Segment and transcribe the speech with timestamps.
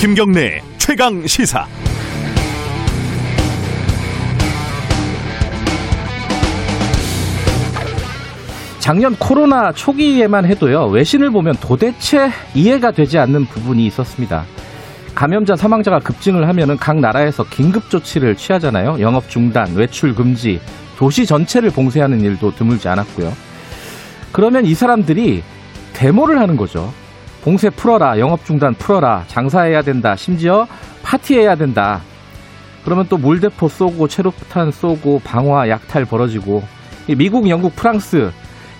[0.00, 1.66] 김경래 최강 시사.
[8.78, 14.46] 작년 코로나 초기에만 해도요, 외신을 보면 도대체 이해가 되지 않는 부분이 있었습니다.
[15.14, 19.00] 감염자 사망자가 급증을 하면은 각 나라에서 긴급 조치를 취하잖아요.
[19.00, 20.62] 영업 중단, 외출 금지,
[20.96, 23.30] 도시 전체를 봉쇄하는 일도 드물지 않았고요.
[24.32, 25.42] 그러면 이 사람들이
[25.92, 26.90] 데모를 하는 거죠.
[27.42, 30.66] 봉쇄 풀어라, 영업 중단 풀어라, 장사해야 된다, 심지어
[31.02, 32.00] 파티해야 된다.
[32.84, 36.62] 그러면 또 물대포 쏘고 체류탄 쏘고 방화 약탈 벌어지고
[37.16, 38.30] 미국, 영국, 프랑스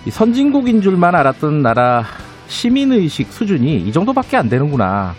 [0.09, 2.05] 선진국인 줄만 알았던 나라
[2.47, 5.13] 시민의식 수준이 이 정도밖에 안 되는구나.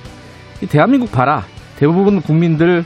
[0.68, 1.44] 대한민국 봐라.
[1.78, 2.84] 대부분 국민들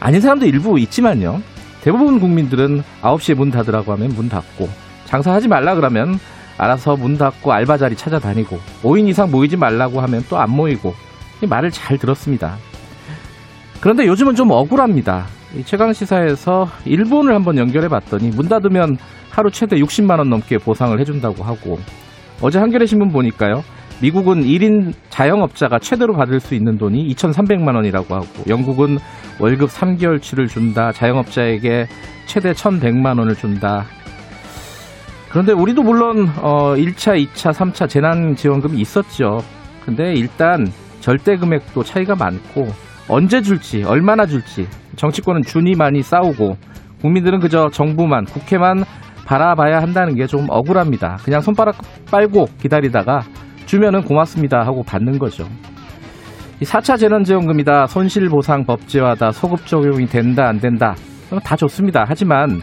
[0.00, 1.42] 아닌 사람도 일부 있지만요.
[1.82, 4.68] 대부분 국민들은 9시에 문 닫으라고 하면 문 닫고
[5.04, 6.18] 장사하지 말라 그러면
[6.58, 10.94] 알아서 문 닫고 알바 자리 찾아다니고 5인 이상 모이지 말라고 하면 또 안 모이고
[11.48, 12.56] 말을 잘 들었습니다.
[13.80, 15.26] 그런데 요즘은 좀 억울합니다.
[15.64, 18.96] 최강 시사에서 일본을 한번 연결해 봤더니 문 닫으면
[19.30, 21.78] 하루 최대 60만 원 넘게 보상을 해준다고 하고
[22.40, 23.62] 어제 한겨레 신문 보니까요.
[24.02, 28.98] 미국은 1인 자영업자가 최대로 받을 수 있는 돈이 2,300만 원이라고 하고 영국은
[29.38, 30.92] 월급 3개월치를 준다.
[30.92, 31.86] 자영업자에게
[32.26, 33.84] 최대 1,100만 원을 준다.
[35.36, 39.40] 그런데 우리도 물론 어 1차, 2차, 3차 재난 지원금이 있었죠.
[39.84, 40.66] 근데 일단
[41.00, 42.68] 절대 금액도 차이가 많고
[43.06, 46.56] 언제 줄지, 얼마나 줄지 정치권은 준이 많이 싸우고
[47.02, 48.84] 국민들은 그저 정부만, 국회만
[49.26, 51.18] 바라봐야 한다는 게 좀 억울합니다.
[51.22, 51.76] 그냥 손바닥
[52.10, 53.20] 빨고 기다리다가
[53.66, 55.44] 주면은 고맙습니다 하고 받는 거죠.
[56.62, 60.94] 4차 재난지원금이다, 손실보상 법제화다, 소급 적용이 된다, 안 된다.
[61.44, 62.06] 다 좋습니다.
[62.08, 62.62] 하지만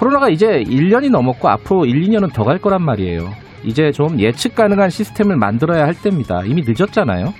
[0.00, 3.34] 코로나가 이제 1년이 넘었고 앞으로 1, 2년은 더 갈 거란 말이에요.
[3.64, 6.42] 이제 좀 예측 가능한 시스템을 만들어야 할 때입니다.
[6.46, 7.34] 이미 늦었잖아요.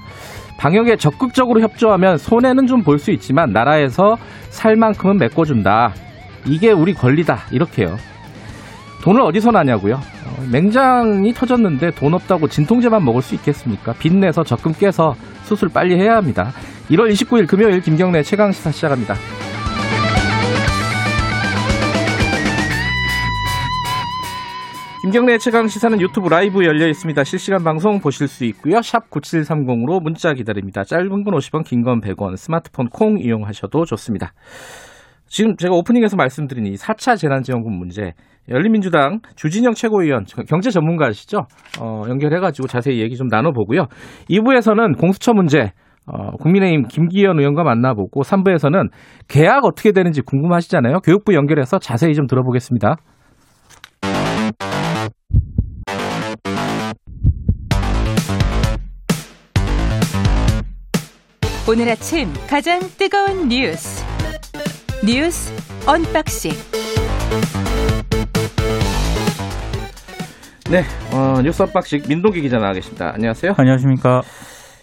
[0.59, 4.19] 방역에 적극적으로 협조하면 손해는 좀 볼 수 있지만 나라에서
[4.51, 5.95] 살 만큼은 메꿔준다.
[6.45, 7.39] 이게 우리 권리다.
[7.51, 7.97] 이렇게요.
[9.03, 9.95] 돈을 어디서 나냐고요?
[9.95, 13.95] 어, 맹장이 터졌는데 돈 없다고 진통제만 먹을 수 있겠습니까?
[13.95, 16.53] 빚내서 적금 깨서 수술 빨리 해야 합니다.
[16.91, 19.15] 1월 29일 금요일 김경래 최강시사 시작합니다.
[25.11, 27.25] 김경래 최강 시사는 유튜브 라이브 열려 있습니다.
[27.25, 28.81] 실시간 방송 보실 수 있고요.
[28.81, 30.85] 샵 9730으로 문자 기다립니다.
[30.85, 34.33] 짧은 건 50원, 긴 건 100원, 스마트폰 콩 이용하셔도 좋습니다.
[35.27, 38.13] 지금 제가 오프닝에서 말씀드린 이 4차 재난지원금 문제
[38.49, 41.39] 열린민주당 주진영 최고위원 경제 전문가시죠?
[41.81, 43.87] 어, 연결해가지고 자세히 얘기 좀 나눠보고요.
[44.31, 45.73] 2부에서는 공수처 문제
[46.07, 48.91] 어, 국민의힘 김기현 의원과 만나보고 3부에서는
[49.27, 51.01] 개학 어떻게 되는지 궁금하시잖아요.
[51.01, 52.95] 교육부 연결해서 자세히 좀 들어보겠습니다.
[61.71, 64.05] 오늘 아침 가장 뜨거운 뉴스
[65.07, 65.55] 뉴스
[65.89, 66.51] 언박싱
[70.69, 70.83] 네,
[71.15, 73.13] 어, 뉴스 언박싱 민동기 기자 나와 계십니다.
[73.15, 73.53] 안녕하세요.
[73.57, 74.23] 안녕하십니까.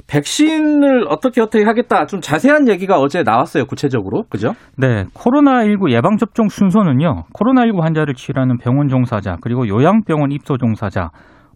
[0.07, 2.05] 백신을 어떻게 어떻게 하겠다.
[2.05, 3.65] 좀 자세한 얘기가 어제 나왔어요.
[3.65, 4.23] 구체적으로.
[4.29, 4.53] 그죠?
[4.77, 5.03] 네.
[5.13, 7.25] 코로나19 예방 접종 순서는요.
[7.33, 11.09] 코로나19 환자를 치료하는 병원 종사자, 그리고 요양병원 입소 종사자,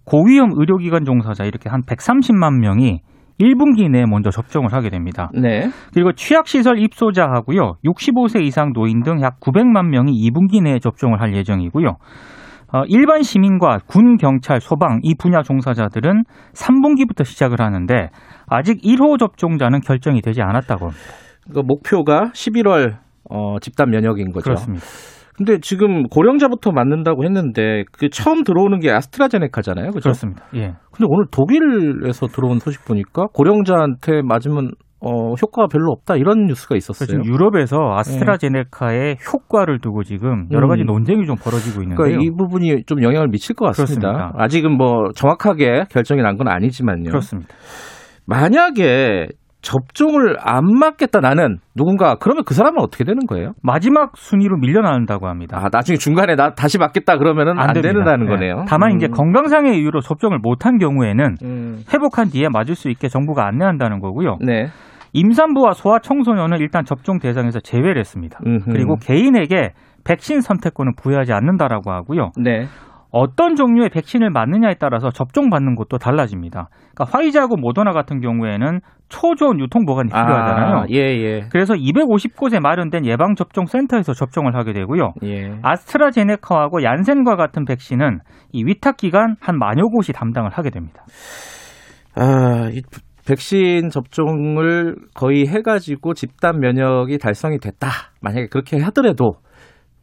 [0.03, 2.99] 고위험 의료기관 종사자 이렇게 한 130만 명이
[3.41, 5.29] 1분기 내에 먼저 접종을 하게 됩니다.
[5.33, 5.69] 네.
[5.93, 7.75] 그리고 취약시설 입소자하고요.
[7.85, 11.97] 65세 이상 노인 등 약 900만 명이 2분기 내에 접종을 할 예정이고요.
[12.73, 18.09] 어, 일반 시민과 군, 경찰, 소방 이 분야 종사자들은 3분기부터 시작을 하는데
[18.47, 21.03] 아직 1호 접종자는 결정이 되지 않았다고 합니다.
[21.53, 22.97] 그 목표가 11월
[23.29, 24.43] 어, 집단 면역인 거죠.
[24.45, 24.85] 그렇습니다.
[25.35, 29.89] 근데 지금 고령자부터 맞는다고 했는데 그 처음 들어오는 게 아스트라제네카잖아요.
[29.91, 30.03] 그렇죠?
[30.03, 30.43] 그렇습니다.
[30.55, 30.73] 예.
[31.01, 34.71] 근데 오늘 독일에서 들어온 소식 보니까 고령자한테 맞으면
[35.03, 37.07] 어, 효과가 별로 없다 이런 뉴스가 있었어요.
[37.07, 40.85] 지금 유럽에서 아스트라제네카의 효과를 두고 지금 여러 가지 음.
[40.85, 41.97] 논쟁이 좀 벌어지고 있는데요.
[41.97, 44.11] 그러니까 이 부분이 좀 영향을 미칠 것 같습니다.
[44.11, 44.43] 그렇습니다.
[44.43, 47.09] 아직은 뭐 정확하게 결정이 난 건 아니지만요.
[47.09, 47.49] 그렇습니다.
[48.27, 49.27] 만약에
[49.61, 53.53] 접종을 안 맞겠다 나는 누군가 그러면 그 사람은 어떻게 되는 거예요?
[53.61, 55.57] 마지막 순위로 밀려나는다고 합니다.
[55.59, 57.93] 아 나중에 중간에 나 다시 맞겠다 그러면은 안, 됩니다.
[57.93, 58.31] 되는다는 네.
[58.31, 58.65] 거네요.
[58.67, 59.11] 다만 이제 음.
[59.11, 61.83] 건강상의 이유로 접종을 못한 경우에는 음.
[61.93, 64.37] 회복한 뒤에 맞을 수 있게 정부가 안내한다는 거고요.
[64.41, 64.67] 네.
[65.13, 68.39] 임산부와 소아청소년은 일단 접종 대상에서 제외를 했습니다.
[68.45, 68.71] 음흠.
[68.71, 69.73] 그리고 개인에게
[70.05, 72.31] 백신 선택권은 부여하지 않는다라고 하고요.
[72.37, 72.65] 네.
[73.11, 76.69] 어떤 종류의 백신을 맞느냐에 따라서 접종 받는 곳도 달라집니다.
[76.93, 78.79] 그러니까 화이자하고 모더나 같은 경우에는
[79.09, 80.75] 초조한 유통 보관이 필요하잖아요.
[80.77, 81.41] 아, 예, 예.
[81.51, 85.13] 그래서 250곳에 마련된 예방 접종 센터에서 접종을 하게 되고요.
[85.23, 85.51] 예.
[85.61, 88.19] 아스트라제네카하고 얀센과 같은 백신은
[88.53, 91.03] 이 위탁 기관 한 만여 곳이 담당을 하게 됩니다.
[92.15, 92.81] 아, 이
[93.27, 97.87] 백신 접종을 거의 해가지고 집단 면역이 달성이 됐다.
[98.21, 99.33] 만약에 그렇게 하더라도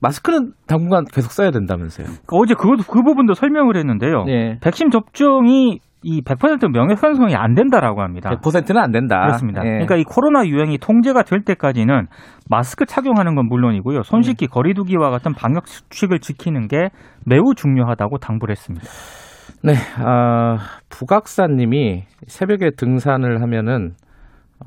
[0.00, 2.06] 마스크는 당분간 계속 써야 된다면서요.
[2.26, 4.24] 그 어제 그것도 그 부분도 설명을 했는데요.
[4.24, 4.58] 네.
[4.60, 8.30] 백신 접종이 이 100% 명예 형성이 안 된다라고 합니다.
[8.30, 9.20] 100%는 안 된다.
[9.20, 9.62] 그렇습니다.
[9.64, 9.70] 예.
[9.70, 12.06] 그러니까 이 코로나 유행이 통제가 될 때까지는
[12.48, 14.02] 마스크 착용하는 건 물론이고요.
[14.04, 14.50] 손 씻기, 네.
[14.52, 16.90] 거리두기와 같은 방역 수칙을 지키는 게
[17.26, 18.86] 매우 중요하다고 당부를 했습니다.
[19.64, 20.58] 네, 아,
[20.88, 23.94] 부각사님이 새벽에 등산을 하면은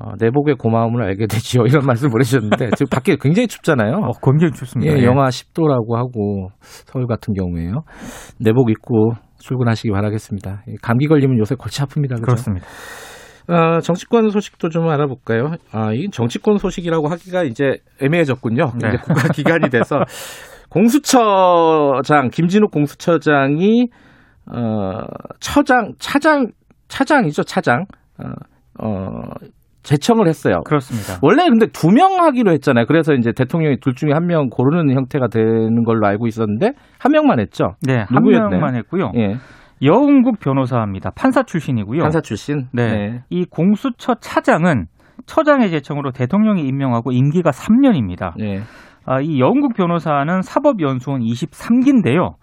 [0.00, 1.64] 어, 내복의 고마움을 알게 되지요.
[1.68, 3.96] 이런 말씀 보내주셨는데 지금 밖에 굉장히 춥잖아요.
[3.96, 4.98] 어, 굉장히 좋습니다.
[4.98, 7.82] 예, 영하 10도라고 하고 서울 같은 경우에요.
[8.40, 10.62] 내복 입고 출근하시기 바라겠습니다.
[10.68, 12.14] 이 감기 걸리면 요새 골치 아픕니다.
[12.14, 12.22] 그죠?
[12.22, 12.66] 그렇습니다.
[13.48, 15.56] 어, 정치권 소식도 좀 알아볼까요?
[15.72, 18.72] 아, 이 정치권 소식이라고 하기가 이제 애매해졌군요.
[18.80, 18.88] 네.
[18.88, 19.98] 이제 국가 기관이 돼서
[20.70, 23.88] 공수처장 김진욱 공수처장이
[24.46, 25.02] 어,
[25.38, 26.46] 처장 차장
[26.88, 27.84] 차장이죠 차장
[28.18, 29.22] 어, 어
[29.82, 30.60] 제청을 했어요.
[30.64, 31.18] 그렇습니다.
[31.22, 32.86] 원래 근데 두 명 하기로 했잖아요.
[32.86, 37.40] 그래서 이제 대통령이 둘 중에 한 명 고르는 형태가 되는 걸로 알고 있었는데 한 명만
[37.40, 37.74] 했죠.
[37.86, 38.50] 네, 한 누구였나요?
[38.50, 39.10] 명만 했고요.
[39.16, 39.36] 예,
[39.82, 41.10] 여운국 변호사입니다.
[41.16, 42.00] 판사 출신이고요.
[42.02, 42.68] 판사 출신.
[42.72, 43.22] 네.
[43.30, 44.86] 이 공수처 차장은
[45.26, 48.32] 처장의 제청으로 대통령이 임명하고 임기가 3년입니다.
[48.38, 48.60] 네.
[49.04, 52.34] 아, 이 여운국 변호사는 사법연수원 23기인데요.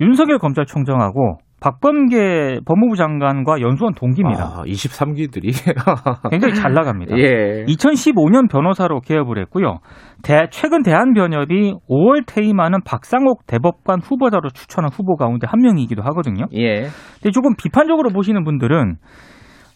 [0.00, 4.44] 윤석열 검찰총장하고 박범계 법무부 장관과 연수원 동기입니다.
[4.44, 5.50] 아, 23기들이.
[6.30, 7.16] 굉장히 잘 나갑니다.
[7.18, 7.64] 예.
[7.66, 9.78] 2015년 변호사로 개업을 했고요.
[10.22, 16.46] 대- 최근 대한변협이 5월 퇴임하는 박상옥 대법관 후보자로 추천한 후보 가운데 한 명이기도 하거든요.
[16.54, 16.82] 예.
[17.20, 18.96] 근데 조금 비판적으로 보시는 분들은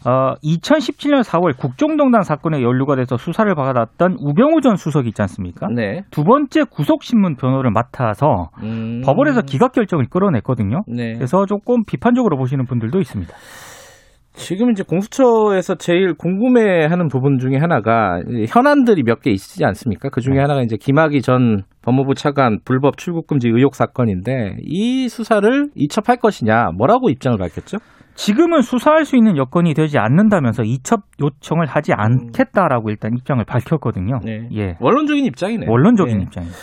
[0.05, 5.67] 어, 2017년 4월 국정농단 사건에 연루가 돼서 수사를 받았던 우병우 전 수석이 있지 않습니까?
[5.73, 6.01] 네.
[6.11, 9.01] 두 번째 구속신문 변호를 맡아서 음.
[9.05, 10.81] 법원에서 기각 결정을 끌어냈거든요.
[10.87, 11.13] 네.
[11.13, 13.33] 그래서 조금 비판적으로 보시는 분들도 있습니다.
[14.35, 20.09] 지금 이제 공수처에서 제일 궁금해하는 부분 중에 하나가 이 현안들이 몇 개 있지 않습니까?
[20.09, 20.41] 그 중에 네.
[20.41, 26.71] 하나가 이제 김학의 전 법무부 차관 불법 출국 금지 의혹 사건인데 이 수사를 이첩할 것이냐
[26.75, 27.77] 뭐라고 입장을 밝혔죠?
[28.15, 34.19] 지금은 수사할 수 있는 여건이 되지 않는다면서 이첩 요청을 하지 않겠다라고 일단 입장을 밝혔거든요.
[34.23, 34.47] 네.
[34.55, 34.77] 예.
[34.79, 35.65] 원론적인 입장이네.
[35.67, 36.23] 원론적인 네.
[36.23, 36.57] 입장입니다.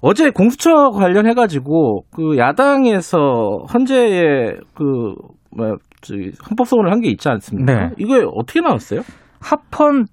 [0.00, 5.14] 어제 공수처 관련해 가지고 그 야당에서 헌재에 그
[5.56, 7.72] 뭐야 저기 헌법 소원을 한 게 있지 않습니까?
[7.72, 7.90] 네.
[7.98, 9.02] 이거 어떻게 나왔어요?
[9.40, 10.06] 합헌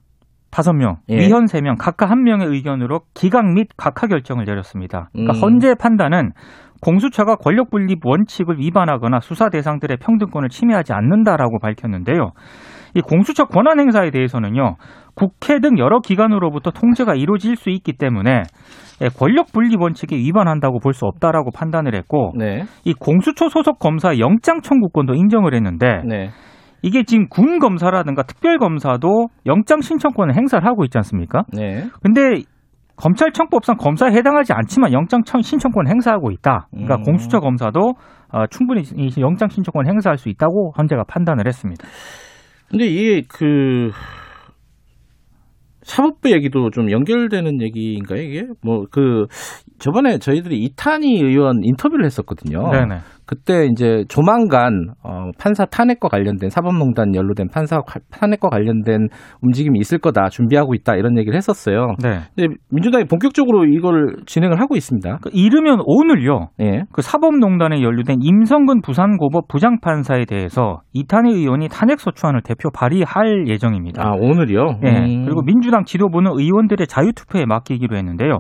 [0.52, 1.18] 다섯 명, 예.
[1.18, 5.10] 위헌 세 명, 각각 한 명의 의견으로 기각 및 각하 결정을 내렸습니다.
[5.14, 5.42] 그러니까 음.
[5.42, 6.32] 헌재 판단은
[6.82, 12.32] 공수처가 권력 분립 원칙을 위반하거나 수사 대상들의 평등권을 침해하지 않는다라고 밝혔는데요.
[12.96, 14.76] 이 공수처 권한 행사에 대해서는요.
[15.14, 18.44] 국회 등 여러 기관으로부터 통제가 이루어질 수 있기 때문에
[19.02, 22.64] 예, 권력 분립 원칙에 위반한다고 볼 수 없다라고 판단을 했고 네.
[22.84, 26.30] 이 공수처 소속 검사 영장 청구권도 인정을 했는데 네.
[26.82, 31.44] 이게 지금 군 검사라든가 특별 검사도 영장 신청권을 행사를 하고 있지 않습니까?
[31.54, 31.86] 네.
[32.02, 32.42] 근데
[33.02, 36.68] 검찰청법상 검사에 해당하지 않지만 영장 청- 신청권 을 행사하고 있다.
[36.72, 37.04] 그러니까 음.
[37.04, 37.94] 공수처 검사도
[38.32, 41.88] 어, 충분히 이 영장 신청권 을 행사할 수 있다고 헌재가 판단을 했습니다.
[42.70, 43.90] 근데 이게 그
[45.82, 48.44] 사법부 얘기도 좀 연결되는 얘기인가요, 이게?
[48.64, 49.26] 뭐 그
[49.80, 52.70] 저번에 저희들이 이탄희 의원 인터뷰를 했었거든요.
[52.72, 52.98] 네네.
[53.30, 59.08] 그때 이제 조만간 어, 판사 탄핵과 관련된 사법농단 연루된 판사 과- 탄핵과 관련된
[59.44, 61.94] 움직임이 있을 거다 준비하고 있다 이런 얘기를 했었어요.
[62.02, 62.22] 네.
[62.36, 65.20] 근데 민주당이 본격적으로 이걸 진행을 하고 있습니다.
[65.22, 66.48] 그 이르면 오늘요.
[66.60, 66.86] 예.
[66.92, 74.02] 그 사법농단에 연루된 임성근 부산고법 부장판사에 대해서 이탄희 의원이 탄핵 소추안을 대표 발의할 예정입니다.
[74.08, 74.80] 아 오늘이요.
[74.86, 74.90] 예.
[74.90, 75.26] 음.
[75.26, 78.40] 그리고 민주당 지도부는 의원들의 자유투표에 맡기기로 했는데요.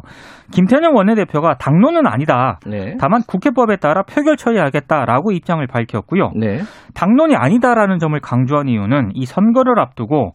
[0.51, 2.59] 김태년 원내대표가 당론은 아니다.
[2.65, 2.95] 네.
[2.99, 6.31] 다만 국회법에 따라 표결 처리하 겠다라고 입장을 밝혔고요.
[6.35, 6.59] 네.
[6.93, 10.33] 당론이 아니다라는 점을 강조한 이유는 이 선거를 앞두고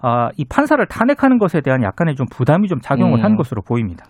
[0.00, 3.24] 아, 이 판사를 탄핵하는 것에 대한 약간의 좀 부담이 좀 작용을 음.
[3.24, 4.04] 한 것으로 보입니다.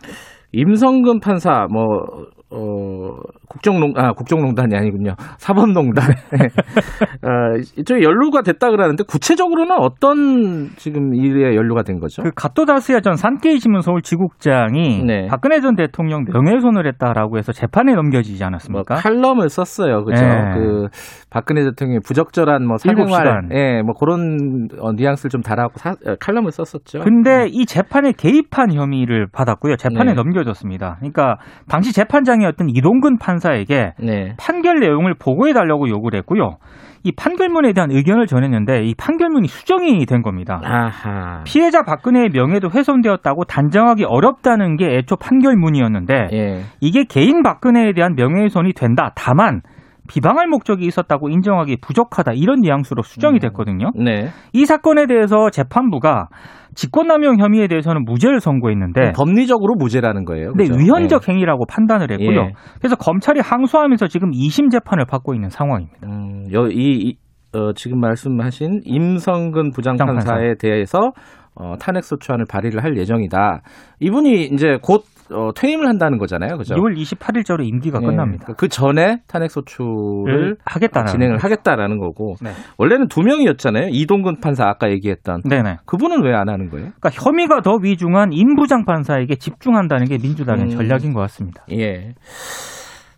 [0.53, 3.15] 임성근 판사 뭐 어,
[3.49, 11.83] 국정농 아 국정농단이 아니군요 사법농단 어, 이쪽에 연루가 됐다 그러는데 구체적으로는 어떤 지금 일에 연루가
[11.83, 12.23] 된 거죠?
[12.23, 15.27] 그 가토다스야 전 산케이 신문 서울 지국장이 네.
[15.29, 18.95] 박근혜 전 대통령 명예훼손을 했다라고 해서 재판에 넘겨지지 뭐 않았습니까?
[18.97, 20.25] 칼럼을 썼어요, 그죠?
[20.25, 20.55] 네.
[20.55, 20.87] 그
[21.31, 23.49] 박근혜 대통령의 부적절한 뭐 사생활.
[23.53, 27.01] 예, 뭐 그런 어, 뉘앙스를 좀 달하고 사- 어, 칼럼을 썼었죠.
[27.01, 29.77] 근데 이 재판에 개입한 혐의를 받았고요.
[29.77, 30.15] 재판에 네.
[30.15, 30.97] 넘겨졌습니다.
[31.01, 31.37] 그러니까
[31.69, 36.59] 당시 재판장 이었던 이동근 판사에게 네, 판결 내용을 보고해 달라고 요구를 했고요.
[37.05, 40.61] 이 판결문에 대한 의견을 전했는데 이 판결문이 수정이 된 겁니다.
[40.65, 48.15] 아하, 피해자 박근혜의 명예도 훼손되었다고 단정하기 어렵다는 게 애초 판결문이었는데 예, 이게 개인 박근혜에 대한
[48.15, 49.13] 명예훼손이 된다.
[49.15, 49.63] 다만
[50.09, 53.91] 비방할 목적이 있었다고 인정하기 부족하다 이런 뉘앙스로 수정이 됐거든요.
[53.95, 54.29] 네.
[54.53, 56.29] 이 사건에 대해서 재판부가
[56.75, 60.53] 직권남용 혐의에 대해서는 무죄를 선고했는데 법리적으로 무죄라는 거예요.
[60.53, 60.79] 근데 그죠?
[60.79, 62.41] 위헌적 행위라고 판단을 했고요.
[62.41, 62.53] 예.
[62.79, 65.99] 그래서 검찰이 항소하면서 지금 2심 재판을 받고 있는 상황입니다.
[66.03, 66.09] 네.
[66.09, 67.17] 음, 여, 이, 이
[67.57, 71.13] 어, 지금 말씀하신 임성근 부장판사에 대해서
[71.55, 73.63] 어, 탄핵 소추안을 발의를 할 예정이다.
[74.01, 76.75] 이분이 이제 곧 어, 퇴임을 한다는 거잖아요, 그죠?
[76.75, 78.07] 6월 28일자로 임기가 예.
[78.07, 78.55] 끝납니다.
[78.57, 81.45] 그 전에 탄핵 소추를 하겠다는 진행을 거죠.
[81.45, 82.51] 하겠다라는 거고 네.
[82.79, 83.89] 원래는 두 명이었잖아요.
[83.91, 85.77] 이동근 판사 아까 얘기했던 네네.
[85.85, 86.91] 그분은 왜 안 하는 거예요?
[87.01, 90.69] 그러니까 혐의가 더 위중한 임부장 판사에게 집중한다는 게 민주당의 음.
[90.71, 91.65] 전략인 것 같습니다.
[91.73, 92.15] 예.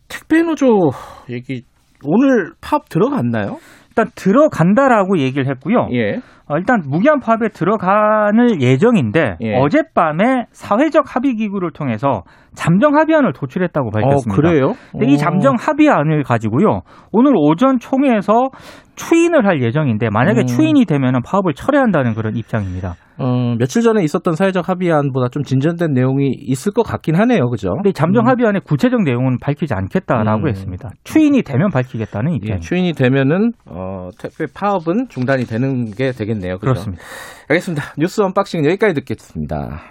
[0.09, 0.91] 택배 노조
[1.29, 1.63] 얘기
[2.05, 3.59] 오늘 파업 들어갔나요?
[3.91, 5.89] 일단 들어간다라고 얘기를 했고요.
[5.93, 6.21] 예.
[6.47, 9.55] 어, 일단 무기한 파업에 들어가는 예정인데 예.
[9.57, 12.23] 어젯밤에 사회적 합의 기구를 통해서
[12.55, 14.33] 잠정 합의안을 도출했다고 밝혔습니다.
[14.33, 14.73] 어, 그래요?
[14.91, 15.17] 근데 이 어.
[15.17, 16.81] 잠정 합의안을 가지고요.
[17.13, 18.51] 오늘 오전 총회에서
[18.97, 20.47] 추인을 할 예정인데 만약에 음.
[20.47, 22.95] 추인이 되면 파업을 철회한다는 그런 입장입니다.
[23.23, 27.51] 어, 며칠 전에 있었던 사회적 합의안보다 좀 진전된 내용이 있을 것 같긴 하네요.
[27.51, 27.69] 그죠?
[27.75, 30.49] 근데 이 잠정 합의안의 구체적 내용은 밝히지 않겠다라고 음.
[30.49, 30.89] 했습니다.
[31.05, 32.67] 추인이 되면 밝히겠다는 예, 입장입니다.
[32.67, 36.55] 추인이 되면은 어, 택배 파업은 중단이 되는 게 되겠네요.
[36.55, 36.73] 그죠?
[36.73, 37.03] 그렇습니다.
[37.49, 37.85] 알겠습니다.
[37.99, 39.83] 뉴스 언박싱 여기까지 듣겠습니다.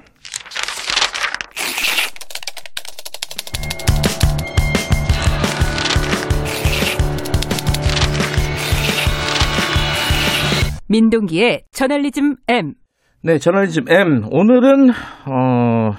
[10.88, 12.74] 민동기의 저널리즘 M.
[13.22, 14.24] 네, 저널리즘 M.
[14.32, 15.92] 오늘은 어,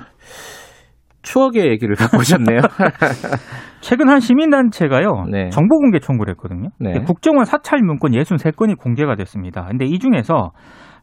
[1.21, 2.61] 추억의 얘기를 갖고 오셨네요.
[3.83, 5.51] 최근 한 시민단체가요 네.
[5.51, 6.71] 정보 공개 청구를 했거든요.
[6.79, 7.01] 네.
[7.01, 9.67] 국정원 사찰 문건 63건이 공개가 됐습니다.
[9.69, 10.53] 근데 이 중에서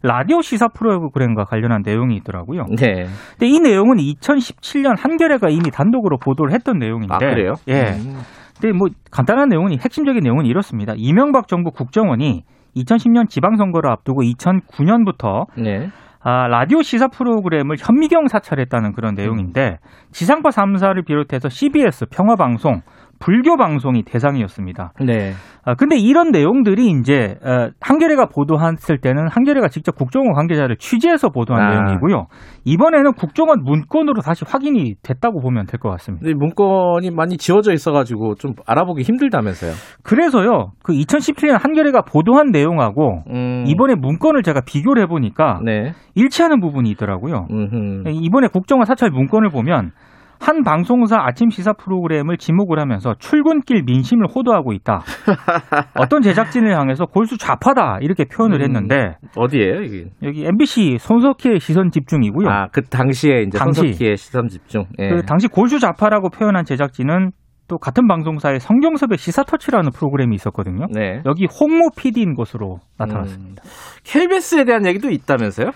[0.01, 2.63] 라디오 시사 프로그램과 관련한 내용이 있더라고요.
[2.79, 3.05] 네.
[3.37, 7.53] 근데 이 내용은 2017년 한겨레가 이미 단독으로 보도를 했던 내용인데, 아, 그래요?
[7.67, 7.93] 예.
[7.93, 8.17] 음.
[8.59, 10.93] 근데 뭐 간단한 내용은 핵심적인 내용은 이렇습니다.
[10.97, 12.43] 이명박 정부 국정원이
[12.75, 15.89] 2010년 지방선거를 앞두고 2009년부터 네.
[16.29, 19.77] 아, 라디오 시사 프로그램을 현미경 사찰했다는 그런 내용인데
[20.11, 22.81] 지상파 3사를 비롯해서 CBS, 평화방송,
[23.19, 24.93] 불교 방송이 대상이었습니다.
[25.05, 25.33] 네.
[25.63, 31.61] 아, 근데 이런 내용들이 이제 어, 한겨레가 보도했을 때는 한겨레가 직접 국정원 관계자를 취재해서 보도한
[31.61, 31.69] 아.
[31.71, 32.27] 내용이고요.
[32.63, 36.25] 이번에는 국정원 문건으로 다시 확인이 됐다고 보면 될 것 같습니다.
[36.35, 39.71] 문건이 많이 지워져 있어가지고 좀 알아보기 힘들다면서요.
[40.03, 43.63] 그래서요, 그 2017년 한겨레가 보도한 내용하고 음.
[43.67, 45.93] 이번에 문건을 제가 비교를 해보니까 네.
[46.15, 47.45] 일치하는 부분이 있더라고요.
[47.51, 48.03] 음흠.
[48.09, 49.91] 이번에 국정원 사찰 문건을 보면
[50.39, 55.01] 한 방송사 아침 시사 프로그램을 지목을 하면서 출근길 민심을 호도하고 있다.
[55.97, 58.63] 어떤 제작진을 향해서 골수 좌파다 이렇게 표현을 음.
[58.63, 60.05] 했는데 어디예요, 이게?
[60.23, 62.47] 여기 MBC 손석희의 시선 집중이고요.
[62.49, 63.81] 아, 그 당시에 이제 당시.
[63.81, 64.85] 손석희의 시선 집중.
[64.99, 65.09] 예.
[65.09, 67.31] 그 당시 골수 좌파라고 표현한 제작진은
[67.67, 70.85] 또 같은 방송사의 성경섭의 시사터치라는 프로그램이 있었거든요.
[70.89, 71.21] 네.
[71.25, 73.61] 여기 홍모 PD인 것으로 나타났습니다.
[74.05, 75.71] KBS에 대한 얘기도 있다면서요?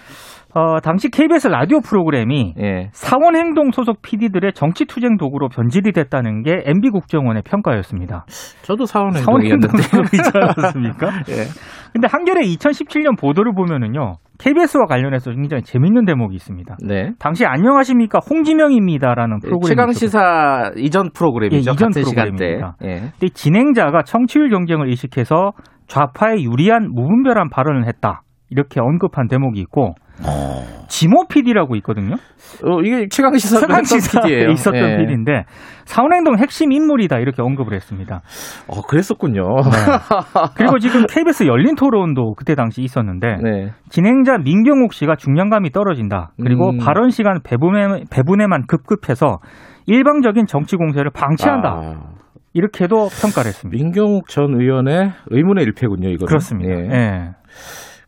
[0.54, 2.90] 어, 당시 KBS 라디오 프로그램이 예.
[2.92, 8.26] 사원행동 소속 PD들의 정치투쟁 도구로 변질이 됐다는 게 MB 국정원의 평가였습니다.
[8.64, 9.68] 저도 사원행동이었는데.
[9.68, 11.08] 사원행동 소속이지 않았습니까?
[11.30, 11.46] 예.
[11.94, 16.78] 근데 한겨레 2017년 보도를 보면은요, KBS와 관련해서 굉장히 재밌는 대목이 있습니다.
[16.86, 17.12] 네.
[17.20, 20.08] 당시 안녕하십니까 홍지명입니다라는 프로그램이 최강 있었거든요.
[20.08, 21.58] 시사 이전 프로그램이죠.
[21.70, 21.90] 예, 이전.
[21.92, 22.76] 프로그램입니다.
[22.84, 22.96] 예.
[23.20, 25.52] 근데 진행자가 청취율 경쟁을 의식해서
[25.88, 28.22] 좌파에 유리한 무분별한 발언을 했다.
[28.52, 29.96] 이렇게 언급한 대목이 있고
[30.88, 32.16] 지모 PD라고 있거든요.
[32.66, 34.50] 어, 이게 최강 시사 최강 시사에 PD예요.
[34.50, 34.98] 있었던 예.
[34.98, 35.46] PD인데
[35.86, 38.22] 사원행동 핵심 인물이다 이렇게 언급을 했습니다.
[38.68, 39.42] 어, 그랬었군요.
[40.58, 43.72] 그리고 지금 KBS 열린 토론도 그때 당시 있었는데 네.
[43.90, 46.34] 진행자 민경욱 씨가 중량감이 떨어진다.
[46.44, 46.78] 그리고 음.
[46.78, 49.40] 발언 시간 배분에, 배분에만 급급해서
[49.88, 51.70] 일방적인 정치 공세를 방치한다.
[51.70, 52.22] 아,
[52.54, 53.82] 이렇게도 평가를 했습니다.
[53.82, 56.26] 민경욱 전 의원의 의문의 일패군요, 이거.
[56.26, 56.70] 그렇습니다.
[56.70, 56.90] 예.
[56.92, 57.30] 예.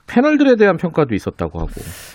[0.07, 1.71] 패널들에 대한 평가도 있었다고 하고.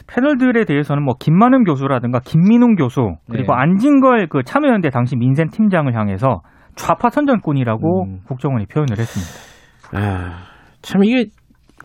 [0.06, 3.60] 패널들에 대해서는 뭐 김만음 교수라든가 김민웅 교수 그리고 네.
[3.60, 6.42] 안진걸 그 참여연대 당시 민생 팀장을 향해서
[6.76, 8.18] 좌파 선전꾼이라고 음.
[8.26, 9.48] 국정원이 표현을 했습니다.
[9.94, 10.44] 아,
[10.82, 11.30] 참 이게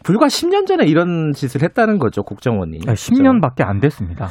[0.04, 2.80] 불과 10년 전에 이런 짓을 했다는 거죠, 국정원이.
[2.80, 4.28] 네, 10년밖에 안 됐습니다.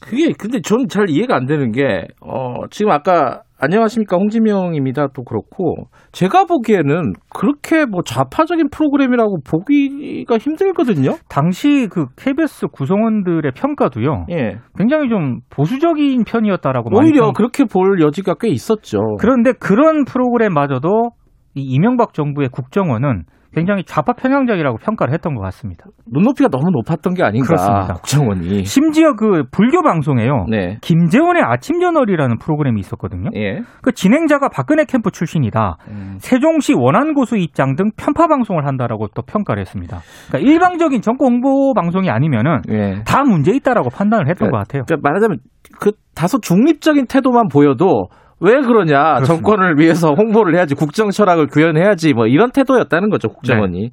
[0.00, 5.08] 그게 근데 전잘 이해가 안 되는 게 어, 지금 아까 안녕하십니까 홍지명입니다.
[5.14, 5.74] 또 그렇고
[6.12, 11.16] 제가 보기에는 그렇게 뭐 좌파적인 프로그램이라고 보기가 힘들거든요.
[11.28, 14.26] 당시 그 KBS 구성원들의 평가도요.
[14.30, 14.58] 예.
[14.78, 18.98] 굉장히 좀 보수적인 편이었다라고 오히려 평- 그렇게 볼 여지가 꽤 있었죠.
[19.20, 21.10] 그런데 그런 프로그램마저도
[21.54, 25.86] 이 이명박 정부의 국정원은 굉장히 좌파 편향적이라고 평가를 했던 것 같습니다.
[26.06, 27.46] 눈높이가 너무 높았던 게 아닌가.
[27.46, 27.94] 그렇습니다.
[27.94, 28.64] 국정원이.
[28.64, 30.46] 심지어 그 불교 방송에요.
[30.48, 30.78] 네.
[30.82, 33.30] 김재원의 아침 저널이라는 프로그램이 있었거든요.
[33.34, 33.60] 예.
[33.82, 35.78] 그 진행자가 박근혜 캠프 출신이다.
[35.88, 36.16] 음.
[36.20, 39.98] 세종시 원안 고수 입장 등 편파 방송을 한다라고 또 평가를 했습니다.
[40.28, 43.02] 그러니까 일방적인 정권 홍보 방송이 아니면은 예.
[43.06, 44.82] 다 문제 있다라고 판단을 했던 것 같아요.
[44.86, 45.38] 그러니까 말하자면
[45.80, 48.08] 그 다소 중립적인 태도만 보여도
[48.40, 49.24] 왜 그러냐 그렇습니다.
[49.24, 53.90] 정권을 위해서 홍보를 해야지 국정 철학을 구현해야지 뭐 이런 태도였다는 거죠 국정원이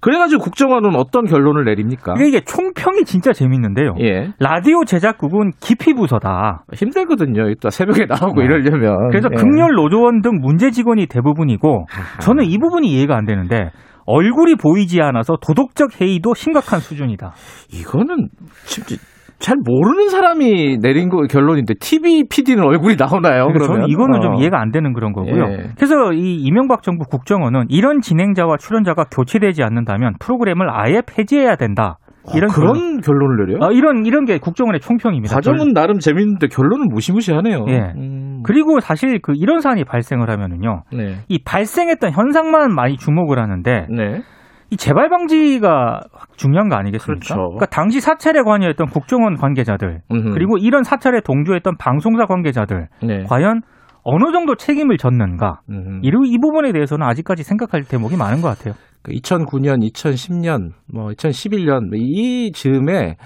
[0.00, 2.14] 그래가지고 국정원은 어떤 결론을 내립니까?
[2.18, 3.94] 이게, 총평이 진짜 재밌는데요.
[4.00, 6.64] 예 라디오 제작국은 기피 부서다.
[6.74, 8.44] 힘들거든요 또 새벽에 나오고 어.
[8.44, 9.36] 이러려면 그래서 예.
[9.36, 11.86] 극렬 노조원 등 문제 직원이 대부분이고
[12.20, 13.70] 저는 이 부분이 이해가 안 되는데
[14.06, 17.32] 얼굴이 보이지 않아서 도덕적 해이도 심각한 수준이다.
[17.72, 18.28] 이거는
[19.40, 23.46] 잘 모르는 사람이 내린 거 결론인데 TV PD는 얼굴이 나오나요?
[23.46, 24.38] 그러니까 그러면 저는 이거는 좀 어.
[24.38, 25.44] 이해가 안 되는 그런 거고요.
[25.50, 25.56] 예.
[25.76, 31.98] 그래서 이 이명박 정부 국정원은 이런 진행자와 출연자가 교체되지 않는다면 프로그램을 아예 폐지해야 된다.
[32.34, 33.64] 이런 어, 그런 결론 을 내려요?
[33.64, 35.34] 아, 이런 이런 게 국정원의 총평입니다.
[35.34, 37.64] 과정은 나름 재밌는데 결론은 무시무시하네요.
[37.68, 37.92] 예.
[37.96, 40.82] 음, 그리고 사실 그 이런 사안이 발생을 하면은요.
[40.92, 41.16] 네.
[41.28, 44.20] 이 발생했던 현상만 많이 주목을 하는데 네.
[44.70, 46.00] 이 재발 방지가
[46.36, 47.34] 중요한 거 아니겠습니까?
[47.34, 47.40] 그렇죠.
[47.40, 50.30] 러니까 당시 사찰에 관여했던 국정원 관계자들 음흠.
[50.32, 53.24] 그리고 이런 사찰에 동조했던 방송사 관계자들 네.
[53.24, 53.62] 과연
[54.02, 55.60] 어느 정도 책임을 졌는가?
[55.70, 56.00] 음.
[56.02, 58.74] 이, 이 부분에 대해서는 아직까지 생각할 대목이 많은 것 같아요.
[59.04, 63.16] 2009년, 2010년, 뭐 2011년 이 즈음에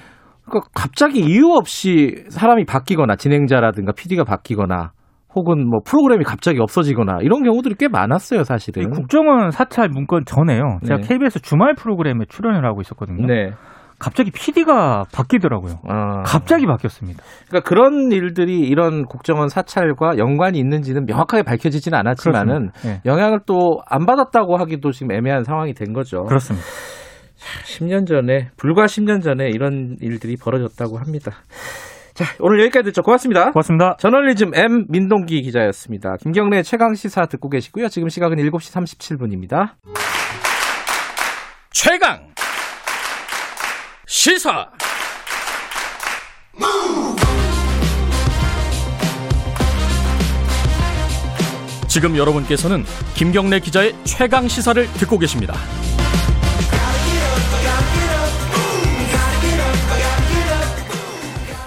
[0.44, 4.92] 그러니까 갑자기 이유 없이 사람이 바뀌거나 진행자라든가 PD가 바뀌거나
[5.34, 8.90] 혹은 뭐 프로그램이 갑자기 없어지거나 이런 경우들이 꽤 많았어요, 이 사실은.
[8.90, 10.78] 국정원 사찰 문건 전에요.
[10.86, 11.08] 제가 네.
[11.08, 13.26] KBS 주말 프로그램에 출연을 하고 있었거든요.
[13.26, 13.50] 네.
[13.98, 15.76] 갑자기 PD가 바뀌더라고요.
[15.88, 16.22] 아.
[16.24, 17.22] 갑자기 바뀌었습니다.
[17.48, 22.70] 그러니까 그런 일들이 이런 국정원 사찰과 연관이 있는지는 명확하게 밝혀지지는 않았지만은.
[22.86, 23.00] 예.
[23.06, 26.24] 영향을 또 안 받았다고 하기도 지금 애매한 상황이 된 거죠.
[26.24, 26.66] 그렇습니다.
[27.66, 31.32] 10년 전에 불과 10년 전에 이런 일들이 벌어졌다고 합니다.
[32.14, 33.02] 자, 오늘 여기까지 듣죠.
[33.02, 33.50] 고맙습니다.
[33.50, 33.96] 고맙습니다.
[33.98, 36.16] 저널리즘 M 민동기 기자였습니다.
[36.22, 37.88] 김경래 최강 시사 듣고 계시고요.
[37.88, 39.72] 지금 시각은 7시 37분입니다.
[41.72, 42.28] 최강
[44.06, 44.70] 시사
[51.88, 52.84] 지금 여러분께서는
[53.14, 55.54] 김경래 기자의 최강 시사를 듣고 계십니다.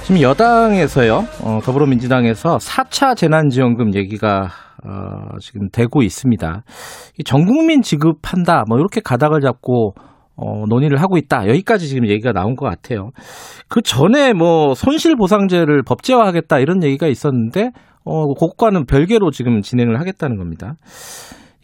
[0.07, 4.47] 지금 여당에서요, 어, 더불어민주당에서 4차 재난지원금 얘기가
[4.85, 6.63] 어, 지금 되고 있습니다.
[7.19, 9.95] 이 전국민 지급한다, 뭐 이렇게 가닥을 잡고
[10.37, 11.49] 어, 논의를 하고 있다.
[11.49, 13.09] 여기까지 지금 얘기가 나온 것 같아요.
[13.67, 17.71] 그 전에 뭐 손실보상제를 법제화하겠다 이런 얘기가 있었는데
[18.05, 20.75] 어, 그것과는 별개로 지금 진행을 하겠다는 겁니다.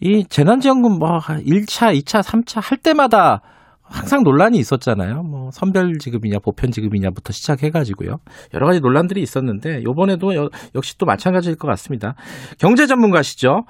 [0.01, 3.39] 이 재난지원금 뭐 1차, 2차, 3차 할 때마다
[3.83, 5.23] 항상 논란이 있었잖아요.
[5.23, 8.17] 뭐 선별 지급이냐 보편 지급이냐부터 시작해 가지고요.
[8.53, 12.15] 여러 가지 논란들이 있었는데 요번에도 여- 역시 또 마찬가지일 것 같습니다.
[12.59, 13.63] 경제 전문가시죠.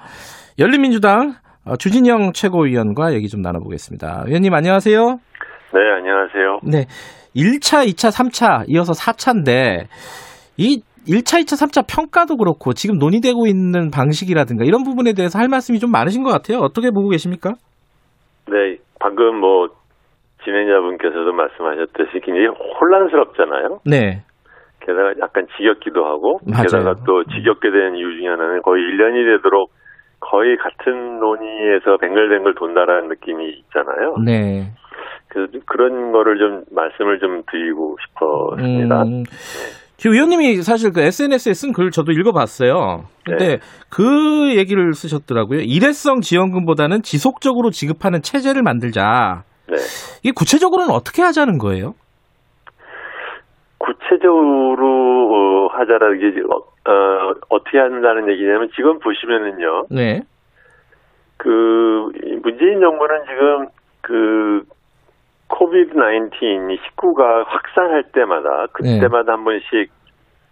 [0.58, 1.34] 열린민주당
[1.66, 4.24] 어, 주진영 최고위원과 얘기 좀 나눠보겠습니다.
[4.26, 4.98] 의원님 안녕하세요.
[5.72, 6.60] 네, 안녕하세요.
[6.62, 6.86] 네.
[7.34, 9.86] 1차, 2차, 3차 이어서 4차인데
[10.56, 15.78] 이 1차, 2차, 3차 평가도 그렇고 지금 논의되고 있는 방식이라든가 이런 부분에 대해서 할 말씀이
[15.80, 16.58] 좀 많으신 것 같아요.
[16.60, 17.54] 어떻게 보고 계십니까?
[18.46, 19.68] 네, 방금 뭐
[20.44, 23.80] 진행자분께서도 말씀하셨듯이 굉장히 혼란스럽잖아요.
[23.86, 24.22] 네.
[24.80, 26.64] 게다가 약간 지겹기도 하고 맞아요.
[26.64, 29.72] 게다가 또 지겹게 된 이유 중에 하나는 거의 1년이 되도록
[30.20, 34.16] 거의 같은 논의에서 뱅글뱅글 돈다라는 느낌이 있잖아요.
[34.24, 34.72] 네.
[35.28, 39.02] 그래서 좀 그런 거를 좀 말씀을 좀 드리고 싶었습니다.
[39.02, 39.24] 음,
[39.96, 43.04] 지금 의원님이 사실 그 SNS에 쓴 글 저도 읽어봤어요.
[43.24, 43.58] 근데 네.
[43.90, 45.60] 그 얘기를 쓰셨더라고요.
[45.60, 49.44] 일회성 지원금보다는 지속적으로 지급하는 체제를 만들자.
[49.68, 49.76] 네.
[50.22, 51.94] 이게 구체적으로는 어떻게 하자는 거예요?
[53.78, 54.86] 구체적으로
[55.32, 56.56] 어, 하자라는 게 어,
[56.90, 59.86] 어, 어떻게 한다는 얘기냐면 지금 보시면은요.
[59.90, 60.22] 네.
[61.36, 62.10] 그
[62.42, 63.66] 문재인 정부는 지금
[64.00, 64.62] 그
[65.48, 69.90] 코비드 19이 19가 확산할 때마다 그때마다 한 번씩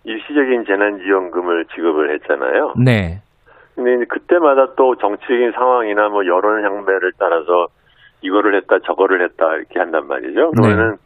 [0.05, 2.75] 일시적인 재난지원금을 지급을 했잖아요.
[2.85, 3.22] 네.
[3.75, 7.68] 근데 그때마다 또 정치적인 상황이나 뭐 여론 향배를 따라서
[8.23, 10.53] 이거를 했다 저거를 했다 이렇게 한단 말이죠.
[10.53, 10.97] 그러면은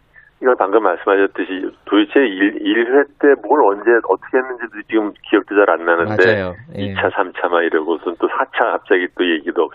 [0.43, 5.85] 이걸 방금 말씀하셨듯이 도대체 1, 1회 때 뭘 언제 어떻게 했는지도 지금 기억도 잘 안
[5.85, 6.55] 나는데 맞아요.
[6.77, 6.93] 예.
[6.95, 9.71] 2차, 3차 막 이러고서 또 4차 갑자기 또 얘기도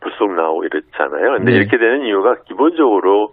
[0.00, 1.38] 불쑥 나오고 이랬잖아요.
[1.38, 1.56] 근데 네.
[1.56, 3.32] 이렇게 되는 이유가 기본적으로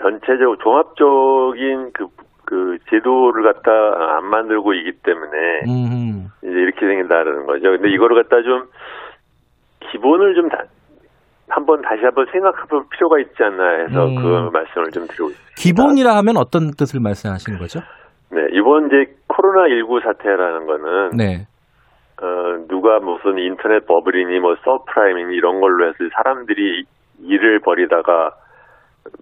[0.00, 2.06] 전체적으로 종합적인 그,
[2.46, 3.70] 그 제도를 갖다
[4.16, 6.28] 안 만들고 있기 때문에 음.
[6.42, 7.70] 이제 이렇게 생긴다는 거죠.
[7.70, 8.64] 근데 이거를 갖다 좀
[9.90, 10.64] 기본을 좀 다,
[11.48, 14.14] 한번 다시 한번 생각해볼 필요가 있지 않나 해서 음.
[14.16, 15.54] 그 말씀을 좀 드리고 있습니다.
[15.56, 17.80] 기본이라 하면 어떤 뜻을 말씀하시는 거죠?
[18.30, 21.46] 네, 이번 이제 코로나 19 사태라는 거는 네.
[22.22, 26.84] 어, 누가 무슨 인터넷 버블이니 뭐 subprime이니 이런 걸로 해서 사람들이
[27.20, 28.30] 일을 벌이다가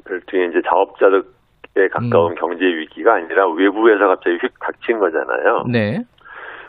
[0.07, 5.65] 별도의 이제 자업자득에 가까운 경제 위기가 아니라 외부에서 갑자기 휙 닥친 거잖아요.
[5.71, 6.05] 네.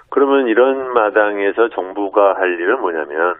[0.09, 3.35] 그러면 이런 마당에서 정부가 할 일은 뭐냐면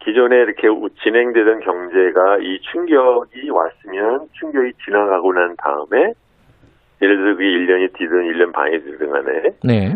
[0.00, 6.12] 기존에 이렇게 우- 진행되던 경제가 이 충격이 왔으면 충격이 지나가고 난 다음에
[7.02, 9.94] 예를 들어 그게 1년이 뒤든 1년 반이 되든 간에 네.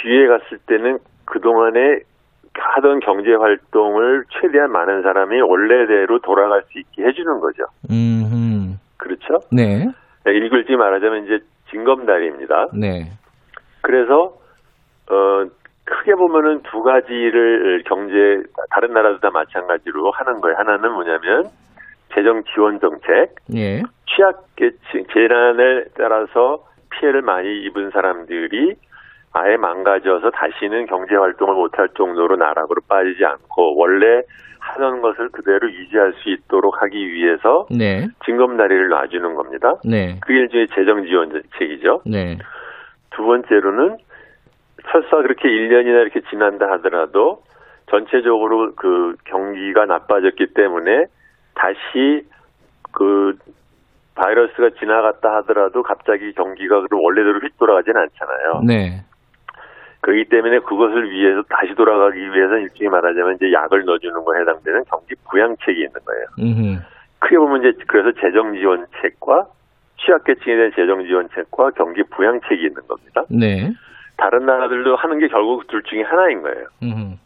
[0.00, 2.00] 뒤에 갔을 때는 그동안에
[2.54, 7.64] 하던 경제 활동을 최대한 많은 사람이 원래대로 돌아갈 수 있게 해주는 거죠.
[7.90, 8.78] 음.
[8.96, 9.38] 그렇죠?
[9.52, 9.86] 네.
[10.26, 11.38] 일글지 말하자면 이제
[11.70, 12.68] 징검다리입니다.
[12.74, 13.10] 네.
[13.82, 14.36] 그래서
[15.10, 15.44] 어
[15.88, 18.14] 크게 보면은 두 가지를 경제
[18.70, 20.56] 다른 나라도 다 마찬가지로 하는 거예요.
[20.58, 21.44] 하나는 뭐냐면
[22.14, 23.82] 재정 지원 정책, 예.
[24.06, 28.74] 취약계층 재난에 따라서 피해를 많이 입은 사람들이
[29.32, 34.22] 아예 망가져서 다시는 경제 활동을 못할 정도로 나락으로 빠지지 않고 원래
[34.60, 38.06] 하던 것을 그대로 유지할 수 있도록 하기 위해서 네.
[38.24, 39.74] 징검다리를 놔주는 겁니다.
[39.84, 40.18] 네.
[40.20, 42.02] 그게 일종의 재정 지원 정책이죠.
[42.06, 42.38] 네.
[43.10, 43.96] 두 번째로는
[44.92, 47.42] 설사 그렇게 1년이나 이렇게 지난다 하더라도
[47.90, 51.06] 전체적으로 그 경기가 나빠졌기 때문에
[51.54, 52.26] 다시
[52.92, 53.36] 그
[54.14, 58.62] 바이러스가 지나갔다 하더라도 갑자기 경기가 그럼 원래대로 휙 돌아가지는 않잖아요.
[58.66, 59.04] 네.
[60.00, 65.14] 그렇기 때문에 그것을 위해서 다시 돌아가기 위해서 일종의 말하자면 이제 약을 넣어주는 거에 해당되는 경기
[65.28, 66.26] 부양책이 있는 거예요.
[66.40, 66.80] 음.
[67.20, 69.46] 크게 보면 이제 그래서 재정 지원책과
[69.98, 73.24] 취약계층에 대한 재정 지원책과 경기 부양책이 있는 겁니다.
[73.28, 73.72] 네.
[74.18, 76.66] 다른 나라들도 하는 게 결국 둘 중에 하나인 거예요.
[76.82, 77.16] 음.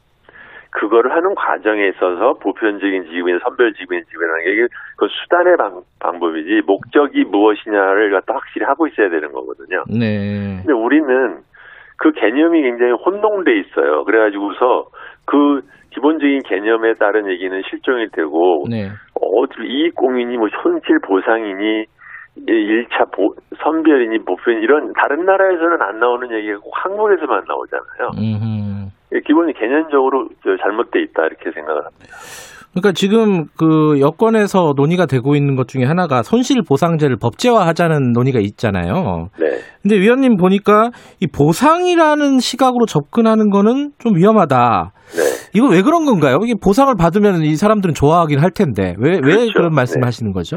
[0.70, 7.24] 그거를 하는 과정에 있어서 보편적인 지급이나 선별 지급이나 지급이라는 게 그 수단의 방, 방법이지 목적이
[7.24, 9.82] 무엇이냐를 갖다 확실히 하고 있어야 되는 거거든요.
[9.88, 10.60] 네.
[10.62, 11.40] 근데 우리는
[11.98, 14.04] 그 개념이 굉장히 혼동돼 있어요.
[14.04, 14.86] 그래가지고서
[15.26, 18.90] 그 기본적인 개념에 따른 얘기는 실종이 되고 네.
[19.20, 21.86] 어디 이익 공유니 뭐 손실 보상이니
[22.38, 28.10] 1차 보, 선별이니 보편 이런 다른 나라에서는 안 나오는 얘기가 꼭 한국에서만 나오잖아요.
[28.18, 28.90] 음.
[29.26, 32.16] 기본이 개념적으로 저 잘못돼 있다 이렇게 생각을 합니다.
[32.72, 39.28] 그러니까 지금 그 여권에서 논의가 되고 있는 것 중에 하나가 손실 보상제를 법제화하자는 논의가 있잖아요.
[39.38, 39.58] 네.
[39.82, 40.90] 근데 위원님 보니까
[41.20, 44.92] 이 보상이라는 시각으로 접근하는 거는 좀 위험하다.
[45.16, 45.22] 네.
[45.54, 46.38] 이거 왜 그런 건가요?
[46.42, 49.52] 이게 보상을 받으면 이 사람들은 좋아하긴 할 텐데 왜왜 그렇죠.
[49.54, 50.00] 그런 네.
[50.02, 50.56] 하시는 거죠?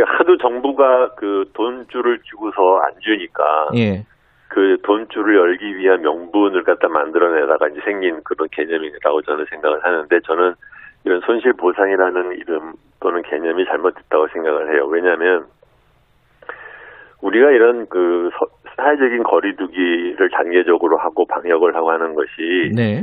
[0.00, 4.04] 그러니까 하도 정부가 그 돈줄을 쥐고서 안 주니까 예.
[4.48, 10.54] 그 돈줄을 열기 위한 명분을 갖다 만들어내다가 이제 생긴 그런 개념이라고 저는 생각을 하는데 저는
[11.04, 14.86] 이런 손실 보상이라는 이름 또는 개념이 잘못됐다고 생각을 해요.
[14.86, 15.46] 왜냐하면
[17.22, 23.02] 우리가 이런 그 서- 사회적인 거리두기를 단계적으로 하고 방역을 하고 하는 것이 네.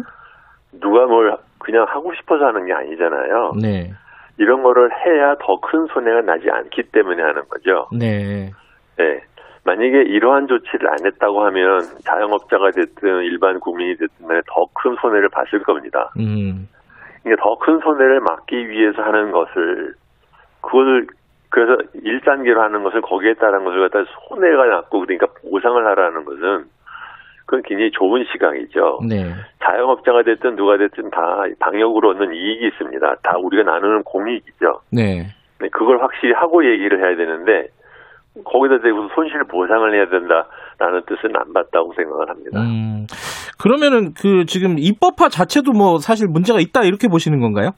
[0.74, 3.54] 누가 뭘 그냥 하고 싶어서 하는 게 아니잖아요.
[3.62, 3.92] 네.
[4.38, 7.88] 이런 거를 해야 더 큰 손해가 나지 않기 때문에 하는 거죠.
[7.92, 8.52] 네.
[8.98, 9.22] 네.
[9.64, 15.30] 만약에 이러한 조치를 안 했다고 하면 자영업자가 됐든 일반 국민이 됐든 간에 더 큰 손해를
[15.30, 16.12] 봤을 겁니다.
[16.20, 16.70] 음.
[17.24, 19.94] 그러니까 더큰 손해를 막기 위해서 하는 것을
[20.62, 21.08] 그것을
[21.50, 26.66] 그래서 1단계로 하는 것을 거기에 따른 것을 갖다 손해가 났고 그러니까 보상을 하라는 것은
[27.48, 29.00] 그건 굉장히 좋은 시각이죠.
[29.08, 29.34] 네.
[29.64, 33.16] 자영업자가 됐든 누가 됐든 다 방역으로 얻는 이익이 있습니다.
[33.24, 34.82] 다 우리가 나누는 공익이죠.
[34.92, 35.28] 네.
[35.60, 37.70] 네, 그걸 확실히 하고 얘기를 해야 되는데
[38.44, 42.60] 거기다 대고 손실 보상을 해야 된다라는 뜻은 안 맞다고 생각을 합니다.
[42.60, 43.08] 음.
[43.58, 47.72] 그러면은 그 지금 입법화 자체도 뭐 사실 문제가 있다 이렇게 보시는 건가요?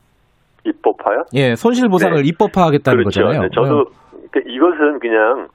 [0.66, 1.26] 입법화요?
[1.36, 2.28] 예, 손실 보상을 네.
[2.28, 3.22] 입법화하겠다는 그렇죠.
[3.22, 3.42] 거잖아요.
[3.44, 3.86] 네, 저도
[4.32, 5.48] 그러니까 이것은 그냥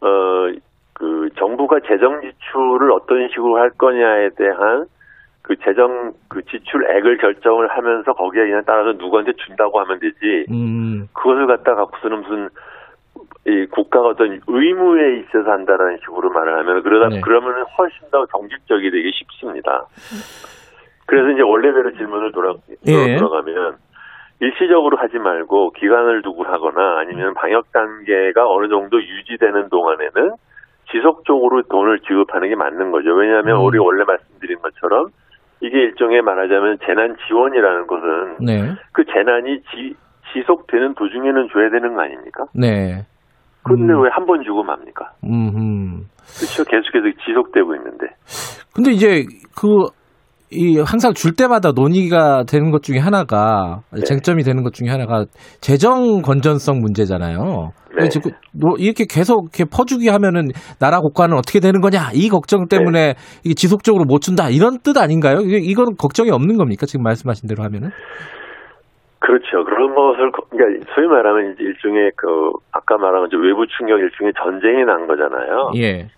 [0.00, 0.08] 어
[1.00, 4.84] 그 정부가 재정 지출을 어떤 식으로 할 거냐에 대한
[5.40, 11.08] 그 재정 그 지출액을 결정을 하면서 거기에 그냥 따라서 누구한테 준다고 하면 되지 음.
[11.14, 12.48] 그것을 갖다 갖고서는 무슨
[13.46, 17.20] 이 국가가 어떤 의무에 있어서 한다라는 식으로 말을 하면 그러다 네.
[17.22, 19.86] 그러면은 훨씬 더 정직적이 되기 쉽습니다.
[21.06, 22.52] 그래서 이제 원래대로 질문을 돌아
[22.86, 23.16] 예.
[23.16, 23.76] 돌아가면
[24.40, 30.36] 일시적으로 하지 말고 기간을 두고 하거나 아니면 방역 단계가 어느 정도 유지되는 동안에는
[30.92, 33.10] 지속적으로 돈을 지급하는 게 맞는 거죠.
[33.14, 33.64] 왜냐하면 음.
[33.64, 35.08] 우리 원래 말씀드린 것처럼
[35.60, 38.74] 이게 일종의 말하자면 재난 지원이라는 것은 네.
[38.92, 39.94] 그 재난이 지,
[40.32, 42.44] 지속되는 도중에는 줘야 되는 거 아닙니까?
[42.54, 43.04] 네.
[43.62, 44.02] 근데 음.
[44.02, 45.12] 왜한 번 주고 맙니까?
[45.24, 46.08] 음.
[46.38, 46.64] 그렇죠.
[46.64, 48.06] 계속해서 지속되고 있는데.
[48.74, 49.24] 근데 이제
[49.54, 50.00] 그
[50.52, 54.02] 이 항상 줄 때마다 논의가 되는 것 중에 하나가 네.
[54.02, 55.24] 쟁점이 되는 것 중에 하나가
[55.60, 57.70] 재정 건전성 문제잖아요.
[57.96, 58.08] 네.
[58.08, 60.48] 지금 뭐 이렇게 계속 이렇게 퍼주기 하면은
[60.78, 65.40] 나라 국가는 어떻게 되는 거냐 이 걱정 때문에 이게 지속적으로 못 준다 이런 뜻 아닌가요?
[65.40, 66.86] 이거는 걱정이 없는 겁니까?
[66.86, 67.90] 지금 말씀하신 대로 하면은?
[69.18, 69.64] 그렇죠.
[69.64, 72.26] 그런 것을 거- 그러니까 소위 말하면 이제 일종의 그
[72.72, 75.72] 아까 말한 이제 외부 충격 일종의 전쟁이 난 거잖아요.
[75.76, 76.08] 예.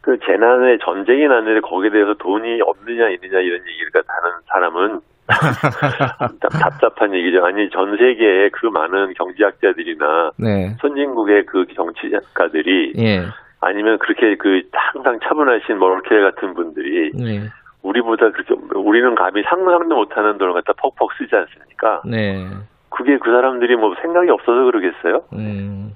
[0.00, 7.14] 그 재난에 전쟁이 났는데 거기에 대해서 돈이 없느냐 있느냐 이런 얘기를 하는 사람은 답- 답답한
[7.14, 7.44] 얘기죠.
[7.44, 10.74] 아니 전 세계에 그 많은 경제학자들이나 네.
[10.80, 13.20] 선진국의 그 정치가들이 예.
[13.60, 17.48] 아니면 그렇게 그 항상 차분하신 머르켈 같은 분들이 네.
[17.82, 22.02] 우리보다 그렇게 우리는 감히 상상도 못하는 돈을 갖다 퍽퍽 쓰지 않습니까?
[22.06, 22.46] 네.
[22.90, 25.20] 그게 그 사람들이 뭐 생각이 없어서 그러겠어요?
[25.34, 25.90] 음.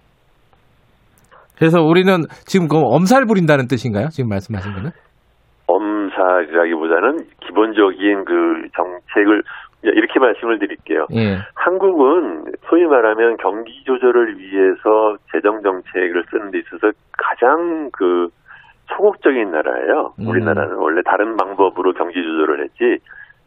[1.57, 4.09] 그래서 우리는 지금 그 엄살 부린다는 뜻인가요?
[4.09, 4.91] 지금 말씀하신 거는?
[5.67, 7.19] 엄살이라기보다는
[7.53, 9.43] 기본적인 그 정책을
[9.83, 11.07] 이렇게 말씀을 드릴게요.
[11.13, 11.39] 예.
[11.55, 18.29] 한국은 소위 말하면 경기 조절을 위해서 재정 정책을 쓰는 데 있어서 가장 그
[18.97, 20.15] 소극적인 나라예요.
[20.21, 20.29] 음.
[20.29, 22.99] 우리나라는 원래 다른 방법으로 경기 조절을 했지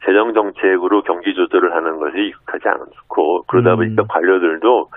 [0.05, 3.77] 재정 정책으로 경기 조절을 하는 것이 익숙하지 않고 그러다 음.
[3.77, 4.89] 보니까 관료들도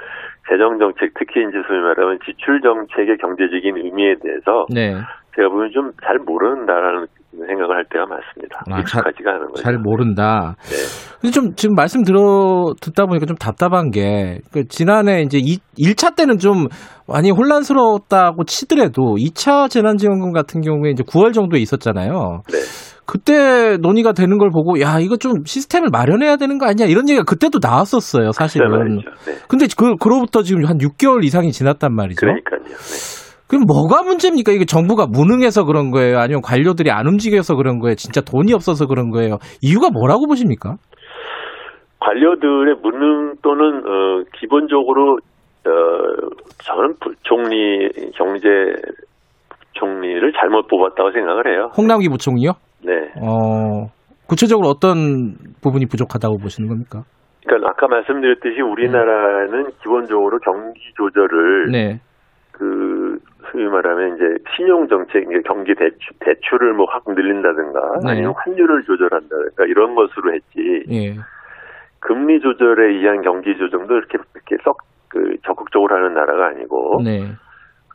[0.51, 4.97] 재정 정책 특히 이제 소위 말하면 지출 정책의 경제적인 의미에 대해서 네.
[5.37, 8.63] 제가 보면 좀 잘 모른다라는 생각을 할 때가 많습니다.
[8.71, 9.63] 아, 익숙하지가 않은 거죠.
[9.63, 10.57] 잘 모른다.
[10.63, 10.77] 네.
[11.21, 16.17] 근데 좀 지금 말씀 들어 듣다 보니까 좀 답답한 게 그 지난해 이제 이 1차
[16.17, 16.67] 때는 좀
[17.07, 22.43] 많이 혼란스러웠다고 치더라도 2차 재난지원금 같은 경우에 이제 9월 정도에 있었잖아요.
[22.51, 22.59] 네.
[23.07, 27.25] 그때 논의가 되는 걸 보고 야 이거 좀 시스템을 마련해야 되는 거 아니야 이런 얘기가
[27.25, 28.99] 그때도 나왔었어요 사실은.
[28.99, 29.35] 네.
[29.49, 32.21] 근데 그 그로부터 지금 한 6개월 이상이 지났단 말이죠.
[32.21, 32.61] 그러니까요.
[32.65, 32.75] 네.
[33.49, 34.53] 그럼 뭐가 문제입니까?
[34.53, 36.19] 이게 정부가 무능해서 그런 거예요?
[36.19, 37.95] 아니면 관료들이 안 움직여서 그런 거예요?
[37.95, 39.39] 진짜 돈이 없어서 그런 거예요?
[39.63, 40.77] 이유가 뭐라고 보십니까?
[42.01, 45.19] 관료들의 무능 또는 어, 기본적으로
[45.67, 45.71] 어,
[46.65, 48.49] 저는 부- 총리 경제
[49.73, 51.71] 총리를 잘못 뽑았다고 생각을 해요.
[51.77, 52.53] 홍남기 부총리요?
[52.85, 52.93] 네.
[53.21, 53.87] 어,
[54.29, 57.03] 구체적으로 어떤 부분이 부족하다고 보시는 겁니까?
[57.47, 62.01] 그러니까 아까 말씀드렸듯이 우리나라는 기본적으로 경기 조절을 네.
[62.53, 63.17] 그
[63.51, 68.11] 소위 말하면 이제 신용 정책, 경기 대출, 대출을 뭐 확 늘린다든가 네.
[68.13, 71.17] 아니면 환율을 조절한다든가 이런 것으로 했지 예.
[72.01, 77.33] 금리 조절에 의한 경기 조정도 이렇게 이렇게 썩 그 적극적으로 하는 나라가 아니고 네.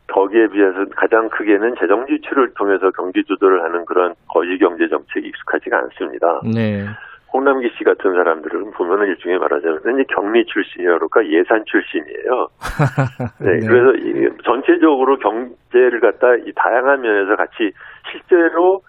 [0.08, 5.78] 거기에 비해서 가장 크게는 재정 지출을 통해서 경기 조절을 하는 그런 거시 경제 정책이 익숙하지가
[5.78, 6.42] 않습니다.
[6.54, 6.86] 네.
[7.34, 12.48] 홍남기 씨 같은 사람들은 보면은 일종의 말하자면 이제 경리 출신이라 그럴까 예산 출신이에요.
[13.42, 13.68] 네, 네.
[13.68, 17.72] 그래서 이 전체적으로 경제를 갖다 이 다양한 면에서 같이
[18.12, 18.82] 실제로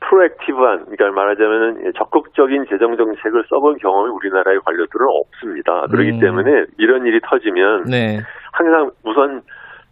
[0.00, 5.86] 프로액티브한, 그러니까 말하자면은 적극적인 재정 정책을 써본 경험이 우리나라의 관료들은 없습니다.
[5.90, 6.20] 그렇기 음.
[6.20, 8.18] 때문에 이런 일이 터지면 네.
[8.52, 9.42] 항상 우선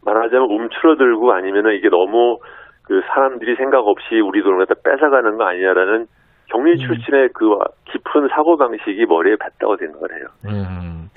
[0.06, 2.38] 말하자면 움츠러들고 아니면은 이게 너무
[2.84, 6.06] 그 사람들이 생각 없이 우리 돈을 갖다 뺏어가는 거 아니냐라는
[6.48, 6.76] 경리 음.
[6.78, 7.44] 출신의 그
[7.92, 10.26] 깊은 사고 방식이 머리에 뱉다고 생각을 해요.
[10.46, 11.08] 음.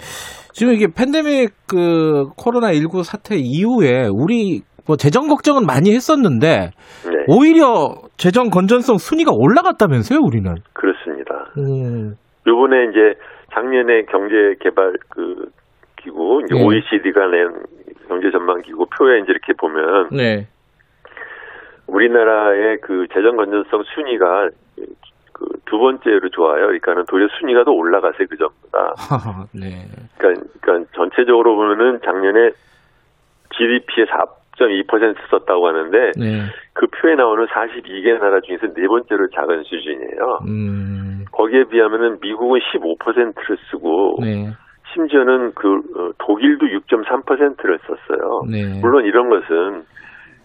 [0.53, 6.71] 지금 이게 팬데믹 그 코로나 19 사태 이후에 우리 뭐 재정 걱정은 많이 했었는데
[7.07, 10.55] 네, 오히려 재정 건전성 순위가 올라갔다면서요, 우리는.
[10.73, 11.51] 그렇습니다.
[11.57, 12.15] 음.
[12.47, 13.19] 요번에 이제
[13.53, 15.49] 작년에 경제 개발 그
[16.01, 16.63] 기구 이제 네.
[16.63, 17.53] OECD가 낸
[18.07, 20.47] 경제 전망 기구 표에 이제 이렇게 보면 네.
[21.87, 24.70] 우리나라의 그 재정 건전성 순위가 그
[25.65, 26.67] 두 번째로 좋아요.
[26.67, 28.93] 그러니까는 도리어 순위가 더 올라갔어요 그 전보다.
[29.53, 29.85] 네.
[30.17, 32.51] 그러니까, 그러니까 전체적으로 보면은 작년에
[33.55, 36.45] GDP의 4.2% 썼다고 하는데 네.
[36.73, 40.39] 그 표에 나오는 42개 나라 중에서 네 번째로 작은 수준이에요.
[40.47, 41.25] 음.
[41.31, 44.49] 거기에 비하면은 미국은 15%를 쓰고 네.
[44.93, 48.43] 심지어는 그 어, 독일도 6.3%를 썼어요.
[48.49, 48.79] 네.
[48.81, 49.83] 물론 이런 것은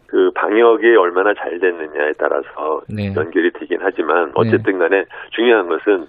[0.07, 3.13] 그 방역이 얼마나 잘 됐느냐에 따라서 네.
[3.15, 6.07] 연결이 되긴 하지만 어쨌든 간에 중요한 것은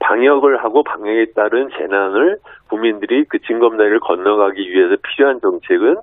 [0.00, 5.96] 방역을 하고 방역에 따른 재난을 국민들이 그 징검다리를 건너가기 위해서 필요한 정책은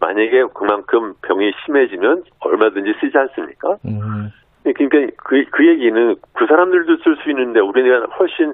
[0.00, 3.76] 만약에 그만큼 병이 심해지면 얼마든지 쓰지 않습니까?
[3.86, 4.30] 음.
[4.62, 8.52] 그러니까 그, 그 얘기는 그 사람들도 쓸 수 있는데 우리나라 훨씬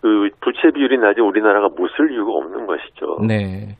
[0.00, 3.18] 그 부채 비율이 낮은 우리나라가 못 쓸 이유가 없는 것이죠.
[3.26, 3.76] 네.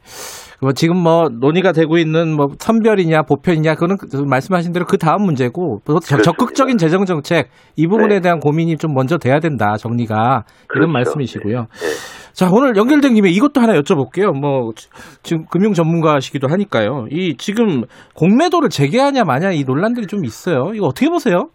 [0.62, 5.22] 뭐 지금 뭐 논의가 되고 있는 뭐 선별이냐 보편이냐 그거는 그 말씀하신 대로 그 다음
[5.22, 6.22] 문제고 또 적- 그렇습니다.
[6.22, 8.20] 적극적인 재정 정책 이 부분에 네.
[8.20, 10.78] 대한 고민이 좀 먼저 돼야 된다 정리가 그렇죠.
[10.84, 11.58] 이런 말씀이시고요.
[11.58, 12.32] 네.
[12.32, 14.32] 자 오늘 연결된 김에 이것도 하나 여쭤볼게요.
[14.38, 14.88] 뭐 지-
[15.24, 17.06] 지금 금융 전문가시기도 하니까요.
[17.10, 17.82] 이 지금
[18.14, 20.72] 공매도를 재개하냐 마냐 이 논란들이 좀 있어요.
[20.74, 21.48] 이거 어떻게 보세요?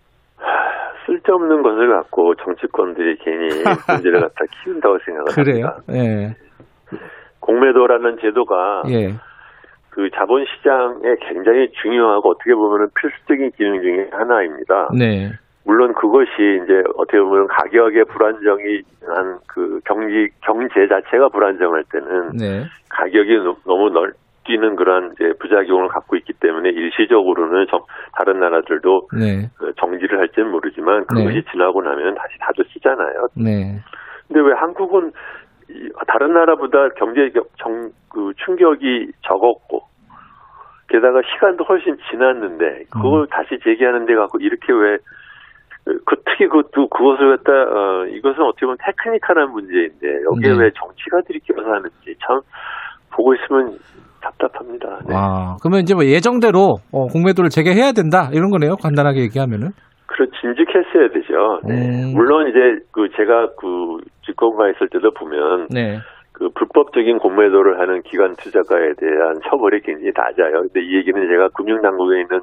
[1.05, 3.47] 쓸데없는 것을 갖고 정치권들이 괜히
[3.87, 5.65] 문제를 갖다 키운다고 생각을 그래요?
[5.87, 5.93] 합니다.
[5.93, 6.35] 예.
[7.47, 9.13] 공매도라는 제도가 예.
[9.89, 14.89] 그 자본 시장에 굉장히 중요하고 어떻게 보면 필수적인 기능 중에 하나입니다.
[14.97, 15.31] 네.
[15.65, 16.29] 물론 그것이
[16.63, 22.63] 이제 어떻게 보면 가격의 불안정이 한 그 경기 경제 자체가 불안정할 때는 네.
[22.89, 24.13] 가격이 너- 너무 널
[24.45, 27.83] 뛰는 그런 이제 부작용을 갖고 있기 때문에 일시적으로는 정-
[28.13, 29.49] 다른 나라들도 네.
[29.57, 31.43] 그 정지를 할지는 모르지만 그것이 네.
[31.51, 33.27] 지나고 나면 다시 다져쓰잖아요.
[33.35, 33.79] 네.
[34.27, 35.11] 근데 왜 한국은 이-
[36.07, 39.83] 다른 나라보다 경제 겨- 정, 그 충격이 적었고
[40.89, 43.27] 게다가 시간도 훨씬 지났는데 그걸 음.
[43.29, 44.97] 다시 제기하는 데 갖고 이렇게 왜
[46.05, 50.63] 그 특히 그것도 그것을 갖다 어 이것은 어떻게 보면 테크니컬한 문제인데 여기에 네.
[50.63, 52.41] 왜 정치가 들이 껴서 하는지 참
[53.11, 53.77] 보고 있으면
[54.21, 54.99] 답답합니다.
[55.07, 55.15] 네.
[55.15, 58.75] 아, 그러면 이제 뭐 예정대로 어, 공매도를 재개해야 된다 이런 거네요.
[58.75, 59.69] 간단하게 얘기하면은.
[60.17, 61.59] 그렇 진즉했어야 되죠.
[61.63, 61.73] 네.
[61.75, 62.13] 음.
[62.15, 65.99] 물론 이제 그 제가 그 집권가 있을 때도 보면 네.
[66.31, 70.61] 그 불법적인 공매도를 하는 기관 투자가에 대한 처벌이 굉장히 낮아요.
[70.61, 72.39] 근데 이 얘기는 제가 금융당국에 있는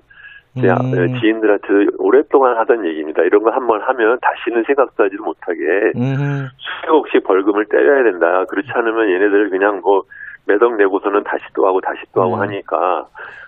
[0.61, 1.19] 제 음.
[1.21, 1.67] 지인들한테
[1.99, 3.23] 오랫동안 하던 얘기입니다.
[3.25, 5.59] 이런 거 한 번 하면 다시는 생각도 하지도 못하게
[5.97, 6.47] 음.
[6.59, 8.45] 수백억씩 벌금을 때려야 된다.
[8.49, 10.03] 그렇지 않으면 얘네들 그냥 뭐
[10.47, 12.41] 매덕 내고서는 다시 또 하고 다시 또 하고 음.
[12.41, 12.77] 하니까.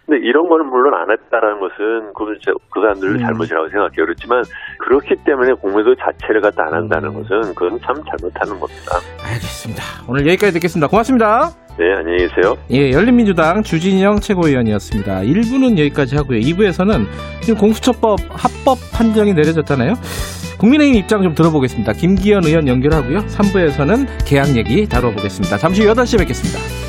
[0.07, 2.13] 근데 이런 거는 물론 안 했다라는 것은
[2.45, 3.19] 제- 그 사람들 음.
[3.19, 4.07] 잘못이라고 생각해요.
[4.07, 4.43] 그렇지만
[4.79, 7.23] 그렇기 때문에 공매도 자체를 갖다 안 한다는 음.
[7.23, 8.97] 것은 그건 참 잘못하는 겁니다.
[9.25, 9.83] 알겠습니다.
[10.09, 10.87] 오늘 여기까지 듣겠습니다.
[10.89, 11.51] 고맙습니다.
[11.79, 12.55] 네, 안녕히 계세요.
[12.71, 15.21] 예, 열린민주당 주진영 최고위원이었습니다.
[15.21, 16.39] 1부는 여기까지 하고요.
[16.39, 17.05] 2부에서는
[17.43, 19.93] 지금 공수처법 합법 판정이 내려졌잖아요.
[20.59, 21.93] 국민의힘 입장 좀 들어보겠습니다.
[21.93, 23.19] 김기현 의원 연결하고요.
[23.27, 25.59] 3부에서는 계약 얘기 다뤄보겠습니다.
[25.59, 26.86] 잠시 후 8시에 뵙겠습니다.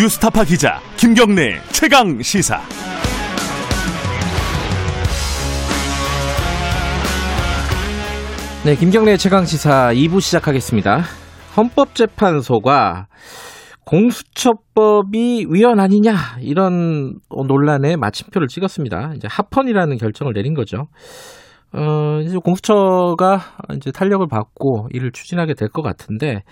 [0.00, 2.58] 뉴스타파 기자 김경래 최강 시사.
[8.64, 11.02] 네, 김경래 최강 시사 2부 시작하겠습니다.
[11.54, 13.08] 헌법재판소가
[13.84, 19.12] 공수처법이 위헌 아니냐 이런 논란에 마침표를 찍었습니다.
[19.16, 20.88] 이제 합헌이라는 결정을 내린 거죠.
[21.72, 23.38] 어, 이제 공수처가
[23.76, 26.42] 이제 탄력을 받고 이를 추진하게 될 것 같은데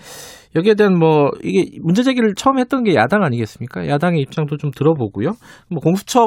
[0.54, 3.88] 여기에 대한 뭐 이게 문제 제기를 처음 했던 게 야당 아니겠습니까?
[3.88, 5.32] 야당의 입장도 좀 들어보고요.
[5.70, 6.20] 뭐 공수처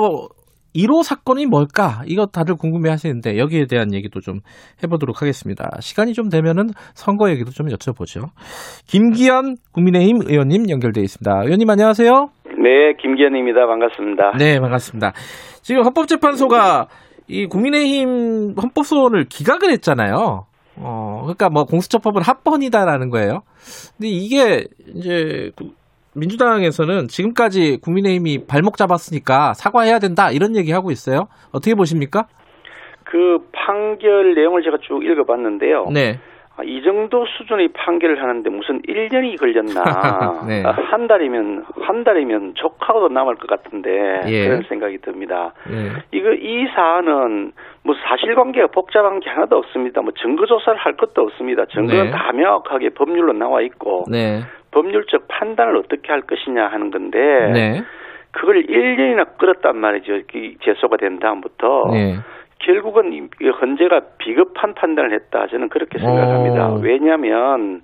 [0.75, 2.01] 1호 사건이 뭘까?
[2.05, 4.39] 이거 다들 궁금해 하시는데 여기에 대한 얘기도 좀
[4.83, 5.69] 해보도록 하겠습니다.
[5.81, 8.29] 시간이 좀 되면은 선거 얘기도 좀 여쭤보죠.
[8.87, 11.43] 김기현 국민의힘 의원님 연결돼 있습니다.
[11.43, 12.11] 의원님 안녕하세요.
[12.63, 13.65] 네, 김기현입니다.
[13.67, 14.31] 반갑습니다.
[14.37, 15.11] 네, 반갑습니다.
[15.61, 16.87] 지금 헌법재판소가
[17.27, 20.45] 이 국민의힘 헌법소원을 기각을 했잖아요.
[20.77, 23.41] 어, 그러니까 뭐 공수처법은 합헌이다라는 거예요.
[23.97, 25.69] 근데 이게 이제 그
[26.15, 31.27] 민주당에서는 지금까지 국민의힘이 발목 잡았으니까 사과해야 된다 이런 얘기 하고 있어요.
[31.51, 32.25] 어떻게 보십니까?
[33.03, 35.87] 그 판결 내용을 제가 쭉 읽어봤는데요.
[35.93, 36.19] 네.
[36.57, 40.43] 아, 이 정도 수준의 판결을 하는데 무슨 1년이 걸렸나.
[40.47, 40.63] 네.
[40.65, 44.21] 아, 한 달이면, 한 달이면 족하고도 남을 것 같은데.
[44.27, 44.47] 예.
[44.47, 45.53] 그런 생각이 듭니다.
[45.69, 45.89] 네.
[46.11, 50.01] 이거, 이 사안은 뭐 사실관계가 복잡한 게 하나도 없습니다.
[50.01, 51.65] 뭐 증거조사를 할 것도 없습니다.
[51.65, 52.11] 증거는 네.
[52.11, 54.03] 다 명확하게 법률로 나와 있고.
[54.09, 54.41] 네.
[54.71, 57.17] 법률적 판단을 어떻게 할 것이냐 하는 건데.
[57.53, 57.81] 네.
[58.31, 60.17] 그걸 1년이나 끌었단 말이죠.
[60.33, 61.91] 이 제소가 된 다음부터.
[62.61, 62.65] 네.
[62.65, 65.47] 결국은 이 헌재가 비겁한 판단을 했다.
[65.47, 66.69] 저는 그렇게 생각합니다.
[66.73, 66.79] 오.
[66.81, 67.81] 왜냐하면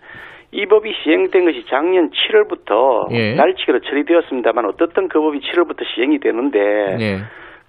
[0.52, 3.36] 이 법이 시행된 것이 작년 7월부터 예.
[3.36, 6.60] 날치기로 처리되었습니다만 어떻든 그 법이 7월부터 시행이 되는데
[6.98, 7.18] 네.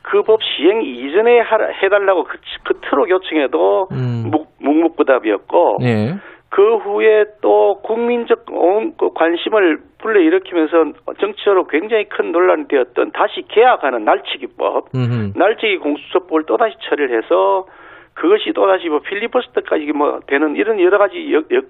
[0.03, 4.29] 그법 시행 이전에 하- 해달라고 그, 그토록 요청해도 음.
[4.31, 6.15] 묵, 묵묵부답이었고 네.
[6.51, 14.05] 그 후에 또 국민적 온- 그 관심을 불러일으키면서 정치적으로 굉장히 큰 논란이 되었던 다시 개혁하는
[14.05, 15.33] 날치기법 음흠.
[15.37, 17.67] 날짜기 공수처법을 또다시 처리를 해서
[18.15, 21.61] 그것이 또다시 뭐 필리버스터까지 뭐 되는 이런 여러 가지 여, 여,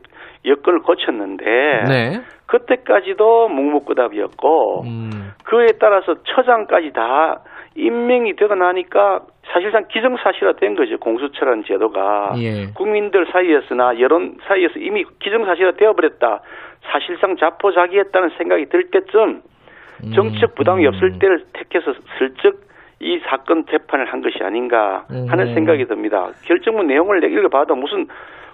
[0.47, 2.21] 여건을 거쳤는데 네.
[2.47, 5.33] 그때까지도 묵묵부답이었고 음.
[5.45, 7.41] 그에 따라서 처장까지 다
[7.75, 9.21] 임명이 되고 나니까
[9.53, 12.67] 사실상 기정사실화된 거죠 공수처라는 제도가 예.
[12.75, 16.41] 국민들 사이에서나 여론 사이에서 이미 기정사실화 되어버렸다
[16.93, 19.43] 사실상 자포자기했다는 생각이 들 때쯤
[20.15, 20.89] 정치적 부담이 음.
[20.89, 22.69] 없을 때를 택해서 슬쩍
[23.01, 25.55] 이 사건 재판을 한 것이 아닌가 하는 음.
[25.55, 26.31] 생각이 듭니다.
[26.45, 28.07] 결정문 내용을 읽어봐도 무슨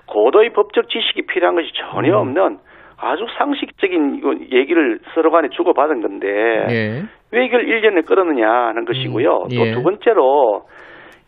[0.07, 2.29] 고도의 법적 지식이 필요한 것이 전혀 음.
[2.29, 2.59] 없는
[2.97, 6.29] 아주 상식적인 얘기를 서로 간에 주고받은 건데
[6.71, 7.03] 예.
[7.33, 9.45] 왜 이걸 1년에 끌었느냐 하는 것이고요.
[9.45, 9.57] 음, 예.
[9.57, 10.63] 또두 번째로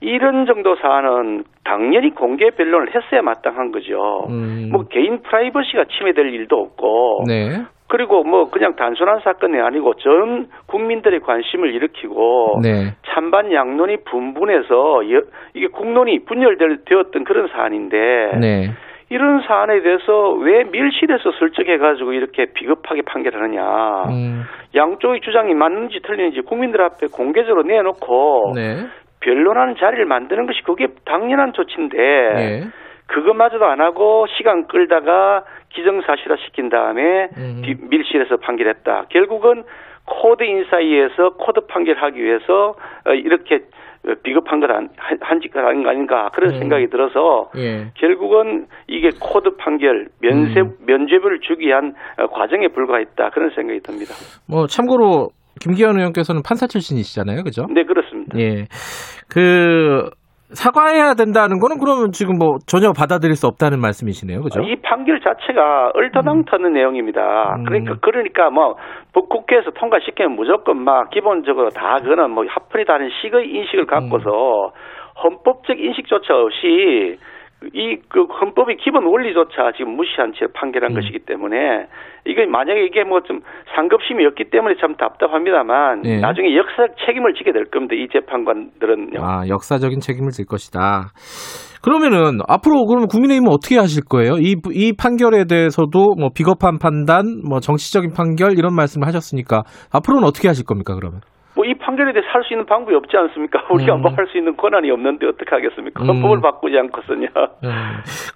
[0.07, 4.27] 이런 정도 사안은 당연히 공개 변론을 했어야 마땅한 거죠.
[4.31, 4.69] 음.
[4.71, 7.51] 뭐 개인 프라이버시가 침해될 일도 없고 네.
[7.89, 12.95] 그리고 뭐 그냥 단순한 사건이 아니고 전 국민들의 관심을 일으키고 네.
[13.07, 15.23] 찬반 양론이 분분해서 여-
[15.55, 17.97] 이게 국론이 분열되었던 그런 사안인데
[18.41, 18.71] 네.
[19.09, 23.63] 이런 사안에 대해서 왜 밀실에서 설정해가지고 이렇게 비겁하게 판결하느냐.
[24.11, 24.43] 음,
[24.75, 28.79] 양쪽의 주장이 맞는지 틀리는지 국민들 앞에 공개적으로 내놓고 네.
[29.21, 32.65] 변론하는 자리를 만드는 것이 그게 당연한 조치인데 예.
[33.07, 37.63] 그것마저도 안 하고 시간 끌다가 기정사실화 시킨 다음에 음.
[37.65, 39.07] 비- 밀실에서 판결했다.
[39.11, 39.65] 결국은
[40.05, 42.75] 코드 인사에서 코드 판결하기 위해서
[43.07, 43.61] 어, 이렇게
[44.07, 44.89] 어, 비겁한 것 한,
[45.21, 46.59] 한짓거 아닌가 그런 음.
[46.59, 47.91] 생각이 들어서 예.
[47.95, 50.77] 결국은 이게 코드 판결 면세 음.
[50.87, 54.15] 면죄부를 주기 위한 어, 과정에 불과했다 그런 생각이 듭니다.
[54.49, 55.31] 뭐 참고로
[55.61, 57.67] 김기현 의원께서는 판사 출신이시잖아요, 그죠?
[57.71, 58.39] 네 그렇습니다.
[58.39, 58.67] 예.
[59.29, 60.11] 그
[60.55, 64.61] 사과해야 된다는 거는 그러면 지금 뭐 전혀 받아들일 수 없다는 말씀이시네요, 그죠?
[64.61, 67.57] 이 판결 자체가 얼터당터는 내용입니다.
[67.57, 67.65] 음.
[67.65, 68.77] 그러니까 그러니까 뭐
[69.13, 74.73] 국회에서 통과시키면 무조건 막 기본적으로 다 그거는 뭐 합헌이 다른 식의 인식을 갖고서
[75.25, 77.19] 헌법적 인식조차 없이
[77.75, 80.95] 이 그 헌법의 기본 원리조차 지금 무시한 채 판결한 음.
[80.97, 81.87] 것이기 때문에
[82.25, 83.41] 이게 만약에 이게 뭐 좀
[83.75, 86.21] 상급심이었기 때문에 참 답답합니다만 네.
[86.21, 87.95] 나중에 역사적 책임을 지게 될 겁니다.
[87.95, 89.21] 이 재판관들은요.
[89.21, 91.11] 아, 역사적인 책임을 질 것이다.
[91.83, 94.35] 그러면은 앞으로 그러면 국민의힘은 어떻게 하실 거예요?
[94.39, 99.63] 이, 이 판결에 대해서도 뭐 비겁한 판단, 뭐 정치적인 판결 이런 말씀을 하셨으니까
[99.93, 101.21] 앞으로는 어떻게 하실 겁니까, 그러면?
[101.57, 103.67] 뭐 이 판결에 대해서 할수 있는 방법이 없지 않습니까?
[103.71, 104.03] 우리가 음.
[104.03, 106.03] 뭐할 수 있는 권한이 없는데 어떻게 하겠습니까?
[106.03, 106.09] 음.
[106.09, 107.29] 헌법을 바꾸지 않고서는요.
[107.65, 107.71] 음.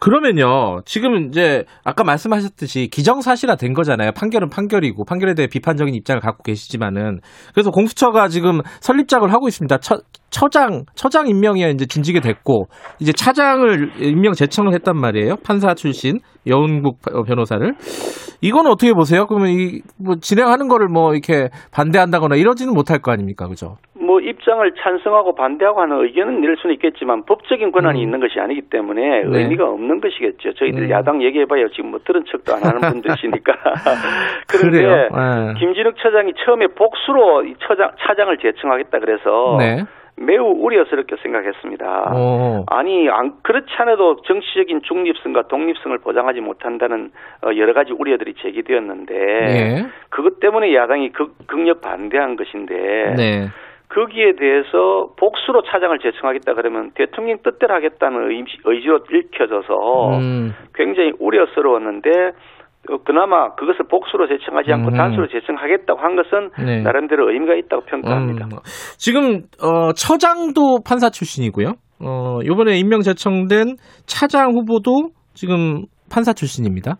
[0.00, 4.10] 그러면요, 지금 이제 아까 말씀하셨듯이 기정사실화 된 거잖아요.
[4.18, 7.20] 판결은 판결이고 판결에 대해 비판적인 입장을 갖고 계시지만은
[7.54, 9.78] 그래서 공수처가 지금 설립작을 하고 있습니다.
[9.78, 10.00] 처,
[10.30, 12.66] 처장 처장 임명이 이제 진지게 됐고
[13.00, 15.36] 이제 차장을 임명 제청을 했단 말이에요.
[15.44, 17.74] 판사 출신 여운국 변호사를
[18.42, 19.26] 이건 어떻게 보세요?
[19.26, 23.76] 그러면 이 뭐 진행하는 거를 뭐 이렇게 반대한다거나 이러지는 못할 거 아닙니까, 그죠?
[23.94, 28.02] 뭐 입장을 찬성하고 반대하고 하는 의견은 낼 수는 있겠지만 법적인 권한이 음.
[28.02, 29.38] 있는 것이 아니기 때문에 네.
[29.42, 30.54] 의미가 없는 것이겠죠.
[30.54, 30.90] 저희들 음.
[30.90, 33.52] 야당 얘기해봐야 지금 뭐 들은 척도 안 하는 분들이시니까.
[34.48, 34.90] 그런데 그래요.
[34.94, 35.60] 예.
[35.60, 39.84] 김진욱 처장이 처음에 복수로 이 처장, 차장을 제청하겠다 그래서 네.
[40.20, 42.12] 매우 우려스럽게 생각했습니다.
[42.14, 42.64] 어.
[42.68, 47.10] 아니 안 그렇지 않아도 정치적인 중립성과 독립성을 보장하지 못한다는
[47.42, 49.86] 어, 여러 가지 우려들이 제기되었는데 예.
[50.10, 53.48] 그것 때문에 야당이 극, 극력 반대한 것인데 네.
[53.88, 60.54] 거기에 대해서 복수로 차장을 제청하겠다 그러면 대통령 뜻대로 하겠다는 의- 의지로 읽혀져서 음.
[60.74, 62.32] 굉장히 우려스러웠는데 어,
[63.04, 64.96] 그나마 그것을 복수로 제청하지 않고 음.
[64.96, 66.82] 단수로 제청하겠다고 한 것은 네.
[66.82, 68.46] 나름대로 의미가 있다고 평가합니다.
[68.46, 68.50] 음,
[68.98, 71.74] 지금 어, 처장도 판사 출신이고요.
[72.02, 73.76] 어, 이번에 임명 제청된
[74.06, 76.96] 차장 후보도 지금 판사 출신입니다.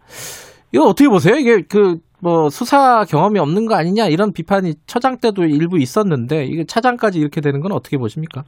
[0.73, 1.37] 이거 어떻게 보세요?
[1.37, 6.65] 이게 그 뭐 수사 경험이 없는 거 아니냐 이런 비판이 처장 때도 일부 있었는데 이게
[6.65, 8.43] 차장까지 이렇게 되는 건 어떻게 보십니까?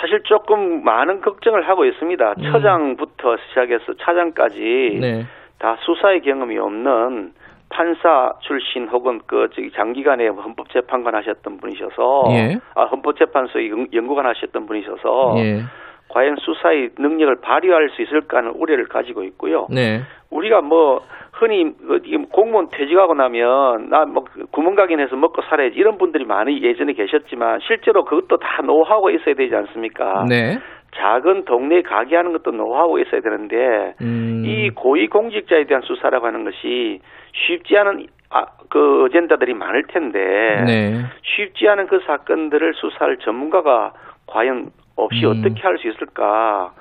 [0.00, 2.34] 사실 조금 많은 걱정을 하고 있습니다.
[2.38, 2.52] 음.
[2.52, 5.24] 처장부터 시작해서 차장까지 네.
[5.58, 7.32] 다 수사의 경험이 없는
[7.70, 12.58] 판사 출신 혹은 그 저기 장기간에 헌법재판관 하셨던 분이셔서 예.
[12.74, 15.62] 아 헌법재판소의 연- 연구관 하셨던 분이셔서 예.
[16.08, 19.66] 과연 수사의 능력을 발휘할 수 있을까 하는 우려를 가지고 있고요.
[19.70, 20.02] 네.
[20.30, 21.00] 우리가 뭐
[21.32, 26.92] 흔히 어디 공무원 퇴직하고 나면 나 뭐 구멍가긴 해서 먹고 살아야지 이런 분들이 많이 예전에
[26.92, 30.26] 계셨지만 실제로 그것도 다 노하우가 있어야 되지 않습니까?
[30.28, 30.58] 네.
[31.04, 34.42] 작은 동네 가게 하는 것도 노하우가 있어야 되는데 음.
[34.46, 37.00] 이 고위 공직자에 대한 수사라고 하는 것이
[37.34, 40.18] 쉽지 않은 아, 그 어젠다들이 많을 텐데
[40.66, 41.04] 네.
[41.22, 43.92] 쉽지 않은 그 사건들을 수사할 전문가가
[44.26, 45.32] 과연 없이 음.
[45.32, 46.72] 어떻게 할 수 있을까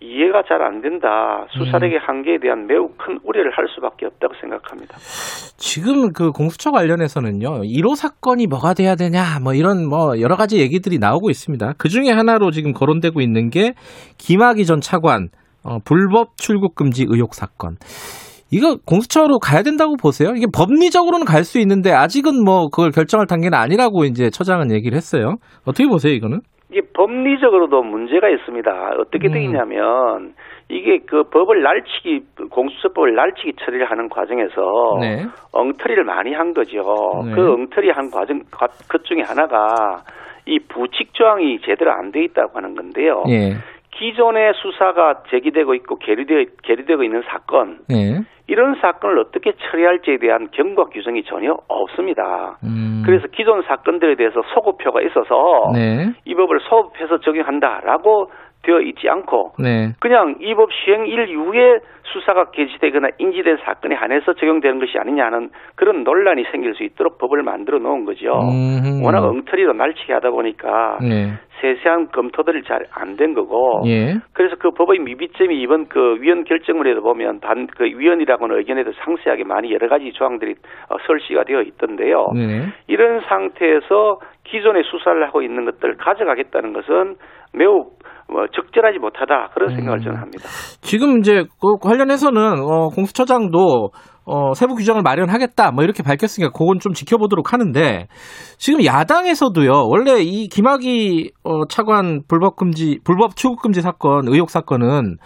[0.00, 1.46] 이해가 잘 안 된다.
[1.56, 4.96] 수사력의 한계에 대한 매우 큰 우려를 할 수밖에 없다고 생각합니다.
[5.56, 10.98] 지금 그 공수처 관련해서는요, 1호 사건이 뭐가 돼야 되냐, 뭐 이런 뭐 여러 가지 얘기들이
[10.98, 11.74] 나오고 있습니다.
[11.78, 13.72] 그 중에 하나로 지금 거론되고 있는 게
[14.18, 15.28] 김학의 전 차관,
[15.64, 17.76] 어, 불법 출국 금지 의혹 사건.
[18.52, 20.32] 이거 공수처로 가야 된다고 보세요?
[20.36, 25.36] 이게 법리적으로는 갈 수 있는데 아직은 뭐 그걸 결정할 단계는 아니라고 이제 처장은 얘기를 했어요.
[25.64, 26.40] 어떻게 보세요, 이거는?
[26.70, 28.90] 이게 법리적으로도 문제가 있습니다.
[28.98, 29.32] 어떻게 음.
[29.32, 30.34] 되겠냐면
[30.68, 35.24] 이게 그 법을 날치기 공수처법을 날치기 처리를 하는 과정에서 네.
[35.52, 36.82] 엉터리를 많이 한 거죠.
[37.24, 37.32] 네.
[37.34, 40.02] 그 엉터리 한 과정 과- 것 중에 하나가
[40.44, 43.22] 이 부칙 조항이 제대로 안 돼 있다고 하는 건데요.
[43.28, 43.54] 예.
[43.92, 48.20] 기존의 수사가 제기되고 있고 계류되어, 계류되고 있는 사건 예.
[48.48, 52.58] 이런 사건을 어떻게 처리할지에 대한 경과 규정이 전혀 없습니다.
[52.62, 53.02] 음.
[53.04, 56.12] 그래서 기존 사건들에 대해서 소급표가 있어서 네.
[56.24, 58.30] 이 법을 소급해서 적용한다라고
[58.66, 59.92] 되어 있지 않고 네.
[60.00, 61.78] 그냥 이법 시행일 이후에
[62.12, 67.78] 수사가 개시되거나 인지된 사건에 한해서 적용되는 것이 아니냐는 그런 논란이 생길 수 있도록 법을 만들어
[67.78, 68.32] 놓은 거죠.
[68.32, 69.02] 음.
[69.04, 71.32] 워낙 엉터리로 날치기 하다 보니까 네.
[71.60, 74.14] 세세한 검토들이 잘 안 된 거고 예.
[74.34, 79.88] 그래서 그 법의 미비점이 이번 그 위원 결정문에도 보면 단그 위원이라고는 의견에도 상세하게 많이 여러
[79.88, 80.54] 가지 조항들이
[80.90, 82.26] 어, 설치가 되어 있던데요.
[82.34, 82.66] 네.
[82.88, 87.16] 이런 상태에서 기존의 수사를 하고 있는 것들을 가져가겠다는 것은
[87.54, 87.86] 매우
[88.28, 90.04] 뭐 적절하지 못하다 그런 생각을 음.
[90.04, 90.48] 저는 합니다.
[90.80, 93.90] 지금 이제 그 관련해서는 어, 공수처장도
[94.28, 98.08] 어, 세부 규정을 마련하겠다 뭐 이렇게 밝혔으니까 그건 좀 지켜보도록 하는데
[98.58, 105.18] 지금 야당에서도요 원래 이 김학의 어, 차관 불법 금지 불법 출국 금지 사건 의혹 사건은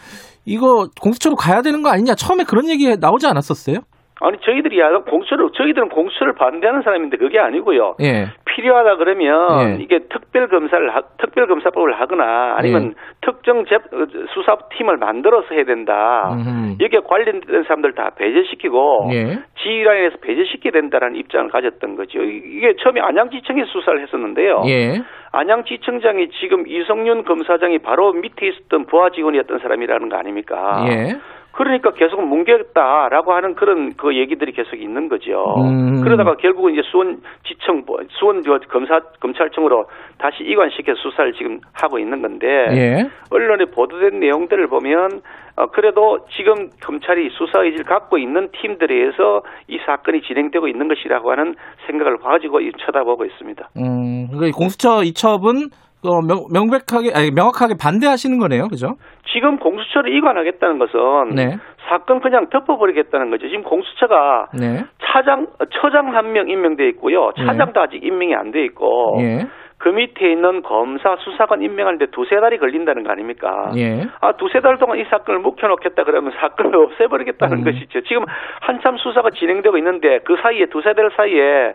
[0.45, 3.79] 이거 공수처로 가야 되는 거 아니냐 처음에 그런 얘기 나오지 않았었어요?
[4.23, 7.95] 아니 저희들이 야당 공수를 저희들은 공수를 반대하는 사람인데 그게 아니고요.
[8.03, 8.27] 예.
[8.45, 9.83] 필요하다 그러면 예.
[9.83, 13.81] 이게 특별 검사를 하- 특별 검사법을 하거나 아니면 특정 재, 어,
[14.35, 16.31] 수사팀을 만들어서 해야 된다.
[16.35, 16.77] 음흠.
[16.83, 19.39] 여기에 관련된 사람들 다 배제시키고 예.
[19.63, 22.23] 지휘라인에서 배제시켜야 된다는 입장을 가졌던 거죠.
[22.23, 24.63] 이- 이게 처음에 안양지청에서 수사를 했었는데요.
[24.67, 25.01] 예.
[25.33, 30.85] 안양지청장이 지금 이성윤 검사장이 바로 밑에 있었던 부하 직원이었던 사람이라는 거 아닙니까?
[31.51, 31.57] 예.
[31.61, 35.45] 그러니까 계속 뭉개겠다라고 하는 그런 그 얘기들이 계속 있는 거죠.
[35.59, 36.01] 음.
[36.03, 37.85] 그러다가 결국은 이제 수원 지청
[38.19, 39.87] 수원 저 검사 검찰청으로
[40.19, 43.11] 다시 이관시켜 수사를 지금 하고 있는 건데 예.
[43.31, 45.23] 언론에 보도된 내용들을 보면
[45.57, 51.31] 어, 그래도 지금 검찰이 수사 의지를 갖고 있는 팀들에 의해서 이 사건이 진행되고 있는 것이라고
[51.33, 51.55] 하는
[51.87, 53.69] 생각을 가지고 이- 쳐다보고 있습니다.
[53.77, 55.69] 음, 그러니까 공수처 이첩은
[56.05, 58.97] 어, 명, 명백하게 아니, 명확하게 반대하시는 거네요, 그죠?
[59.33, 61.57] 지금 공수처를 이관하겠다는 것은 네.
[61.89, 63.49] 사건 그냥 덮어버리겠다는 거죠.
[63.49, 64.85] 지금 공수처가 네.
[65.13, 65.47] 차장
[65.81, 67.31] 처장 한 명 임명돼 있고요.
[67.37, 69.47] 차장도 아직 임명이 안 돼 있고 예.
[69.81, 73.73] 그 밑에 있는 검사 수사관 임명하는데 두세 달이 걸린다는 거 아닙니까?
[73.77, 74.07] 예.
[74.21, 77.65] 아 두세 달 동안 이 사건을 묵혀놓겠다 그러면 사건을 없애버리겠다는 음.
[77.65, 78.03] 것이죠.
[78.03, 78.27] 지금
[78.61, 81.73] 한참 수사가 진행되고 있는데 그 사이에 두세 달 사이에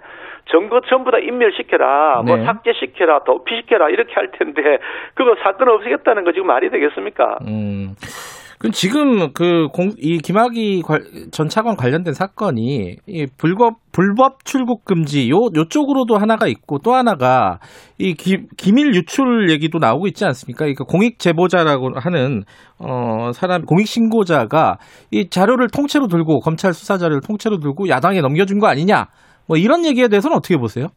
[0.51, 2.45] 정거 전부 다 인멸시켜라, 뭐 네.
[2.45, 4.77] 삭제시켜라, 도피시켜라 이렇게 할 텐데
[5.15, 7.39] 그거 사건 없애겠다는 거 지금 말이 되겠습니까?
[7.47, 7.95] 음.
[8.65, 14.85] 그럼 지금 그 공, 이 김학의 관- 전 차관 관련된 사건이 이 불법 불법 출국
[14.85, 17.59] 금지 요 요쪽으로도 하나가 있고 또 하나가
[17.99, 20.65] 이 기, 기밀 유출 얘기도 나오고 있지 않습니까?
[20.65, 22.41] 그러니까 공익 제보자라고 하는
[22.79, 24.79] 어 사람 공익 신고자가
[25.11, 29.05] 이 자료를 통째로 들고 검찰 수사 자료를 통째로 들고 야당에 넘겨준 거 아니냐?
[29.47, 30.87] 뭐 이런 얘기에 대해서는 어떻게 보세요?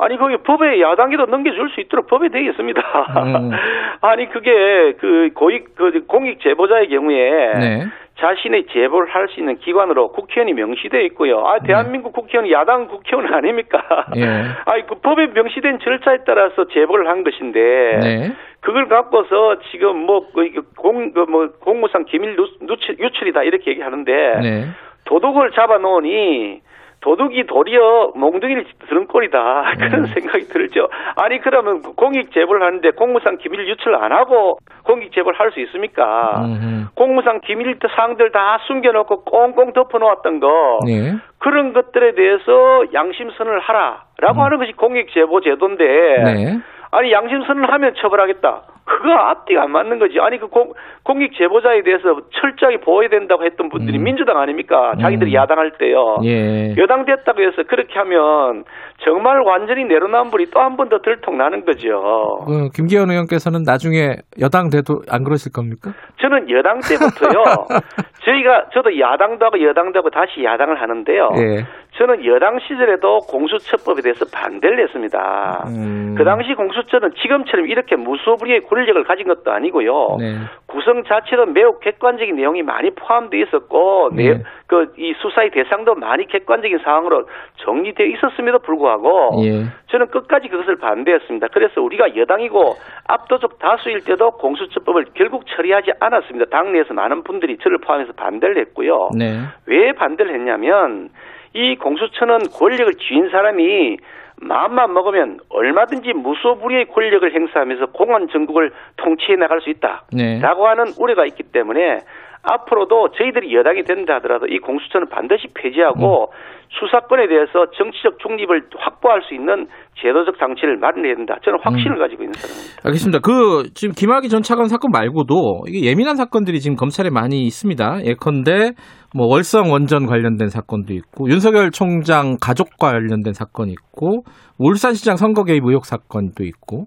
[0.00, 2.80] 아니 거기 법에 야당에도 넘겨줄 수 있도록 법에 되어 있습니다.
[3.26, 3.50] 음.
[4.00, 7.86] 아니 그게 그 고익 그 공익 제보자의 경우에 네.
[8.18, 11.40] 자신의 제보를 할 수 있는 기관으로 국회의원이 명시되어 있고요.
[11.46, 13.82] 아 대한민국 국회의원 야당 국회의원 아닙니까?
[14.16, 14.24] 예.
[14.66, 17.60] 아니 그 법에 명시된 절차에 따라서 제보를 한 것인데
[18.00, 18.32] 네.
[18.60, 24.64] 그걸 갖고서 지금 뭐공뭐 공무상 기밀 누- 누출, 유출이다 이렇게 얘기하는데 네.
[25.06, 26.60] 도둑을 잡아놓으니
[27.00, 30.06] 도둑이 도리어 몽둥이를 드는 꼴이다 그런 음.
[30.06, 30.88] 생각이 들죠.
[31.16, 36.42] 아니 그러면 공익 제보를 하는데 공무상 기밀 유출 안 하고 공익 제보를 할 수 있습니까?
[36.44, 36.88] 음흠.
[36.94, 41.14] 공무상 기밀 사항들 다 숨겨놓고 꽁꽁 덮어놓았던 거 네.
[41.38, 46.24] 그런 것들에 대해서 양심선을 하라라고 하는 것이 공익 제보 제도인데 음.
[46.24, 46.58] 네.
[46.90, 48.62] 아니 양심선을 하면 처벌하겠다.
[48.84, 50.18] 그거 앞뒤가 안 맞는 거지.
[50.18, 50.72] 아니 그 공,
[51.02, 54.04] 공익 제보자에 대해서 철저하게 보호해야 된다고 했던 분들이 음.
[54.04, 54.94] 민주당 아닙니까?
[54.98, 55.34] 자기들이 음.
[55.34, 56.16] 야당할 때요.
[56.24, 56.74] 예.
[56.78, 58.64] 여당 됐다고 해서 그렇게 하면
[59.04, 62.38] 정말 완전히 내로남불이 또 한 번 더 들통 나는 거죠.
[62.46, 65.92] 그 김기현 의원께서는 나중에 여당 돼도 안 그러실 겁니까?
[66.22, 67.66] 저는 여당 때부터요.
[68.24, 71.28] 저희가 저도 야당도 하고 여당도 하고 다시 야당을 하는데요.
[71.36, 71.64] 예.
[71.98, 75.64] 저는 여당 시절에도 공수처법에 대해서 반대를 했습니다.
[75.66, 76.14] 음.
[76.16, 80.16] 그 당시 공수처는 지금처럼 이렇게 무소불위의 권력을 가진 것도 아니고요.
[80.20, 80.36] 네.
[80.66, 84.42] 구성 자체도 매우 객관적인 내용이 많이 포함되어 있었고, 네.
[84.68, 87.26] 그이 수사의 대상도 많이 객관적인 상황으로
[87.64, 89.64] 정리되어 있었음에도 불구하고, 예.
[89.90, 91.48] 저는 끝까지 그것을 반대했습니다.
[91.52, 92.74] 그래서 우리가 여당이고
[93.08, 96.46] 압도적 다수일 때도 공수처법을 결국 처리하지 않았습니다.
[96.50, 99.08] 당내에서 많은 분들이 저를 포함해서 반대를 했고요.
[99.18, 99.40] 네.
[99.66, 101.08] 왜 반대를 했냐면
[101.54, 103.98] 이 공수처는 권력을 쥐인 사람이
[104.40, 110.04] 마음만 먹으면 얼마든지 무소불위의 권력을 행사하면서 공안 전국을 통치해 나갈 수 있다.
[110.12, 110.40] 네.
[110.40, 112.00] 라고 하는 우려가 있기 때문에
[112.42, 116.57] 앞으로도 저희들이 여당이 된다 하더라도 이 공수처는 반드시 폐지하고 음.
[116.70, 119.66] 수사권에 대해서 정치적 중립을 확보할 수 있는
[120.00, 121.36] 제도적 장치를 마련해야 된다.
[121.44, 121.98] 저는 확신을 음.
[121.98, 122.82] 가지고 있는 사람입니다.
[122.84, 123.18] 알겠습니다.
[123.20, 128.04] 그 지금 김학의 전 차관 사건 말고도 이게 예민한 사건들이 지금 검찰에 많이 있습니다.
[128.04, 128.72] 예컨대
[129.14, 134.24] 뭐 월성 원전 관련된 사건도 있고 윤석열 총장 가족 관련된 사건이 있고
[134.58, 136.86] 울산시장 선거 개입 의혹 사건도 있고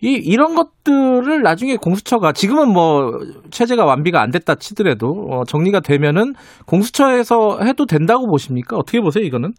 [0.00, 3.18] 이 이런 것들을 나중에 공수처가 지금은 뭐
[3.50, 6.34] 체제가 완비가 안 됐다 치더라도 어, 정리가 되면은
[6.66, 8.76] 공수처에서 해도 된다고 보십니까?
[8.76, 9.50] 어떻게 보세요 이거는?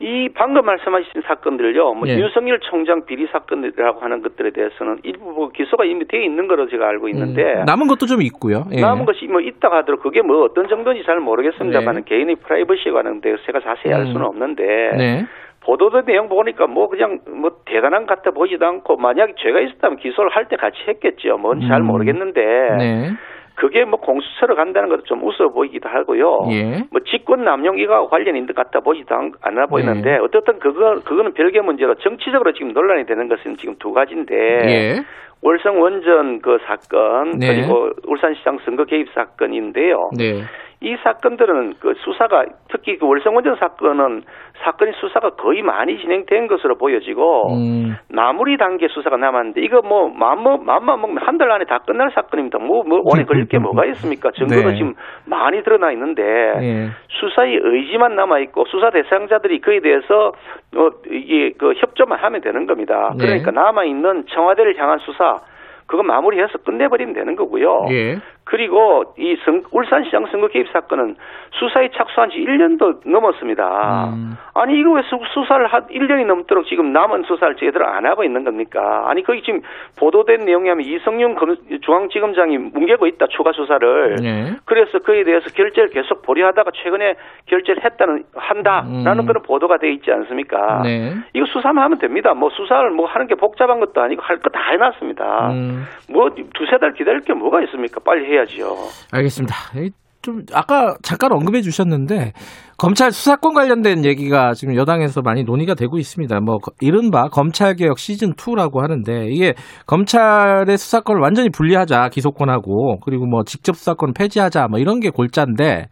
[0.00, 2.18] 이 방금 말씀하신 사건들요, 뭐 예.
[2.18, 6.88] 윤석열 총장 비리 사건이라고 하는 것들에 대해서는 일부 뭐 기소가 이미 되어 있는 거로 제가
[6.88, 8.64] 알고 있는데 음, 남은 것도 좀 있고요.
[8.72, 8.80] 예.
[8.80, 13.38] 남은 것이 뭐 있다고 하더라도 그게 뭐 어떤 정도인지 잘 모르겠습니다만 개인의 프라이버시에 관한 데서
[13.46, 14.08] 제가 자세히 알 네.
[14.08, 14.12] 음.
[14.14, 14.62] 수는 없는데
[14.98, 15.24] 네.
[15.64, 20.30] 보도된 내용 보니까 뭐 그냥 뭐 대단한 것 같아 보이지도 않고 만약에 죄가 있었다면 기소를
[20.30, 21.38] 할 때 같이 했겠죠.
[21.38, 21.86] 뭔지 잘 음.
[21.86, 22.40] 모르겠는데
[22.78, 23.10] 네.
[23.56, 26.48] 그게 뭐 공수처로 간다는 것도 좀 웃어 보이기도 하고요.
[26.50, 26.64] 예.
[26.90, 30.18] 뭐 직권 남용 이거하고 관련이 있는 것 같아 보이지도 않- 않아 보이는데 네.
[30.18, 34.94] 어쨌든 그거 그거는 별개 문제로 정치적으로 지금 논란이 되는 것은 지금 두 가지인데 예.
[35.42, 37.46] 월성 원전 그 사건 네.
[37.48, 40.10] 그리고 울산시장 선거 개입 사건인데요.
[40.16, 40.42] 네.
[40.84, 44.22] 이 사건들은 그 수사가 특히 그 월성 원전 사건은
[44.64, 47.96] 사건이 수사가 거의 많이 진행된 것으로 보여지고 음.
[48.08, 52.58] 마무리 단계 수사가 남았는데 이거 뭐 맘만 맘만 먹으면 한 달 안에 다 끝날 사건입니다.
[52.58, 54.30] 뭐, 뭐 오래 걸릴 게 뭐가 있습니까?
[54.30, 54.74] 증거도 네.
[54.76, 54.94] 지금
[55.26, 56.88] 많이 드러나 있는데 예.
[57.08, 60.32] 수사의 의지만 남아 있고 수사 대상자들이 그에 대해서
[60.76, 63.12] 어 이게 그 협조만 하면 되는 겁니다.
[63.18, 63.26] 네.
[63.26, 65.40] 그러니까 남아 있는 청와대를 향한 수사
[65.86, 67.86] 그거 마무리해서 끝내버리면 되는 거고요.
[67.90, 68.16] 예.
[68.46, 71.16] 그리고 이 선- 울산시장 선거 개입 사건은
[71.52, 74.10] 수사에 착수한 지 1년도 넘었습니다.
[74.14, 74.36] 음.
[74.54, 78.44] 아니 이거 왜 수, 수사를 한 1년이 넘도록 지금 남은 수사를 제대로 안 하고 있는
[78.44, 79.04] 겁니까?
[79.08, 79.62] 아니 거기 지금
[79.98, 84.16] 보도된 내용이 하면 이성윤 검- 중앙지검장이 뭉개고 있다 추가 수사를.
[84.22, 84.56] 예.
[84.64, 87.14] 그래서 그에 대해서 결재를 계속 보류하다가 최근에
[87.46, 89.26] 결재를 했다는 한다라는 음.
[89.26, 90.82] 그런 보도가 돼 있지 않습니까?
[90.82, 91.14] 네.
[91.32, 92.34] 이거 수사만 하면 됩니다.
[92.34, 95.50] 뭐 수사를 뭐 하는 게 복잡한 것도 아니고 할 거 다 해놨습니다.
[95.52, 95.84] 음.
[96.10, 98.00] 뭐 두세 달 기다릴 게 뭐가 있습니까?
[98.04, 98.74] 빨리 해 야지요.
[99.12, 99.54] 알겠습니다.
[99.76, 99.90] 이,
[100.22, 102.32] 좀 아까 잠깐 언급해 주셨는데
[102.78, 106.40] 검찰 수사권 관련된 얘기가 지금 여당에서 많이 논의가 되고 있습니다.
[106.40, 109.52] 뭐 거- 이른바 검찰 개혁 시즌 2라고 하는데 이게
[109.86, 115.86] 검찰의 수사권을 완전히 분리하자 기소권하고 그리고 뭐 직접 수사권 폐지하자 뭐 이런 게 골자인데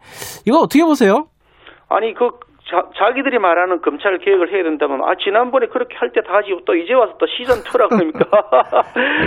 [0.47, 1.27] 이거 어떻게 보세요?
[1.89, 2.25] 아니 그
[2.97, 6.75] 자, 기들이 말하는 검찰 개혁을 해야 된다면 아 지난번에 그렇게 할 때 다 하지 또
[6.75, 8.25] 이제 와서 또 시즌 2라 그럽니까?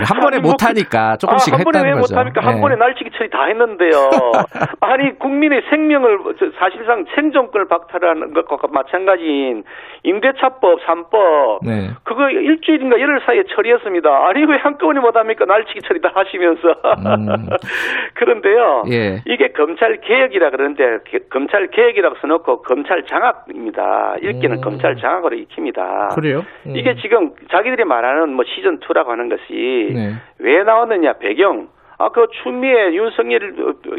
[0.08, 2.14] 한 번에 뭐못 하니까 조금씩 아, 한 번에 왜 거죠.
[2.14, 2.40] 못합니까?
[2.40, 2.60] 한 예.
[2.60, 4.10] 번에 날치기 처리 다 했는데요.
[4.80, 9.64] 아니 국민의 생명을 저, 사실상 생존권을 박탈하는 것과 마찬가지인
[10.04, 11.90] 임대차법 3법 네.
[12.04, 14.08] 그거 일주일인가 열흘 사이에 처리했습니다.
[14.28, 15.44] 아니 왜 한꺼번에 못 합니까?
[15.44, 16.68] 날치기 처리 다 하시면서.
[16.68, 17.46] 음.
[18.14, 18.84] 그런데요.
[18.90, 19.22] 예.
[19.26, 24.14] 이게 검찰 개혁이라 그러는데 개- 검찰 개혁이라고 써놓고 검찰 장악 입니다.
[24.22, 24.60] 읽기는 음.
[24.60, 26.08] 검찰 장악으로 익힙니다.
[26.14, 26.42] 그래요?
[26.66, 26.76] 음.
[26.76, 30.12] 이게 지금 자기들이 말하는 뭐 시즌 2라고 하는 것이 네.
[30.38, 31.68] 왜 나왔느냐 배경.
[31.98, 33.54] 아, 그 추미애 윤석열을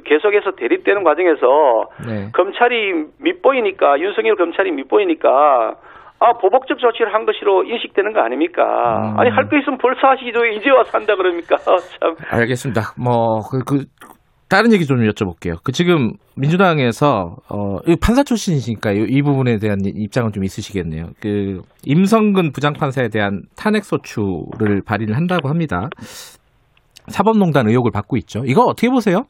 [0.05, 2.29] 계속해서 대립되는 과정에서 네.
[2.33, 5.75] 검찰이 밑보이니까 윤석열 검찰이 밑보이니까
[6.19, 8.63] 아 보복적 조치를 한 것으로 인식되는 거 아닙니까?
[9.13, 9.19] 음.
[9.19, 10.45] 아니 할 거 있으면 벌써 하시죠.
[10.45, 11.57] 이제 와서 한다 그럽니까?
[12.01, 12.15] 참.
[12.31, 12.81] 알겠습니다.
[13.01, 13.85] 뭐, 그, 그,
[14.49, 15.57] 다른 얘기 좀 여쭤볼게요.
[15.63, 21.09] 그 지금 민주당에서 어, 이 판사 출신이시니까 이, 이 부분에 대한 입장은 좀 있으시겠네요.
[21.19, 25.89] 그 임성근 부장판사에 대한 탄핵 소추를 발의를 한다고 합니다.
[27.07, 28.43] 사법농단 의혹을 받고 있죠.
[28.45, 29.25] 이거 어떻게 보세요?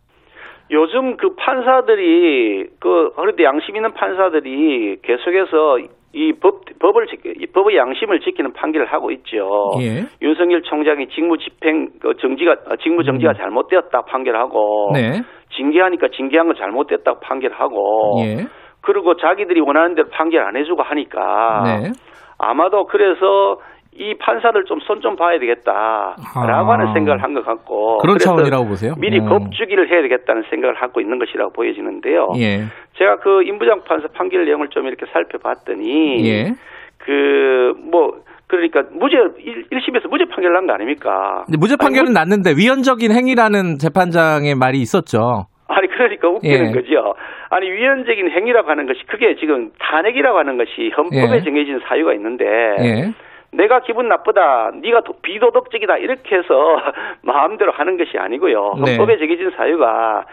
[0.70, 5.80] 요즘 그 판사들이 그 그런데 양심 있는 판사들이 계속해서
[6.14, 9.72] 이 법 법을 지- 이 법의 양심을 지키는 판결을 하고 있죠.
[9.82, 10.05] 예.
[10.22, 15.22] 윤석열 총장이 직무 집행 그 정지가 어, 직무 정지가 잘못되었다 판결하고 네.
[15.55, 18.45] 징계하니까 징계한 건 잘못됐다고 판결하고 예.
[18.82, 21.91] 그리고 자기들이 원하는 대로 판결 안 해주고 하니까 네.
[22.38, 23.60] 아마도 그래서
[23.99, 26.73] 이 판사들 좀손좀 봐야 되겠다라고 아.
[26.73, 28.93] 하는 생각을 한 것 같고 그런 차원이라고 보세요?
[28.99, 29.25] 미리 음.
[29.27, 32.29] 겁주기를 해야 되겠다는 생각을 하고 있는 것이라고 보여지는데요.
[32.37, 32.63] 예.
[32.97, 36.53] 제가 그 임부장 판사 판결 내용을 좀 이렇게 살펴봤더니 예.
[36.99, 38.13] 그뭐
[38.47, 41.43] 그러니까 무죄 1심에서 무죄 판결 난 거 아닙니까?
[41.45, 45.45] 근데 무죄 판결은 났는데 위헌적인 행위라는 재판장의 말이 있었죠.
[45.67, 46.71] 아니 그러니까 웃기는 예.
[46.71, 47.13] 거죠.
[47.49, 51.43] 아니 위헌적인 행위라고 하는 것이 그게 지금 탄핵이라고 하는 것이 헌법에 예.
[51.43, 52.45] 정해진 사유가 있는데
[52.79, 53.11] 예.
[53.58, 56.78] 내가 기분 나쁘다, 네가 도- 비도덕적이다 이렇게 해서
[57.22, 58.76] 마음대로 하는 것이 아니고요.
[58.86, 58.91] 네.
[58.97, 60.26] 헌법에 정해진 사유가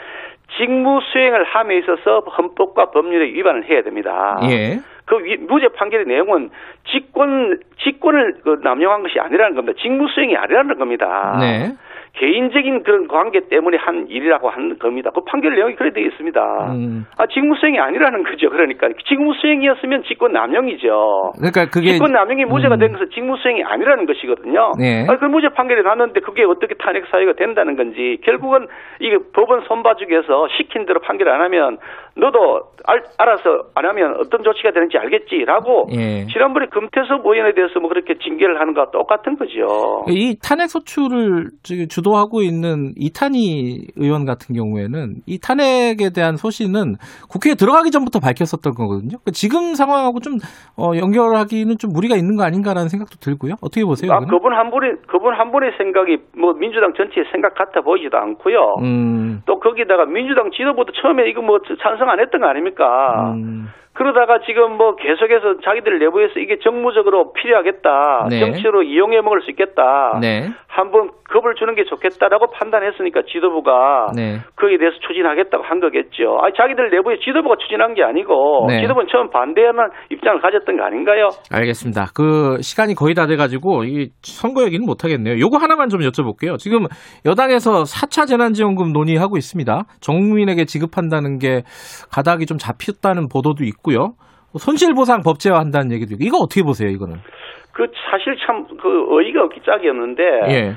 [0.58, 4.38] 직무 수행을 함에 있어서 헌법과 법률에 위반을 해야 됩니다.
[4.50, 4.78] 예.
[5.06, 6.50] 그 위- 무죄 판결의 내용은
[6.90, 9.78] 직권 직권을 그 남용한 것이 아니라는 겁니다.
[9.82, 11.36] 직무 수행이 아니라는 겁니다.
[11.40, 11.72] 네.
[12.16, 15.10] 개인적인 그런 관계 때문에 한 일이라고 한 겁니다.
[15.12, 16.40] 그 판결 내용이 그래 되어 있습니다.
[16.72, 17.06] 음.
[17.18, 18.50] 아, 직무수행이 아니라는 거죠.
[18.50, 21.32] 그러니까 직무수행이었으면 직권남용이죠.
[21.36, 22.78] 그러니까 그게 직권남용이 무죄가 음.
[22.78, 24.72] 된 것은 직무수행이 아니라는 것이거든요.
[24.78, 25.06] 네.
[25.08, 28.68] 아니, 그 무죄 판결이 났는데 그게 어떻게 탄핵 사유가 된다는 건지 결국은
[29.00, 31.78] 이게 법원 손봐주기에서 시킨 대로 판결 안 하면
[32.16, 36.26] 너도 알, 알아서 안 하면 어떤 조치가 되는지 알겠지라고 예.
[36.26, 40.04] 지난번에 금태섭 의원에 대해서 뭐 그렇게 징계를 하는 거와 똑같은 거죠.
[40.08, 47.00] 이 탄핵 소추를 지금 주도하고 있는 이탄희 의원 같은 경우에는 이 탄핵에 대한 소신은
[47.32, 49.16] 국회에 들어가기 전부터 밝혔었던 거거든요.
[49.24, 50.36] 그러니까 지금 상황하고 좀
[50.76, 53.56] 어, 연결하기는 좀 무리가 있는 거 아닌가라는 생각도 들고요.
[53.64, 54.12] 어떻게 보세요?
[54.12, 54.20] 아?
[54.20, 58.84] 그분 한 분의 그분 한 분의 생각이 뭐 민주당 전체의 생각 같아 보이지도 않고요.
[58.84, 63.32] 음, 또 거기다가 민주당 지도부도 처음에 이거 뭐 찬성 안 했던 거 아닙니까?
[63.34, 68.28] 음, 그러다가 지금 뭐 계속해서 자기들 내부에서 이게 정무적으로 필요하겠다.
[68.30, 68.40] 네.
[68.40, 70.18] 정치로 이용해 먹을 수 있겠다.
[70.20, 74.38] 네, 한번 겁을 주는 게 좋겠다라고 판단했으니까 지도부가 네.
[74.56, 76.38] 거기에 대해서 추진하겠다고 한 거겠죠.
[76.42, 78.80] 아니 자기들 내부에 지도부가 추진한 게 아니고 네.
[78.80, 81.30] 지도부는 처음 반대하는 입장을 가졌던 거 아닌가요?
[81.52, 82.06] 알겠습니다.
[82.14, 85.38] 그 시간이 거의 다 돼 가지고 이 선거 얘기는 못 하겠네요.
[85.38, 86.58] 요거 하나만 좀 여쭤볼게요.
[86.58, 86.84] 지금
[87.24, 89.84] 여당에서 4차 재난지원금 논의하고 있습니다.
[90.00, 91.62] 정민에게 지급한다는 게
[92.12, 94.14] 가닥이 좀 잡혔다는 보도도 있고 요.
[94.56, 96.88] 손실보상 법제화한다는 얘기도 있고 이거 어떻게 보세요?
[96.88, 97.16] 이거는?
[97.72, 100.72] 그 사실 참 그 어이가 없기 짝이었는데 예,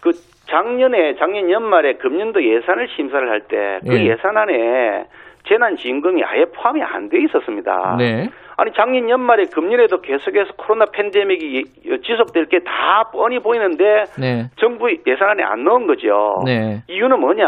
[0.00, 0.10] 그
[0.48, 4.06] 작년에 작년 연말에 금년도 예산을 심사를 할 때그 예.
[4.10, 4.16] 예.
[4.20, 5.04] 산 안에
[5.48, 7.96] 재난지원금이 아예 포함이 안 돼 있었습니다.
[7.98, 11.64] 네, 아니 작년 연말에 금년에도 계속해서 코로나 팬데믹이
[12.04, 16.42] 지속될 게 다 뻔히 보이는데 네, 정부 예산안에 안 넣은 거죠.
[16.44, 17.46] 네, 이유는 뭐냐?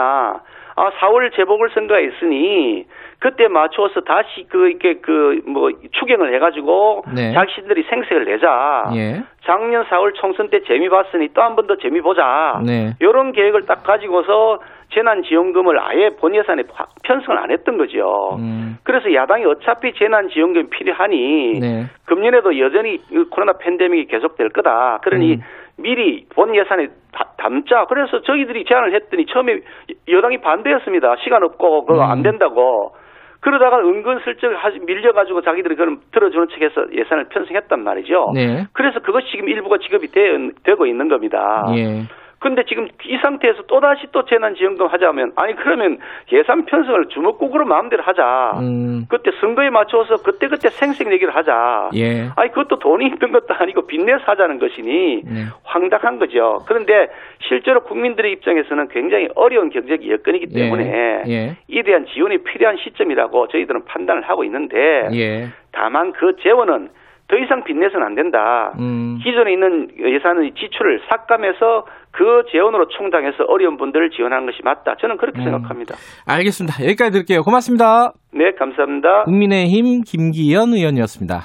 [0.74, 2.86] 아, 4월 재보궐 선거가 있으니
[3.18, 7.32] 그때 맞춰서 다시 그 이렇게 그 뭐 추경을 해가지고 네.
[7.34, 8.90] 자신들이 생색을 내자.
[8.94, 12.60] 예, 작년 4월 총선 때 재미 봤으니 또 한 번 더 재미 보자.
[12.64, 12.94] 네.
[13.00, 14.60] 이런 계획을 딱 가지고서
[14.94, 18.36] 재난지원금을 아예 본 예산에 파- 편성을 안 했던 거죠.
[18.38, 25.00] 음, 그래서 야당이 어차피 재난지원금 필요하니 네, 금년에도 여전히 이 코로나 팬데믹이 계속될 거다.
[25.02, 25.40] 그러니 음.
[25.82, 27.84] 미리 본 예산에 다- 담자.
[27.88, 29.60] 그래서 저희들이 제안을 했더니 처음에
[30.08, 31.16] 여당이 반대했습니다.
[31.24, 32.10] 시간 없고 그거 음.
[32.10, 32.94] 안 된다고.
[33.40, 38.30] 그러다가 은근슬쩍 하- 밀려가지고 자기들이 그럼 들어주는 척해서 예산을 편성했단 말이죠.
[38.34, 41.64] 네, 그래서 그것이 지금 일부가 지급이 되, 고 있는 겁니다.
[41.74, 42.02] 예,
[42.42, 45.98] 근데 지금 이 상태에서 또다시 또 재난지원금 하자면 아니 그러면
[46.32, 48.58] 예산 편성을 주먹국으로 마음대로 하자.
[48.58, 51.90] 음, 그때 선거에 맞춰서 그때그때 생색 내기를 하자.
[51.94, 55.44] 예, 아니 그것도 돈이 있는 것도 아니고 빚내서 하자는 것이니 네.
[55.62, 56.64] 황당한 거죠.
[56.66, 57.10] 그런데
[57.46, 61.56] 실제로 국민들의 입장에서는 굉장히 어려운 경제적 여건이기 예, 때문에 예.
[61.68, 66.88] 이에 대한 지원이 필요한 시점이라고 저희들은 판단을 하고 있는데 예, 다만 그 재원은
[67.32, 68.74] 더 이상 빚내서는 안 된다.
[68.78, 74.96] 음, 기존에 있는 예산의 지출을 삭감해서 그 재원으로 충당해서 어려운 분들을 지원하는 것이 맞다.
[75.00, 75.44] 저는 그렇게 음.
[75.44, 75.94] 생각합니다.
[76.26, 76.84] 알겠습니다.
[76.84, 77.40] 여기까지 드릴게요.
[77.40, 78.12] 고맙습니다.
[78.34, 79.24] 네, 감사합니다.
[79.24, 81.40] 국민의힘 김기현 의원이었습니다.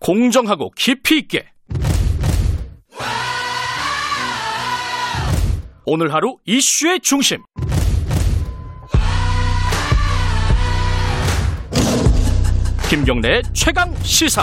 [0.00, 1.44] 공정하고 깊이 있게
[5.86, 7.38] 오늘 하루 이슈의 중심
[12.90, 14.42] 김경래의 최강 시사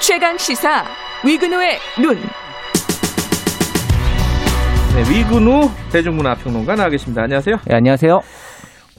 [0.00, 0.84] 최강 시사
[1.26, 2.14] 위근호의 눈.
[4.94, 7.22] 네, 위근우 대중문화평론가 나와 계십니다.
[7.22, 7.58] 안녕하세요.
[7.70, 8.22] 예, 안녕하세요.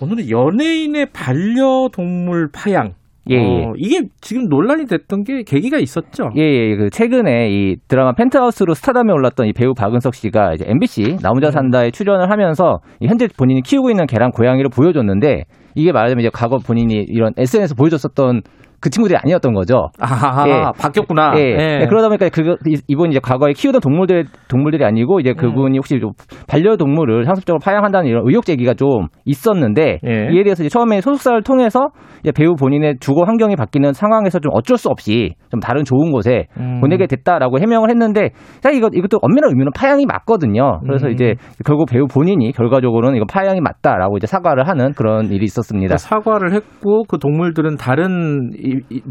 [0.01, 2.98] 오늘은 연예인의 반려동물 파양.
[3.29, 3.65] 예, 예.
[3.65, 6.31] 어, 이게 지금 논란이 됐던 게 계기가 있었죠.
[6.35, 6.75] 예, 예.
[6.75, 11.51] 그 최근에 이 드라마 펜트하우스로 스타덤에 올랐던 이 배우 박은석 씨가 이제 MBC 나 혼자
[11.51, 16.57] 산다에 출연을 하면서 이 현재 본인이 키우고 있는 개랑 고양이를 보여줬는데 이게 말하자면 이제 과거
[16.57, 18.41] 본인이 이런 SNS 보여줬었던
[18.81, 19.89] 그 친구들이 아니었던 거죠.
[19.99, 20.81] 아, 예.
[20.81, 21.33] 바뀌었구나.
[21.35, 21.41] 예.
[21.41, 21.79] 예.
[21.81, 22.55] 예, 그러다 보니까 그
[22.87, 26.11] 이분이 이제 과거에 키우던 동물들 동물들이 아니고 이제 그분이 혹시 좀
[26.47, 30.29] 반려동물을 상습적으로 파양한다는 이런 의혹 제기가 좀 있었는데 예.
[30.31, 31.89] 이에 대해서 이제 처음에 소속사를 통해서
[32.21, 36.45] 이제 배우 본인의 주거 환경이 바뀌는 상황에서 좀 어쩔 수 없이 좀 다른 좋은 곳에
[36.57, 36.79] 음.
[36.81, 38.29] 보내게 됐다라고 해명을 했는데
[38.61, 40.79] 사실 이거 이것도 엄밀한 의미는 파양이 맞거든요.
[40.85, 41.11] 그래서 음.
[41.11, 45.97] 이제 결국 배우 본인이 결과적으로는 이거 파양이 맞다라고 이제 사과를 하는 그런 일이 있었습니다.
[45.97, 48.51] 사과를 했고 그 동물들은 다른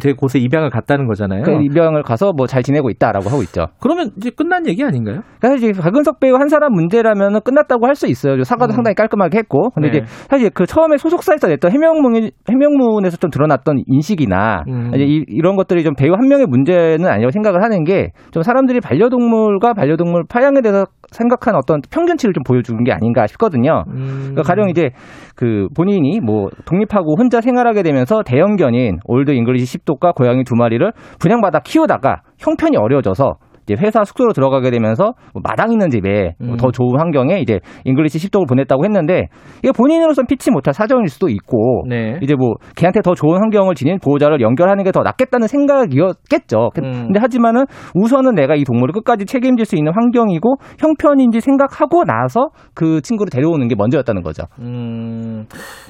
[0.01, 1.43] 되게 곳에 입양을 갔다는 거잖아요.
[1.43, 3.67] 그 입양을 가서 뭐 잘 지내고 있다라고 하고 있죠.
[3.81, 5.21] 그러면 이제 끝난 얘기 아닌가요?
[5.41, 8.43] 사실 이제 박은석 배우 한 사람 문제라면 끝났다고 할 수 있어요.
[8.45, 8.77] 사과도 음.
[8.77, 9.71] 상당히 깔끔하게 했고.
[9.71, 9.99] 근데 네.
[9.99, 14.91] 이제 사실 그 처음에 소속사에서 냈던 해명문, 해명문에서 좀 드러났던 인식이나 음.
[14.95, 18.81] 이제 이, 이런 것들이 좀 배우 한 명의 문제는 아니라고 생각을 하는 게 좀 사람들이
[18.81, 23.85] 반려동물과 반려동물 파양에 대해서 생각한 어떤 평균치를 좀 보여주는 게 아닌가 싶거든요.
[23.89, 24.19] 음.
[24.31, 24.91] 그러니까 가령 이제
[25.35, 31.61] 그 본인이 뭐 독립하고 혼자 생활하게 되면서 대형견인 Old English Sheepdog과 고양이 두 마리를 분양받아
[31.61, 33.37] 키우다가 형편이 어려워져서
[33.71, 36.73] 이제 회사 숙소로 들어가게 되면서 뭐 마당 있는 집에 뭐 더 음.
[36.73, 39.27] 좋은 환경에 이제 English Sheepdog을 보냈다고 했는데
[39.59, 42.19] 이게 본인으로선 피치 못할 사정일 수도 있고 네.
[42.23, 46.71] 이제 뭐 걔한테 더 좋은 환경을 지닌 보호자를 연결하는 게 더 낫겠다는 생각이었겠죠.
[46.75, 46.93] 그- 음.
[47.09, 53.03] 근데 하지만은 우선은 내가 이 동물을 끝까지 책임질 수 있는 환경이고 형편인지 생각하고 나서 그
[53.03, 54.45] 친구를 데려오는 게 먼저였다는 거죠.
[54.61, 55.45] 음.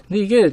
[0.08, 0.48] 근데 이게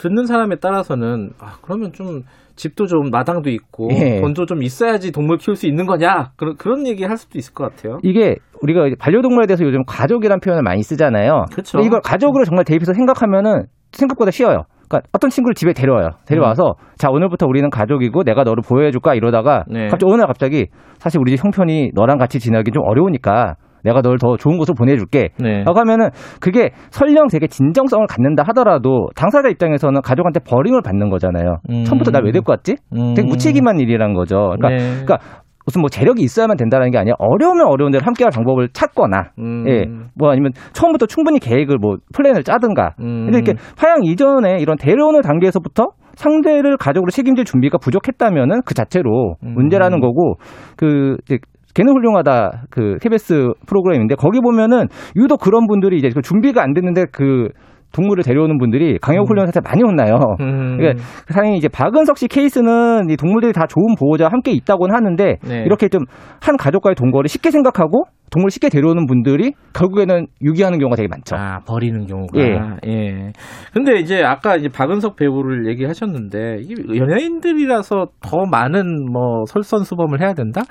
[0.00, 2.22] 듣는 사람에 따라서는 아, 그러면 좀
[2.56, 4.20] 집도 좀 마당도 있고 예.
[4.20, 7.64] 돈도 좀 있어야지 동물 키울 수 있는 거냐 그런 그런 얘기 할 수도 있을 것
[7.64, 7.98] 같아요.
[8.02, 11.44] 이게 우리가 반려동물에 대해서 요즘 가족이라는 표현을 많이 쓰잖아요.
[11.54, 14.62] 근데 이걸 가족으로 정말 대입해서 생각하면은 생각보다 쉬워요.
[14.88, 16.08] 그러니까 어떤 친구를 집에 데려와요.
[16.26, 19.88] 데려와서 자 오늘부터 우리는 가족이고 내가 너를 보호해줄까 이러다가 네.
[19.88, 20.66] 갑자기 어느 날 갑자기
[20.98, 23.54] 사실 우리 집 형편이 너랑 같이 지내기 좀 어려우니까
[23.84, 25.30] 내가 널 더 좋은 곳으로 보내줄게.
[25.38, 25.62] 네.
[25.64, 26.10] 라고 하면은
[26.40, 31.56] 그게 설령 되게 진정성을 갖는다 하더라도 당사자 입장에서는 가족한테 버림을 받는 거잖아요.
[31.70, 31.84] 음.
[31.84, 32.76] 처음부터 날왜 데리고 왔지?
[32.92, 33.14] 음.
[33.14, 34.54] 되게 무책임한 일이란 거죠.
[34.56, 34.76] 그러니까, 네.
[35.04, 35.18] 그러니까
[35.66, 39.64] 무슨 뭐 재력이 있어야만 된다는 게 아니라 어려우면 어려운 대로 함께할 방법을 찾거나 음.
[39.68, 42.94] 예, 뭐 아니면 처음부터 충분히 계획을 뭐 플랜을 짜든가.
[43.00, 43.26] 음.
[43.26, 49.54] 근데 이렇게 파양 이전에 이런 데려오는 단계에서부터 상대를 가족으로 책임질 준비가 부족했다면은 그 자체로 음.
[49.54, 50.36] 문제라는 거고
[50.76, 51.38] 그 이제
[51.74, 57.06] 걔는 훌륭하다 그 KBS 프로그램인데 거기 보면은 유독 그런 분들이 이제 그 준비가 안 됐는데
[57.12, 57.48] 그
[57.92, 60.14] 동물을 데려오는 분들이 강력 훈련 사태 많이 혼나요.
[60.40, 60.76] 음.
[60.76, 61.02] 그러니까
[61.34, 65.62] 당연히 이제 박은석 씨 케이스는 이 동물들이 다 좋은 보호자와 함께 있다고는 하는데 네.
[65.64, 66.04] 이렇게 좀
[66.40, 71.36] 한 가족과의 동거를 쉽게 생각하고 동물 쉽게 데려오는 분들이 결국에는 유기하는 경우가 되게 많죠.
[71.36, 72.40] 아, 버리는 경우가.
[72.40, 72.58] 예.
[72.86, 73.32] 예.
[73.72, 80.62] 근데 이제 아까 이제 박은석 배우를 얘기하셨는데, 이게 연예인들이라서 더 많은 뭐 설선수범을 해야 된다?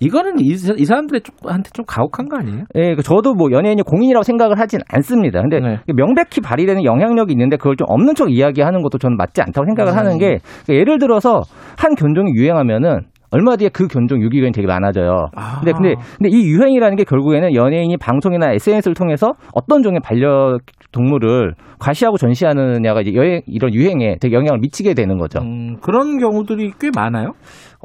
[0.00, 2.64] 이거는 이, 이 사람들의 좀, 한테 좀 가혹한 거 아니에요?
[2.74, 5.40] 예, 그 저도 뭐 연예인이 공인이라고 생각을 하진 않습니다.
[5.40, 5.78] 근데 네.
[5.94, 9.96] 명백히 발휘되는 영향력이 있는데 그걸 좀 없는 척 이야기하는 것도 저는 맞지 않다고 생각을 음.
[9.96, 11.40] 하는 게 그러니까 예를 들어서
[11.78, 13.00] 한 견종이 유행하면은
[13.36, 15.26] 얼마 뒤에 그 견종 유기견이 되게 많아져요.
[15.36, 15.60] 아.
[15.60, 20.56] 근데 근데 근데 이 유행이라는 게 결국에는 연예인이 방송이나 SNS를 통해서 어떤 종의 반려
[20.92, 25.40] 동물을 과시하고 전시하느냐가 이제 여행 이런 유행에 되게 영향을 미치게 되는 거죠.
[25.40, 27.32] 음, 그런 경우들이 꽤 많아요?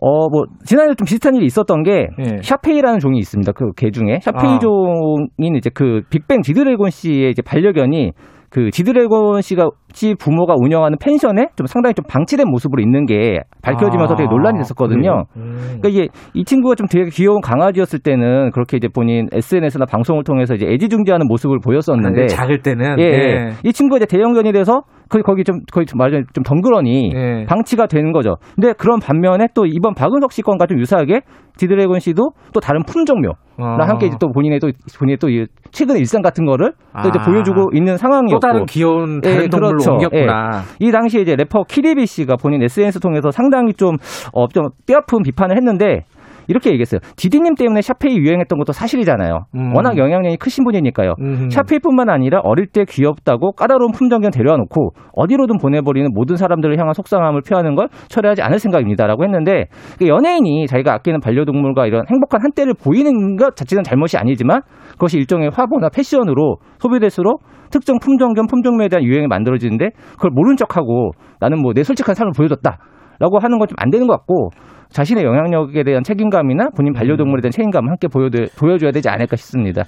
[0.04, 2.38] 어, 뭐, 지난해 좀 비슷한 일이 있었던 게, 예.
[2.42, 3.52] 샤페이라는 종이 있습니다.
[3.52, 4.20] 그 개 중에.
[4.22, 4.60] 샤페이 아.
[4.60, 8.12] 종인 이제 그 빅뱅 지드래곤 씨의 이제 반려견이
[8.52, 14.14] 그 지드래곤 씨가, 씨 부모가 운영하는 펜션에 좀 상당히 좀 방치된 모습으로 있는 게 밝혀지면서
[14.14, 15.24] 아, 되게 논란이 됐었거든요.
[15.38, 15.56] 음.
[15.58, 20.54] 그러니까 이게 이 친구가 좀 되게 귀여운 강아지였을 때는 그렇게 이제 본인 SNS나 방송을 통해서
[20.54, 23.00] 이제 애지중지하는 모습을 보였었는데 아, 작을 때는.
[23.00, 23.10] 예, 예.
[23.10, 23.50] 예.
[23.64, 27.46] 이 친구가 이제 대형견이 돼서 거기 거기 좀 거기 좀 말하자면 좀 덩그러니 예.
[27.48, 28.36] 방치가 되는 거죠.
[28.56, 31.22] 근데 그런 반면에 또 이번 박은석 씨 건과 좀 유사하게
[31.58, 33.88] 지드래곤 씨도 또 다른 품종묘랑 아.
[33.88, 37.26] 함께 이제 또 본인의 또 본인의 또 이 최근의 일상 같은 거를 또 이제 아.
[37.26, 39.92] 보여주고 있는 또 상황이었고 다른 귀여운 예, 다른 동물로 그렇죠.
[39.94, 40.62] 옮겼구나.
[40.80, 43.96] 이 당시에 이제 래퍼 키디비 씨가 본인 SNS 통해서 상당히 좀,
[44.34, 46.04] 어, 좀 뼈아픈 비판을 했는데
[46.48, 47.00] 이렇게 얘기했어요.
[47.18, 49.46] 지디님 때문에 샤페이 유행했던 것도 사실이잖아요.
[49.56, 49.76] 음.
[49.76, 51.16] 워낙 영향력이 크신 분이니까요.
[51.20, 51.50] 음.
[51.50, 57.42] 샤페이뿐만 아니라 어릴 때 귀엽다고 까다로운 품종견 데려와 놓고 어디로든 보내버리는 모든 사람들을 향한 속상함을
[57.42, 59.66] 표하는 걸 철회하지 않을 생각입니다라고 했는데
[59.98, 64.62] 그 연예인이 자기가 아끼는 반려동물과 이런 행복한 한때를 보이는 것 자체는 잘못이 아니지만
[64.92, 71.62] 그것이 일종의 화보나 패션으로 소비될수록 특정 품종견 품종묘에 대한 유행이 만들어지는데 그걸 모른 척하고 나는
[71.62, 72.78] 뭐 내 솔직한 삶을 보여줬다
[73.20, 74.50] 라고 하는 건 좀 안 되는 것 같고
[74.92, 78.30] 자신의 영향력에 대한 책임감이나 본인 반려동물에 대한 책임감을 함께 보여,
[78.60, 79.84] 보여줘야 되지 않을까 싶습니다.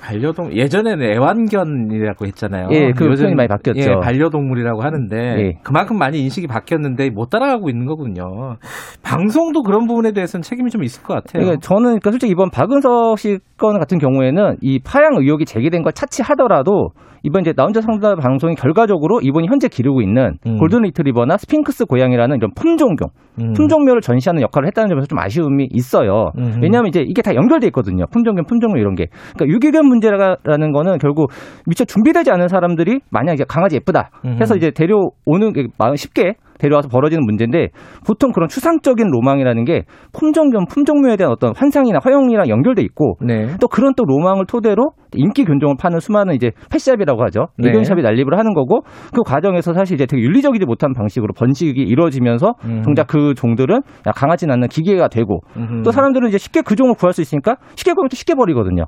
[0.00, 2.68] 반려동 예전에는 애완견이라고 했잖아요.
[2.70, 3.80] 예, 그 요즘- 많이 바뀌었죠.
[3.80, 5.52] 예, 반려동물이라고 하는데 예.
[5.62, 8.56] 그만큼 많이 인식이 바뀌었는데 못 따라가고 있는 거군요.
[9.02, 11.42] 방송도 그런 부분에 대해서는 책임이 좀 있을 것 같아요.
[11.42, 15.92] 그러니까 저는 그러니까 솔직히 이번 박은석 씨 건 같은 경우에는 이 파양 의혹이 제기된 걸
[15.92, 16.90] 차치하더라도
[17.22, 20.58] 이번 이제 나 혼자 산다 방송이 결과적으로 이번이 현재 기르고 있는 음.
[20.58, 23.08] 골든 리트리버나 스핑크스 고양이라는 이런 품종종
[23.40, 23.52] 음.
[23.52, 26.30] 품종묘를 전시하는 역할을 했다는 점에서 좀 아쉬움이 있어요.
[26.38, 26.60] 음.
[26.62, 28.04] 왜냐하면 이제 이게 다 연결돼 있거든요.
[28.10, 29.06] 품종묘, 품종묘 이런 게.
[29.34, 31.30] 그러니까 유기견 문제라는 거는 결국
[31.66, 34.10] 미처 준비되지 않은 사람들이 만약 이제 강아지 예쁘다
[34.40, 34.58] 해서 음.
[34.58, 35.52] 이제 데려오는
[35.96, 37.68] 쉽게 데려와서 벌어지는 문제인데
[38.06, 39.82] 보통 그런 추상적인 로망이라는 게
[40.12, 43.48] 품종견 품종묘에 대한 어떤 환상이나 허영이랑 연결돼 있고 네.
[43.60, 47.46] 또 그런 또 로망을 토대로 인기 견종을 파는 수많은 이제 펫샵이라고 하죠.
[47.58, 47.70] 네.
[47.70, 48.80] 애견샵이 난립을 하는 거고
[49.14, 52.82] 그 과정에서 사실 이제 되게 윤리적이지 못한 방식으로 번식이 이루어지면서 음.
[52.82, 53.80] 정작 그 종들은
[54.14, 55.82] 강하지 않는 기계가 되고 음흠.
[55.82, 58.84] 또 사람들은 이제 쉽게 그 종을 구할 수 있으니까 쉽게 구하면 또 쉽게 버리거든요.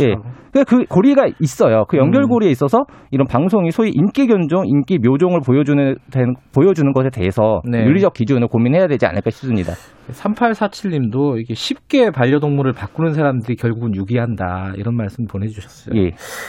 [0.00, 0.14] 예.
[0.52, 1.84] 그그 고리가 있어요.
[1.88, 2.04] 그 음.
[2.06, 7.84] 연결고리에 있어서 이런 방송이 소위 인기 견종, 인기 묘종을 보여주는 된- 보여주는 것에 대해서 네.
[7.84, 9.72] 윤리적 기준을 고민해야 되지 않을까 싶습니다.
[10.10, 16.00] 3847님도 이게 쉽게 반려동물을 바꾸는 사람들이 결국은 유기한다 이런 말씀 보내주셨어요.
[16.00, 16.08] 예.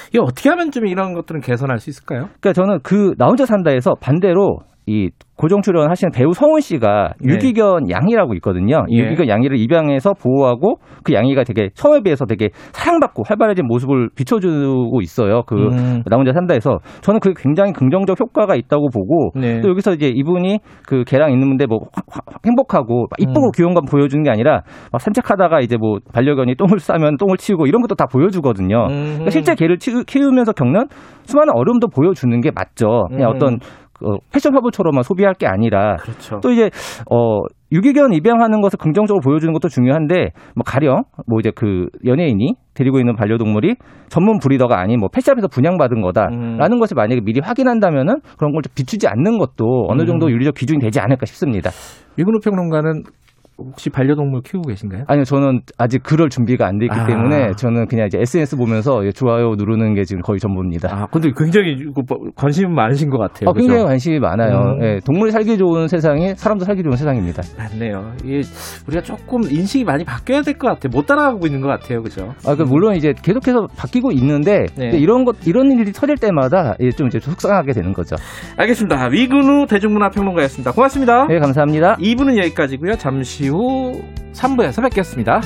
[0.09, 2.29] 이게 어떻게 하면 좀 이런 것들은 개선할 수 있을까요?
[2.39, 7.33] 그러니까 저는 그 나 혼자 산다에서 반대로 이 고정 출연하시는 배우 성훈 씨가 네.
[7.33, 8.83] 유기견 양이라고 있거든요.
[8.91, 8.97] 예.
[8.97, 15.43] 유기견 양이를 입양해서 보호하고 그 양이가 되게 처음에 비해서 되게 사랑받고 활발해진 모습을 비춰주고 있어요.
[15.47, 16.03] 그 음.
[16.05, 19.61] 나 혼자 산다에서 저는 그게 굉장히 긍정적 효과가 있다고 보고 네.
[19.61, 23.51] 또 여기서 이제 이분이 그 개랑 있는데 뭐 화- 화- 행복하고 막 이쁘고 음.
[23.55, 24.61] 귀여운 건 보여주는 게 아니라
[24.91, 28.85] 막 산책하다가 이제 뭐 반려견이 똥을 싸면 똥을 치우고 이런 것도 다 보여주거든요.
[28.89, 29.03] 음.
[29.05, 30.85] 그러니까 실제 개를 치- 키우면서 겪는
[31.23, 33.05] 수많은 어려움도 보여주는 게 맞죠.
[33.09, 33.35] 그냥 음.
[33.35, 33.59] 어떤
[34.03, 36.39] 어, 패션 화보처럼만 소비할 게 아니라 그렇죠.
[36.41, 36.69] 또 이제
[37.09, 37.41] 어
[37.73, 43.15] 유기견 입양하는 것을 긍정적으로 보여주는 것도 중요한데 뭐 가령 뭐 이제 그 연예인이 데리고 있는
[43.15, 43.75] 반려동물이
[44.09, 46.79] 전문 브리더가 아닌 뭐 펫샵에서 분양받은 거다라는 음.
[46.79, 50.31] 것을 만약에 미리 확인한다면은 그런 걸 좀 비추지 않는 것도 어느 정도 음.
[50.31, 51.71] 윤리적 기준이 되지 않을까 싶습니다.
[52.19, 53.03] 유근우 평론가는
[53.57, 55.03] 혹시 반려동물 키우고 계신가요?
[55.07, 57.05] 아니요, 저는 아직 그럴 준비가 안 돼 있기 아.
[57.05, 60.89] 때문에 저는 그냥 이제 SNS 보면서 좋아요 누르는 게 지금 거의 전부입니다.
[60.91, 63.49] 아, 근데 굉장히 그뭐 관심 많으신 것 같아요.
[63.49, 63.87] 어, 굉장히 그죠?
[63.87, 64.77] 관심이 많아요.
[64.79, 64.83] 음.
[64.83, 67.43] 예, 동물이 살기 좋은 세상이 사람도 살기 좋은 세상입니다.
[67.57, 68.13] 맞네요.
[68.23, 68.41] 이게
[68.87, 70.89] 우리가 조금 인식이 많이 바뀌어야 될 것 같아요.
[70.91, 72.01] 못 따라가고 있는 것 같아요.
[72.01, 72.33] 그죠?
[72.47, 74.89] 아, 그 물론 이제 계속해서 바뀌고 있는데 네.
[74.97, 78.15] 이런 것 이런 일이 터질 때마다 예, 좀 이제 속상하게 되는 거죠.
[78.57, 79.07] 알겠습니다.
[79.11, 80.71] 위근우 대중문화 평론가였습니다.
[80.71, 81.27] 고맙습니다.
[81.27, 81.95] 네, 감사합니다.
[81.97, 82.95] 2부는 여기까지고요.
[82.95, 84.01] 잠시 후
[84.33, 85.41] 3부에서 뵙겠습니다.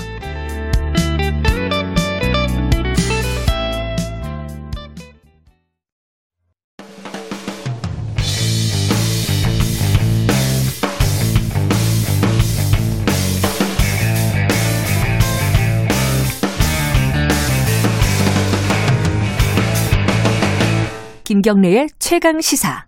[21.25, 22.85] 김경래의 최강 시사.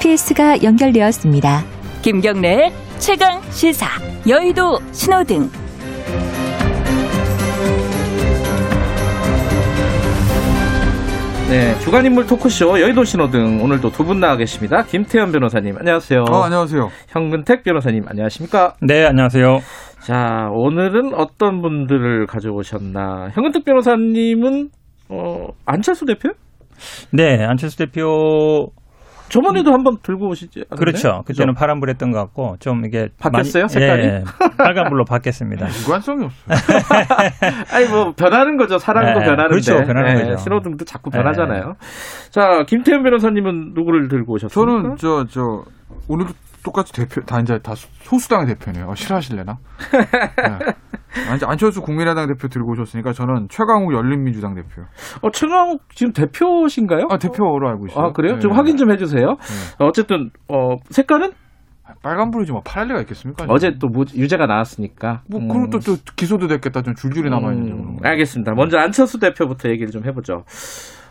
[0.00, 1.64] GPS가 연결되었습니다.
[2.02, 3.86] 김경래의 최강 시사.
[4.28, 5.50] 여의도 신호등.
[11.50, 14.82] 네, 주간인물 토크쇼 여의도 신호등 오늘도 두 분 나와 계십니다.
[14.82, 16.24] 김태현 변호사님 안녕하세요.
[16.30, 16.88] 어, 안녕하세요.
[17.08, 18.74] 현근택 변호사님 안녕하십니까?
[18.82, 19.58] 네, 안녕하세요.
[20.00, 23.30] 자, 오늘은 어떤 분들을 가져오셨나?
[23.32, 24.68] 현근택 변호사님은
[25.08, 26.30] 어, 안철수 대표?
[27.12, 28.68] 네, 안철수 대표
[29.28, 30.78] 저번에도 한번 들고 오시지 않았나요?
[30.78, 31.22] 그렇죠.
[31.26, 31.58] 그때는 그죠?
[31.60, 34.02] 파란불 했던 것 같고 좀 이게 바뀌었어요, 많이- 색깔이?
[34.04, 34.24] 예,
[34.56, 35.66] 빨간불로 바뀌었습니다.
[35.86, 36.58] 무관성이 없어요.
[37.72, 38.78] 아니 뭐 변하는 거죠.
[38.78, 39.48] 사람도 네, 변하는데.
[39.48, 39.84] 그렇죠.
[39.86, 40.36] 변하는 네, 거죠.
[40.42, 41.18] 신호등도 자꾸 네.
[41.18, 41.76] 변하잖아요.
[42.30, 44.54] 자, 김태현 변호사님은 누구를 들고 오셨습니까?
[44.82, 45.64] 저는 저저
[46.08, 46.32] 오늘도
[46.64, 47.72] 똑같이 대표 다 이제 다
[48.02, 48.88] 소수당의 대표네요.
[48.88, 49.58] 어, 싫어하실래나?
[49.92, 50.58] 네.
[51.30, 54.82] 아니, 안철수 국민의당 대표 들고 오셨으니까 저는 최강욱 열린민주당 대표.
[55.22, 57.06] 어, 최강욱 지금 대표신가요?
[57.10, 58.06] 아 대표로 알고 있어요.
[58.06, 58.34] 아, 그래요?
[58.34, 58.40] 네.
[58.40, 59.36] 좀 확인 좀 해주세요.
[59.80, 61.32] 어쨌든 어, 색깔은
[62.02, 63.46] 빨간불이지 뭐 파랄 리가 있겠습니까?
[63.48, 65.22] 어제 또 무- 유죄가 나왔으니까.
[65.30, 65.48] 뭐 음.
[65.48, 66.82] 그리고 또, 또 기소도 됐겠다.
[66.82, 67.72] 좀 줄줄이 남아 있는데.
[67.72, 68.52] 음, 알겠습니다.
[68.54, 70.44] 먼저 안철수 대표부터 얘기를 좀 해보죠.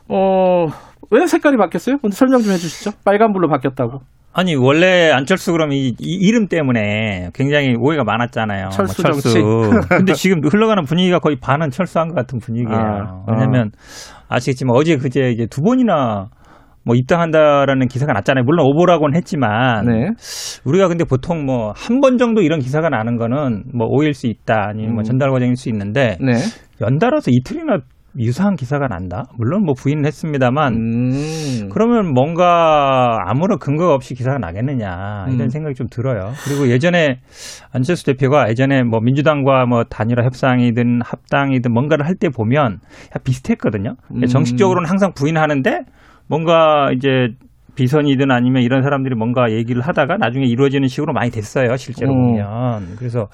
[0.10, 0.68] 어,
[1.12, 1.98] 왜 색깔이 바뀌었어요?
[2.02, 2.92] 먼저 설명 좀 해주시죠.
[3.04, 4.02] 빨간불로 바뀌었다고.
[4.40, 8.70] 아니 원래 안철수 그럼 이, 이 이름 때문에 굉장히 오해가 많았잖아요.
[8.70, 9.42] 철수 뭐 정치.
[9.90, 12.80] 근데 지금 흘러가는 분위기가 거의 반은 철수한 것 같은 분위기예요.
[12.80, 13.72] 아, 왜냐하면
[14.30, 16.28] 아시겠지만 어제 그제 이제 두 번이나
[16.86, 18.44] 뭐 입당한다라는 기사가 났잖아요.
[18.46, 20.10] 물론 오보라고는 했지만 네.
[20.66, 24.68] 우리가 근데 보통 뭐 한 번 정도 이런 기사가 나는 거는 뭐 오해일 수 있다
[24.70, 25.04] 아니면 뭐 음.
[25.04, 26.34] 전달 과정일 수 있는데 네.
[26.80, 27.80] 연달아서 이틀이나
[28.18, 29.26] 유사한 기사가 난다.
[29.38, 31.70] 물론 뭐 부인은 했습니다만 음.
[31.72, 35.50] 그러면 뭔가 아무런 근거가 없이 기사가 나겠느냐 이런 음.
[35.50, 36.32] 생각이 좀 들어요.
[36.46, 37.20] 그리고 예전에
[37.72, 42.80] 안철수 대표가 예전에 뭐 민주당과 뭐 단일화 협상이든 합당이든 뭔가를 할 때 보면
[43.24, 43.96] 비슷했거든요.
[44.12, 44.26] 음.
[44.26, 45.82] 정식적으로는 항상 부인하는데
[46.28, 47.36] 뭔가 이제
[47.78, 51.76] 비선이든 아니면 이런 사람들이 뭔가 얘기를 하다가 나중에 이루어지는 식으로 많이 됐어요.
[51.78, 52.32] 실제로 음.
[52.34, 52.96] 보면.
[52.98, 53.28] 그래서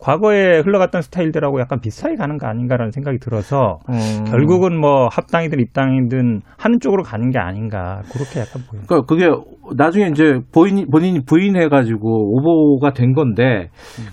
[0.00, 4.24] 과거에 흘러갔던 스타일들하고 약간 비슷하게 가는 거 아닌가라는 생각이 들어서 음.
[4.26, 8.84] 결국은 뭐 합당이든 입당이든 하는 쪽으로 가는 게 아닌가 그렇게 약간 보여요.
[8.88, 9.28] 그러니까 그게
[9.76, 13.68] 나중에 이제 본인이, 본인이 부인해 가지고 오보가 된 건데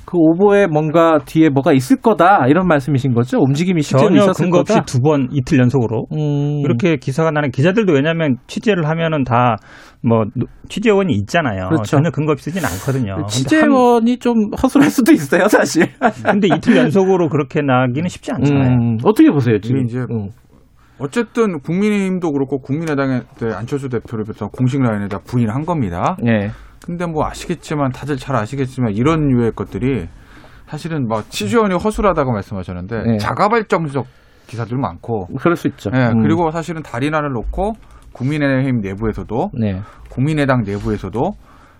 [0.06, 3.40] 그 오보에 뭔가 뒤에 뭐가 있을 거다 이런 말씀이신 거죠?
[3.40, 4.80] 움직임이 실제로 전혀 있었을 근거 없이.
[4.86, 6.60] 두 번 이틀 연속으로 음.
[6.66, 9.56] 이렇게 기사가 나는 기자들도 왜냐하면 취재를 하면은 다
[10.02, 10.26] 뭐
[10.70, 11.70] 취재원이 있잖아요.
[11.70, 11.84] 그렇죠.
[11.84, 13.14] 전혀 근거 없이 쓰진 않거든요.
[13.16, 15.88] 근데 한- 취재원이 좀 허술할 수도 있어요, 사실.
[16.24, 18.70] 근데 이틀 연속으로 그렇게 나기는 쉽지 않잖아요.
[18.74, 19.84] 음, 어떻게 보세요, 지금?
[19.86, 20.30] 이제 음.
[21.00, 26.18] 어쨌든 국민의힘도 그렇고 국민의당의 때 안철수 대표를 비롯한 공식 라인에다 부인한 겁니다.
[26.26, 26.50] 예.
[26.84, 30.08] 근데 뭐 아시겠지만 다들 잘 아시겠지만 이런 유의 것들이
[30.68, 33.18] 사실은 뭐 취재원이 허술하다고 말씀하셨는데 네.
[33.18, 34.06] 자가발전적
[34.48, 35.92] 기사들 많고 그럴 수 있죠.
[35.94, 36.22] 예, 음.
[36.24, 37.74] 그리고 사실은 다리란을 놓고
[38.18, 39.80] 국민의힘 내부에서도 네.
[40.10, 41.32] 국민의당 내부에서도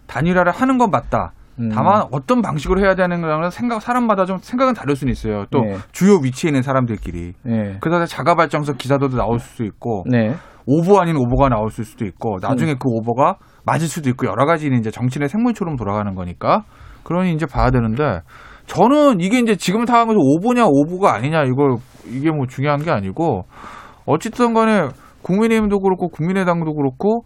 [0.08, 1.34] 단일화를 하는 건 맞다.
[1.60, 1.70] 음.
[1.70, 5.46] 다만 어떤 방식으로 해야 되는 거는 생각 사람마다 좀 생각은 다를 수는 있어요.
[5.50, 5.78] 또 네.
[5.92, 7.34] 주요 위치에 있는 사람들끼리.
[7.44, 7.78] 네.
[7.82, 10.36] 그래서 자가 발전적 기사들도 나올 수도 있고 네.
[10.68, 12.78] 오보 아닌 오보가 나올 수도 있고 나중에 음.
[12.80, 16.64] 그 오보가 맞을 수도 있고 여러 가지 이제 정치의 생물처럼 돌아가는 거니까
[17.04, 18.22] 그러니 이제 봐야 되는데
[18.66, 23.46] 저는 이게 이제 지금 상황에서 오보냐 오보가 아니냐 이걸 이게 뭐 중요한 게 아니고
[24.06, 24.90] 어쨌든 간에
[25.28, 27.26] 국민의힘도 그렇고 국민의당도 그렇고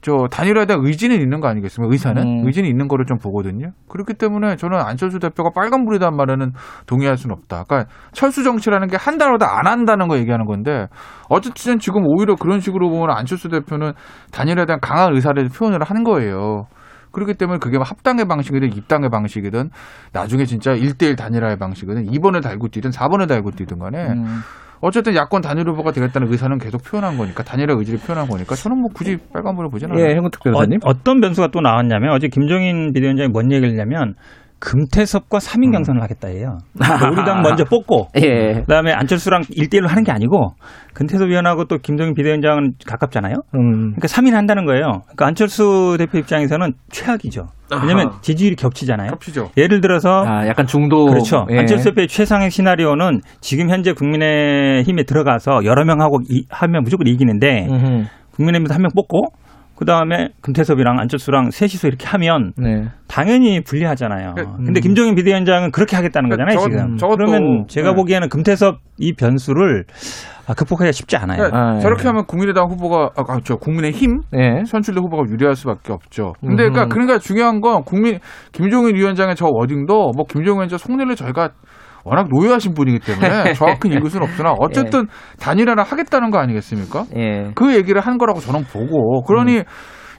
[0.00, 1.92] 저 단일화에 대한 의지는 있는 거 아니겠습니까?
[1.92, 2.46] 의사는 음.
[2.46, 3.72] 의지는 있는 거를 좀 보거든요.
[3.88, 6.52] 그렇기 때문에 저는 안철수 대표가 빨간불이란 말에는
[6.86, 7.64] 동의할 수는 없다.
[7.64, 10.86] 그러니까 철수 정치라는 게 한다로다 안 한다는 거 얘기하는 건데
[11.28, 13.92] 어쨌든 지금 오히려 그런 식으로 보면 안철수 대표는
[14.30, 16.66] 단일화에 대한 강한 의사를 표현을 하는 거예요.
[17.10, 19.70] 그렇기 때문에 그게 뭐 합당의 방식이든 입당의 방식이든
[20.12, 24.40] 나중에 진짜 1대1 단일화의 방식이든 2번을 달고 뛰든 4번을 달고 뛰든 간에 음.
[24.80, 28.90] 어쨌든 야권 단일 후보가 되겠다는 의사는 계속 표현한 거니까 단일화 의지를 표현한 거니까 저는 뭐
[28.92, 30.04] 굳이 빨간불을 보진 않아요.
[30.04, 30.80] 예, 행운특 변호사님.
[30.84, 34.14] 어, 떤 변수가 또 나왔냐면 어제 김종인 비대위원장이 뭔 얘기를 했냐면
[34.60, 36.58] 금태섭과 3인 경선을 하겠다예요.
[36.78, 38.60] 그러니까 우리 당 먼저 뽑고 예.
[38.62, 40.52] 그다음에 안철수랑 1대1로 하는 게 아니고
[40.94, 43.34] 금태섭 위원하고 또 김종인 비대위원장은 가깝잖아요.
[43.54, 43.94] 음.
[43.94, 45.02] 그러니까 3인 한다는 거예요.
[45.04, 47.46] 그러니까 안철수 대표 입장에서는 최악이죠.
[47.70, 48.20] 왜냐하면 아하.
[48.22, 49.10] 지지율이 겹치잖아요.
[49.10, 49.50] 겹치죠.
[49.56, 51.04] 예를 들어서 아, 약간 중도.
[51.06, 51.46] 그렇죠.
[51.50, 51.58] 예.
[51.58, 57.66] 안철수 대표의 최상의 시나리오는 지금 현재 국민의힘에 들어가서 여러 명 하고 이- 하면 무조건 이기는데
[57.70, 58.04] 음흠.
[58.36, 59.32] 국민의힘에서 한 명 뽑고
[59.78, 62.88] 그 다음에 금태섭이랑 안철수랑 셋이서 이렇게 하면 네.
[63.06, 64.34] 당연히 불리하잖아요.
[64.36, 66.96] 그- 근데 김종인 비대위원장은 그렇게 하겠다는 그러니까 거잖아요, 저것- 지금.
[66.96, 67.94] 저것도- 그러면 제가 네.
[67.94, 69.84] 보기에는 금태섭 이 변수를
[70.48, 71.36] 아, 극복하기가 쉽지 않아요.
[71.36, 71.80] 그러니까 아, 예.
[71.80, 74.64] 저렇게 하면 국민의당 후보가 아, 아, 저 국민의힘 예.
[74.64, 76.32] 선출된 후보가 유리할 수밖에 없죠.
[76.40, 76.56] 근데.
[76.68, 78.18] 그러니까, 그러니까 중요한 건 국민
[78.50, 81.50] 김종인 위원장의 저 워딩도 뭐 김종인 위원장 속내를 저희가
[82.08, 85.06] 워낙 노여하신 분이기 때문에 정확히 읽을 수는 없으나 어쨌든
[85.38, 87.04] 단일화를 하겠다는 거 아니겠습니까?
[87.16, 87.50] 예.
[87.54, 89.62] 그 얘기를 한 거라고 저는 보고 그러니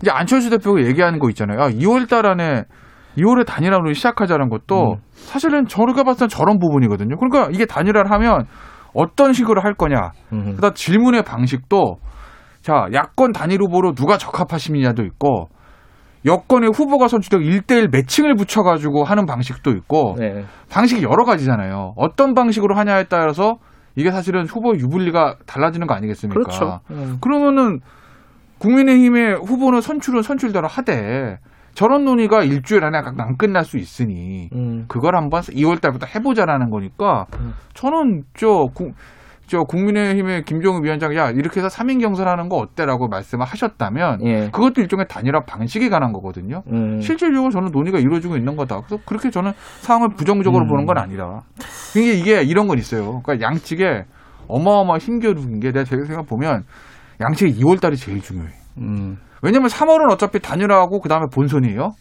[0.01, 1.59] 이제 안철수 대표가 얘기하는 거 있잖아요.
[1.61, 2.63] 아, 2월 달 안에
[3.17, 7.17] 2월에 단일화로 시작하자는 것도 사실은 저렇게 봤을 때 저런 부분이거든요.
[7.17, 8.45] 그러니까 이게 단일화를 하면
[8.93, 10.11] 어떤 식으로 할 거냐.
[10.31, 10.55] 음흠.
[10.55, 11.97] 그다음 질문의 방식도
[12.61, 15.49] 자 야권 단일 후보로 누가 적합하시느냐도 있고
[16.25, 20.43] 여권의 후보가 선출되고 1대1 매칭을 붙여가지고 하는 방식도 있고 네.
[20.69, 21.93] 방식이 여러 가지잖아요.
[21.95, 23.57] 어떤 방식으로 하냐에 따라서
[23.95, 26.39] 이게 사실은 후보 유불리가 달라지는 거 아니겠습니까?
[26.39, 26.79] 그렇죠.
[26.91, 27.17] 음.
[27.21, 27.79] 그러면은
[28.59, 31.37] 국민의힘의 후보는 선출은 선출대로 하되
[31.73, 34.85] 저런 논의가 일주일 안에 안 끝날 수 있으니 음.
[34.87, 37.53] 그걸 한번 2월 달부터 해보자라는 거니까 음.
[37.73, 38.93] 저는 저, 국,
[39.49, 44.49] 저 국민의힘의 김종우 위원장이 야 이렇게 해서 3인 경선하는 거 어때라고 말씀을 하셨다면 예.
[44.51, 46.61] 그것도 일종의 단일화 방식에 관한 거거든요.
[46.71, 47.01] 음.
[47.01, 48.81] 실질적으로 저는 논의가 이루어지고 있는 거다.
[48.81, 50.69] 그래서 그렇게 저는 상황을 부정적으로 음.
[50.69, 51.41] 보는 건 아니다.
[51.97, 53.21] 이게 이게 이런 건 있어요.
[53.23, 54.05] 그러니까 양측에
[54.47, 56.63] 어마어마한 힘겨루는 게 내가 제가 생각 보면
[57.19, 58.49] 양측의 2월 달이 제일 중요해.
[58.77, 59.17] 음.
[59.41, 61.93] 왜냐면 3월은 어차피 단일화하고 그다음에 본선이에요.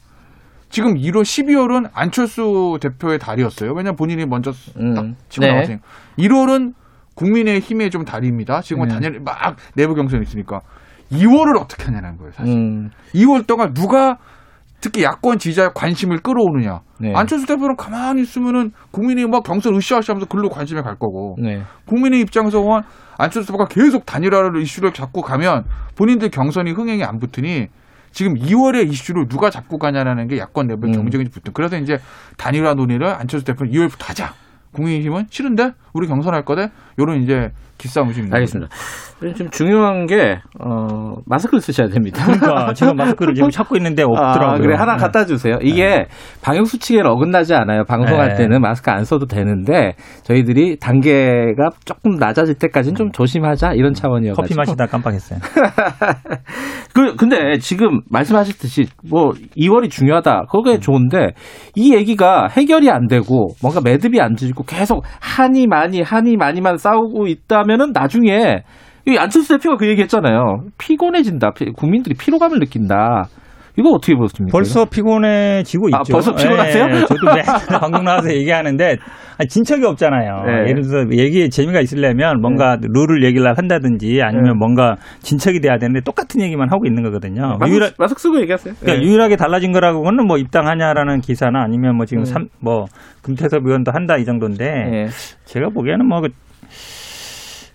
[0.68, 3.70] 지금 1월, 12월은 안철수 대표의 달이었어요.
[3.70, 4.92] 왜냐면 본인이 먼저 음.
[4.92, 5.52] 딱 치고 네.
[5.52, 5.82] 나왔으니까.
[6.18, 6.74] 1월은
[7.18, 8.60] 국민의 힘의 좀 달입니다.
[8.60, 8.94] 지금 은 네.
[8.94, 10.60] 단일 막 내부 경선이 있으니까
[11.10, 12.54] 2월을 어떻게 하냐는 거예요, 사실.
[12.54, 12.90] 음.
[13.14, 14.18] 2월 동안 누가
[14.80, 16.80] 특히 야권 지지자의 관심을 끌어오느냐.
[17.00, 17.12] 네.
[17.16, 21.34] 안철수 대표는 가만히 있으면은 국민이 막 경선 으쌰으쌰하면서 글로 관심이 갈 거고.
[21.42, 21.62] 네.
[21.86, 22.82] 국민의 입장에서 보면
[23.16, 25.64] 안철수 대표가 계속 단일화를 이슈를 잡고 가면
[25.96, 27.66] 본인들 경선이 흥행이 안 붙으니
[28.12, 31.02] 지금 2월에 이슈를 누가 잡고 가냐라는 게 야권 내부의 음.
[31.02, 31.52] 경쟁이 붙은.
[31.52, 31.98] 그래서 이제
[32.36, 34.34] 단일화 논의를 안철수 대표는 2월부터 하자.
[34.72, 36.70] 국민의힘은 싫은데 우리 경선할 거대.
[36.98, 37.52] 요런 이제
[38.20, 38.74] 있는 알겠습니다.
[39.34, 42.24] 지금 중요한 게 어, 마스크를 쓰셔야 됩니다.
[42.26, 44.48] 그러니까 지금 마스크를 지금 찾고 있는데 없더라고요.
[44.48, 45.02] 아, 그래 하나 네.
[45.02, 45.58] 갖다 주세요.
[45.60, 46.06] 이게
[46.42, 47.84] 방역 수칙에 어긋나지 않아요.
[47.84, 48.34] 방송할 네.
[48.36, 54.54] 때는 마스크 안 써도 되는데 저희들이 단계가 조금 낮아질 때까지는 좀 조심하자 이런 차원이어서 커피
[54.54, 55.40] 마시다 깜빡했어요.
[56.94, 60.40] 그 근데 지금 말씀하셨듯이 뭐 2월이 중요하다.
[60.40, 60.46] 음.
[60.50, 61.32] 그게 좋은데
[61.74, 67.26] 이 얘기가 해결이 안 되고 뭔가 매듭이 안 지고 계속 한이 많이 한이 많이만 싸우고
[67.26, 68.62] 있다면은 나중에
[69.08, 70.64] 이 안철수 대표가 그 얘기했잖아요.
[70.78, 71.52] 피곤해진다.
[71.52, 73.26] 피- 국민들이 피로감을 느낀다.
[73.78, 74.50] 이거 어떻게 보십니까?
[74.52, 76.12] 벌써 피곤해지고 아, 있죠.
[76.12, 76.84] 벌써 피곤하세요?
[76.90, 78.96] 예, 저도 맨날 방송 나와서 얘기하는데
[79.38, 80.42] 아니, 진척이 없잖아요.
[80.46, 80.52] 네.
[80.70, 84.52] 예를 들어서 얘기에 재미가 있으려면 뭔가 룰을 얘기를 한다든지 아니면 네.
[84.58, 87.56] 뭔가 진척이 돼야 되는데 똑같은 얘기만 하고 있는 거거든요.
[87.60, 88.74] 마스크, 유일하, 마스크 쓰고 얘기하세요.
[88.80, 89.08] 그러니까 네.
[89.08, 92.24] 유일하게 달라진 거라고는 뭐 입당하냐라는 기사나 아니면 뭐 지금 음.
[92.24, 92.86] 삼, 뭐
[93.22, 95.06] 금태섭 의원도 한다 이 정도인데 네.
[95.44, 96.30] 제가 보기에는 뭐 그-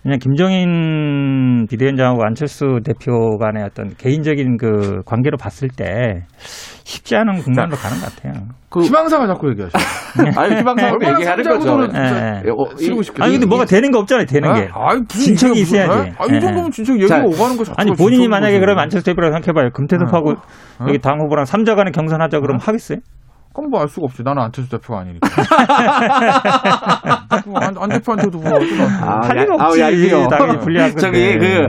[0.04, 7.74] 그냥 김종인 비대위원장하고 안철수 대표 간의 어떤 개인적인 그 관계로 봤을 때 쉽지 않은 국면으로
[7.74, 8.44] 가는 것 같아요.
[8.82, 9.72] 희망사가 자꾸 얘기하셔.
[10.38, 11.72] 아니 얼마나 얘기하는 거죠.
[11.72, 13.24] 어, 쓰고 이- 싶겠다.
[13.24, 14.26] 아니 근데 뭐가 되는 거 없잖아요.
[14.26, 14.68] 되는 게.
[14.74, 16.08] 아이, 무슨 진척이 있어야지.
[16.10, 16.12] 에?
[16.18, 16.40] 아, 이 예.
[16.40, 18.60] 정도면 진짜 얘기가 자, 오가는 거 아니 본인이 만약에.
[18.60, 19.70] 그러면 안철수 대표라고 생각해봐요.
[19.72, 20.34] 금태섭하고
[20.86, 22.98] 여기 당 후보랑 삼자 간의 경선하자 그러면 하겠어요?
[23.54, 24.22] 그럼 뭐 알 수가 없지.
[24.24, 25.28] 나는 안철수 대표가 아니니까.
[27.46, 28.82] 뭐 안, 안 대표한테도 물어보지.
[29.00, 29.82] 아, 할일 야- 없지.
[29.82, 30.26] 아우, 얄미워.
[30.28, 30.96] 당연히 불리한.
[30.96, 31.68] 저기 그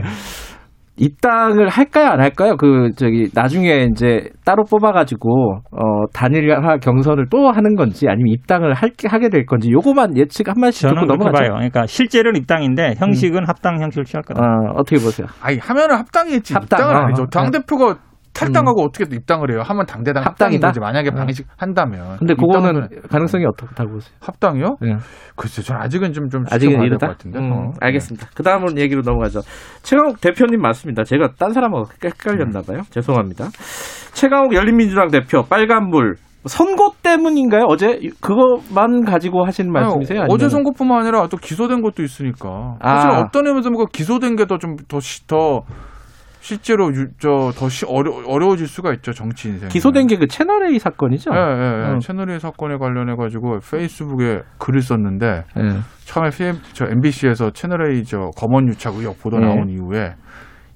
[0.98, 2.56] 입당을 할까요, 안 할까요?
[2.56, 8.90] 그 저기 나중에 이제 따로 뽑아가지고 어 단일화 경선을 또 하는 건지 아니면 입당을 할,
[9.06, 11.32] 하게 될 건지 요거만 예측 한 마디씩 듣고 넘어가죠.
[11.38, 11.50] 봐요.
[11.52, 14.40] 그러니까 실제로는 입당인데 형식은 합당 형식을 취할 거다.
[14.42, 15.26] 어, 어떻게 보세요?
[15.42, 16.54] 아니 하면은 합당했지.
[16.54, 16.78] 합당.
[16.80, 17.22] 입당은 어, 아니죠.
[17.24, 17.26] 어.
[17.30, 17.96] 당 대표가
[18.36, 19.62] 탈당하고 어떻게 또 입당을 해요?
[19.64, 20.68] 하면 당대당 합당이다?
[20.68, 20.80] 거지.
[20.80, 21.14] 만약에 어.
[21.14, 22.16] 방식 한다면.
[22.18, 24.14] 근데 그거는 가능성이 어떻다고 보세요?
[24.20, 24.76] 합당이요?
[24.80, 24.96] 네.
[25.36, 26.98] 글쎄, 저는 아직은 좀, 좀 아직은 이르다.
[27.06, 27.38] 될것 같은데.
[27.38, 27.72] 음, 어.
[27.80, 28.28] 알겠습니다.
[28.34, 29.40] 그 다음은 얘기로 넘어가죠.
[29.82, 31.04] 최강욱 대표님 맞습니다.
[31.04, 32.82] 제가 딴 사람하고 헷갈렸나 봐요.
[32.90, 33.46] 죄송합니다.
[34.12, 36.14] 최강욱 열린민주당 대표 빨간불
[36.46, 37.64] 선거 때문인가요?
[37.68, 40.20] 어제 그것만 가지고 하신 말씀이세요?
[40.22, 42.76] 아니, 어제 선거뿐만 아니라 또 기소된 것도 있으니까.
[42.80, 43.00] 아.
[43.00, 45.62] 사실 어떤 의미에서 뭐 기소된 게 더 좀 더더
[46.46, 49.68] 실제로 저더 어려 어려워질 수가 있죠 정치 인생.
[49.68, 51.30] 기소된 게 그 채널 A 사건이죠?
[51.34, 51.92] 예, 예, 예.
[51.92, 51.98] 음.
[51.98, 55.26] 채널 A 사건에 관련해 가지고 페이스북에 글을 썼는데
[55.58, 55.62] 예.
[56.04, 59.40] 처음에 PM, 저 MBC에서 채널 A 저 검언 유착 의혹 보도 예.
[59.40, 60.14] 나온 이후에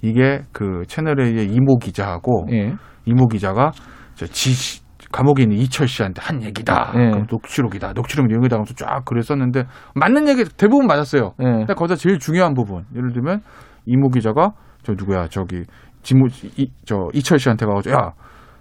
[0.02, 2.74] 이게 그 채널 A의 이모 기자하고 예.
[3.04, 3.70] 이모 기자가
[4.16, 4.82] 저 지,
[5.12, 6.92] 감옥에 있는 이철 씨한테 한 얘기다.
[6.96, 7.10] 예.
[7.10, 7.92] 그럼 녹취록이다.
[7.94, 8.56] 녹취록 내용이다.
[8.56, 9.64] 하면서 쫙 글을 썼는데
[9.94, 11.32] 맞는 얘기 대부분 맞았어요.
[11.40, 11.44] 예.
[11.44, 12.84] 근데 거기서 제일 중요한 부분.
[12.96, 13.40] 예를 들면
[13.86, 14.50] 이모 기자가
[14.82, 15.64] 저 누구야 저기
[16.02, 16.26] 지모
[16.56, 18.12] 이, 저 이철 씨한테 가가지고 야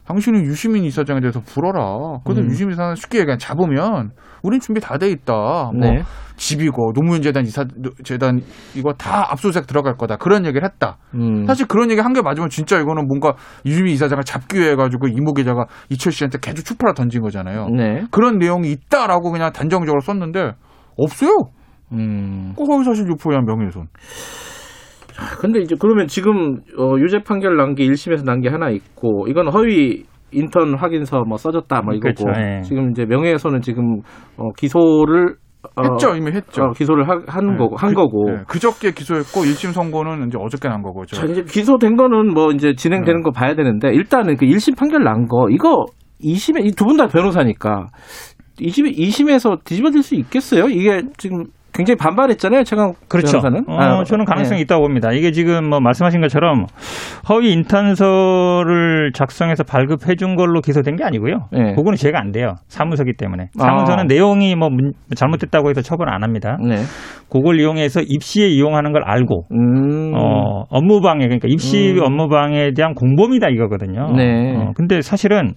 [0.06, 2.18] 당신은 유시민 이사장에 대해서 불어라.
[2.26, 2.50] 근데 음.
[2.50, 4.10] 유시민 이사장 쉽게 얘기하면 잡으면
[4.42, 5.34] 우린 준비 다 돼 있다.
[5.34, 6.02] 뭐 네.
[6.36, 7.64] 집이고 노무현 재단 이사
[8.04, 8.42] 재단
[8.76, 10.18] 이거 다 압수수색 들어갈 거다.
[10.18, 10.98] 그런 얘기를 했다.
[11.14, 11.46] 음.
[11.46, 13.36] 사실 그런 얘기 한 게 맞으면 진짜 이거는 뭔가
[13.68, 17.68] 유시민 이사장을 잡기 위해 가지고 이모 기자가 이철 씨한테 개주 추파라 던진 거잖아요.
[17.68, 18.04] 네.
[18.10, 20.54] 그런 내용이 있다라고 그냥 단정적으로 썼는데
[20.98, 21.30] 없어요.
[21.92, 22.54] 음.
[22.58, 23.86] 그 허위사실 유포에 한 명예훼손.
[25.40, 29.48] 근데 이제 그러면 지금 어, 유죄 판결 난 게 1심에서 난 게 하나 있고 이건
[29.52, 32.62] 허위 인턴 확인서 뭐 써줬다 뭐 이거고 그렇죠, 예.
[32.62, 34.02] 지금 이제 명예훼손은 지금
[34.38, 35.36] 어, 기소를
[35.76, 36.64] 어, 했죠 이미 했죠.
[36.64, 38.30] 어, 기소를 하, 는 네, 거고 한 그, 거고.
[38.32, 41.06] 네, 그저께 기소했고 1심 선고는 이제 어저께 난 거고.
[41.06, 43.24] 자, 이제 기소된 거는 뭐 이제 진행되는 네.
[43.24, 45.86] 거 봐야 되는데 일단은 그 1심 판결 난 거 이거
[46.24, 47.88] 2심에 이두분 다 변호사니까
[48.60, 50.68] 2심 2심에서 뒤집어질 수 있겠어요?
[50.68, 51.44] 이게 지금
[51.74, 53.40] 굉장히 반발했잖아요, 최강 그렇죠.
[53.40, 53.64] 변호사는.
[53.68, 54.64] 어, 아, 저는 가능성이 네.
[54.64, 55.12] 있다고 봅니다.
[55.12, 56.66] 이게 지금 뭐 말씀하신 것처럼
[57.30, 61.48] 허위 인턴서를 작성해서 발급해 준 걸로 기소된 게 아니고요.
[61.52, 61.74] 네.
[61.76, 62.56] 그거는 죄가 안 돼요.
[62.68, 63.46] 사무서기 때문에.
[63.60, 63.64] 아.
[63.64, 66.58] 사무서는 내용이 뭐 문- 잘못됐다고 해서 처벌 안 합니다.
[66.62, 66.78] 네.
[67.32, 70.14] 그걸 이용해서 입시에 이용하는 걸 알고 음.
[70.16, 72.04] 어, 업무 방해 그러니까 입시 음.
[72.04, 74.12] 업무 방해에 대한 공범이다 이거거든요.
[74.16, 74.56] 네.
[74.56, 75.54] 어, 근데 사실은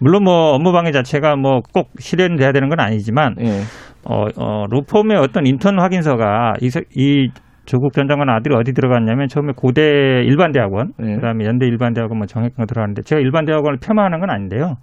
[0.00, 3.60] 물론 뭐 업무 방해 자체가 뭐 꼭 실현돼야 되는 건 아니지만 예.
[4.04, 7.30] 어, 어, 로펌의 어떤 인턴 확인서가 이, 세- 이
[7.66, 11.14] 조국 전 장관 아들이 어디 들어갔냐면 처음에 고대 일반대학원, 네.
[11.16, 14.76] 그다음에 연대 일반대학원, 뭐 정외과 들어갔는데 제가 일반대학원을 폄하하는 건 아닌데요.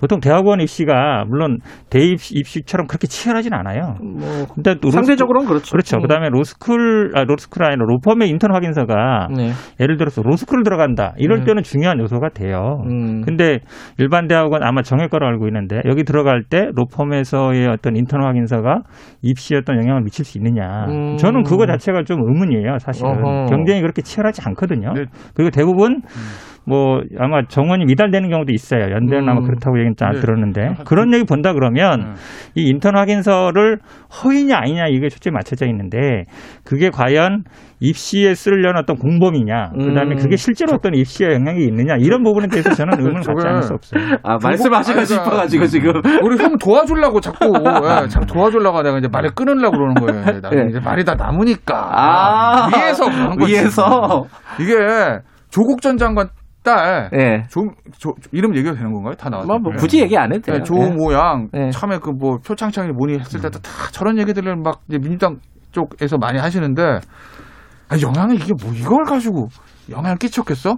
[0.00, 1.58] 보통 대학원 입시가 물론
[1.90, 3.96] 대입 입시처럼 그렇게 치열하진 않아요.
[4.00, 5.70] 뭐 근데 로스쿨- 상대적으로는 그렇죠.
[5.72, 5.96] 그렇죠.
[5.98, 6.02] 음.
[6.02, 9.50] 그다음에 로스쿨 아 로스쿨 아니라 로펌의 인턴 확인서가 네.
[9.78, 11.12] 예를 들어서 로스쿨 들어간다.
[11.18, 11.44] 이럴 음.
[11.44, 12.82] 때는 중요한 요소가 돼요.
[12.86, 13.20] 음.
[13.22, 13.58] 근데
[13.98, 18.82] 일반 대학원 아마 정할 거로 알고 있는데 여기 들어갈 때 로펌에서의 어떤 인턴 확인서가
[19.22, 20.86] 입시에 어떤 영향을 미칠 수 있느냐.
[20.88, 21.16] 음.
[21.16, 23.10] 저는 그거 자체가 좀 의문이에요, 사실은.
[23.10, 23.46] 어허.
[23.46, 24.92] 경쟁이 그렇게 치열하지 않거든요.
[24.94, 25.04] 네.
[25.34, 26.00] 그리고 대부분
[26.64, 28.90] 뭐 아마 정원이 미달되는 경우도 있어요.
[28.90, 29.44] 연대는 아마 음.
[29.44, 30.20] 그렇다고 얘기는 잘 네.
[30.20, 32.14] 들었는데 그런 얘기 본다 그러면
[32.54, 32.62] 네.
[32.62, 33.78] 이 인턴 확인서를
[34.22, 36.24] 허위냐 아니냐 이게 초점이 맞춰져 있는데
[36.64, 37.44] 그게 과연
[37.80, 40.16] 입시에 쓰려는 어떤 공범이냐 그다음에 음.
[40.16, 44.18] 그게 실제로 어떤 입시에 영향이 있느냐 이런 부분에 대해서 저는 의문을 갖지 않을 수 없어요.
[44.22, 45.92] 아, 말씀하시고 싶어가지고 지금.
[46.22, 50.40] 우리 형 도와주려고 자꾸 예, 자꾸 도와주려고 내가 이제 말을 끊으려고 그러는 거예요.
[50.40, 50.68] 나는 예.
[50.68, 53.52] 이제 말이 다 남으니까 아, 위에서 그런 거지.
[53.54, 54.24] 위에서.
[54.60, 54.74] 이게
[55.50, 56.28] 조국 전 장관
[56.62, 57.42] 딸 예.
[57.48, 57.62] 조,
[57.98, 59.14] 조- 이름 얘기해도 되는 건가요?
[59.14, 59.46] 다 나왔어요.
[59.46, 60.56] 뭐, 뭐 굳이 얘기 안 해도 돼요.
[60.58, 61.70] 네, 조모양 예.
[61.70, 65.38] 처음에 그 뭐 표창장이 문의 했을 때도 다 저런 얘기들을 막 이제 민주당
[65.72, 66.82] 쪽에서 많이 하시는데
[67.88, 69.48] 아, 영향을 이게 뭐 이걸 가지고
[69.90, 70.76] 영향을 끼쳤겠어?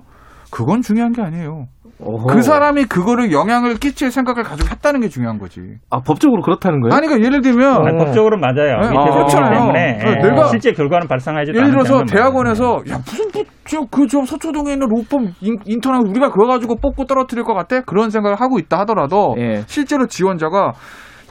[0.50, 1.66] 그건 중요한 게 아니에요.
[2.04, 2.26] 오호.
[2.26, 5.60] 그 사람이 그거를 영향을 끼칠 생각을 가지고 했다는 게 중요한 거지.
[5.90, 6.94] 아, 법적으로 그렇다는 거예요?
[6.94, 8.80] 아니 그러니까 예를 들면 아니, 법적으로 맞아요.
[8.80, 9.58] 네, 밑에 아, 그렇잖아요.
[9.58, 13.30] 때문에 네, 예, 내가- 실제 결과는 발생하지 예를 들어서 대학원에서 야 무슨
[13.64, 17.80] 저그저 서초동에 있는 로펌 인- 인턴하고 우리가 그거 가지고 뽑고 떨어뜨릴 것 같아?
[17.82, 19.62] 그런 생각을 하고 있다 하더라도 예.
[19.66, 20.72] 실제로 지원자가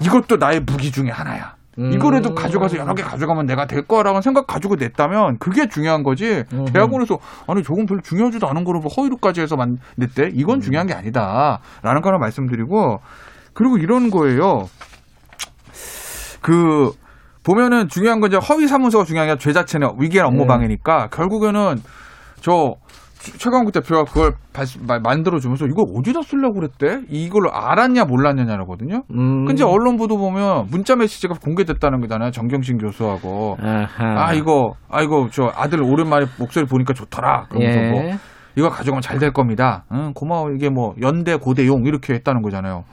[0.02, 1.54] 이것도 나의 무기 중에 하나야.
[1.80, 1.92] 음.
[1.94, 6.44] 이거라도 가져가서 여러 개 가져가면 내가 될 거라는 생각 가지고 냈다면 그게 중요한 거지.
[6.74, 7.18] 대학원에서
[7.48, 10.32] 아니 조금 별로 중요하지도 않은 거를 뭐 허위로까지 해서 만 냈대.
[10.34, 13.00] 이건 중요한 게 아니다라는 거 하나 말씀드리고
[13.54, 14.68] 그리고 이런 거예요.
[16.42, 16.92] 그
[17.44, 20.48] 보면은 중요한 건 이제 허위 사문서가 중요한 게 죄 자체는 위계한 업무 네.
[20.48, 21.82] 방해니까 결국에는
[22.42, 22.76] 저
[23.22, 24.34] 최- 최강욱 대표가 그걸
[25.04, 27.02] 만들어 주면서 이거 어디다 쓰려고 그랬대?
[27.10, 29.04] 이걸 알았냐 몰랐냐냐거든요.
[29.14, 29.46] 음.
[29.46, 32.32] 근데 언론 보도 보면 문자 메시지가 공개됐다는 거잖아요.
[32.32, 34.26] 정경심 교수하고 아하.
[34.28, 37.46] 아 이거 아 이거 저 아들 오랜만에 목소리 보니까 좋더라.
[37.50, 37.90] 그러면서 예.
[37.92, 38.02] 뭐
[38.56, 39.86] 이거 가져가면 잘 될 겁니다.
[39.94, 40.50] 응, 고마워.
[40.52, 42.84] 이게 뭐 연대 고대용 이렇게 했다는 거잖아요.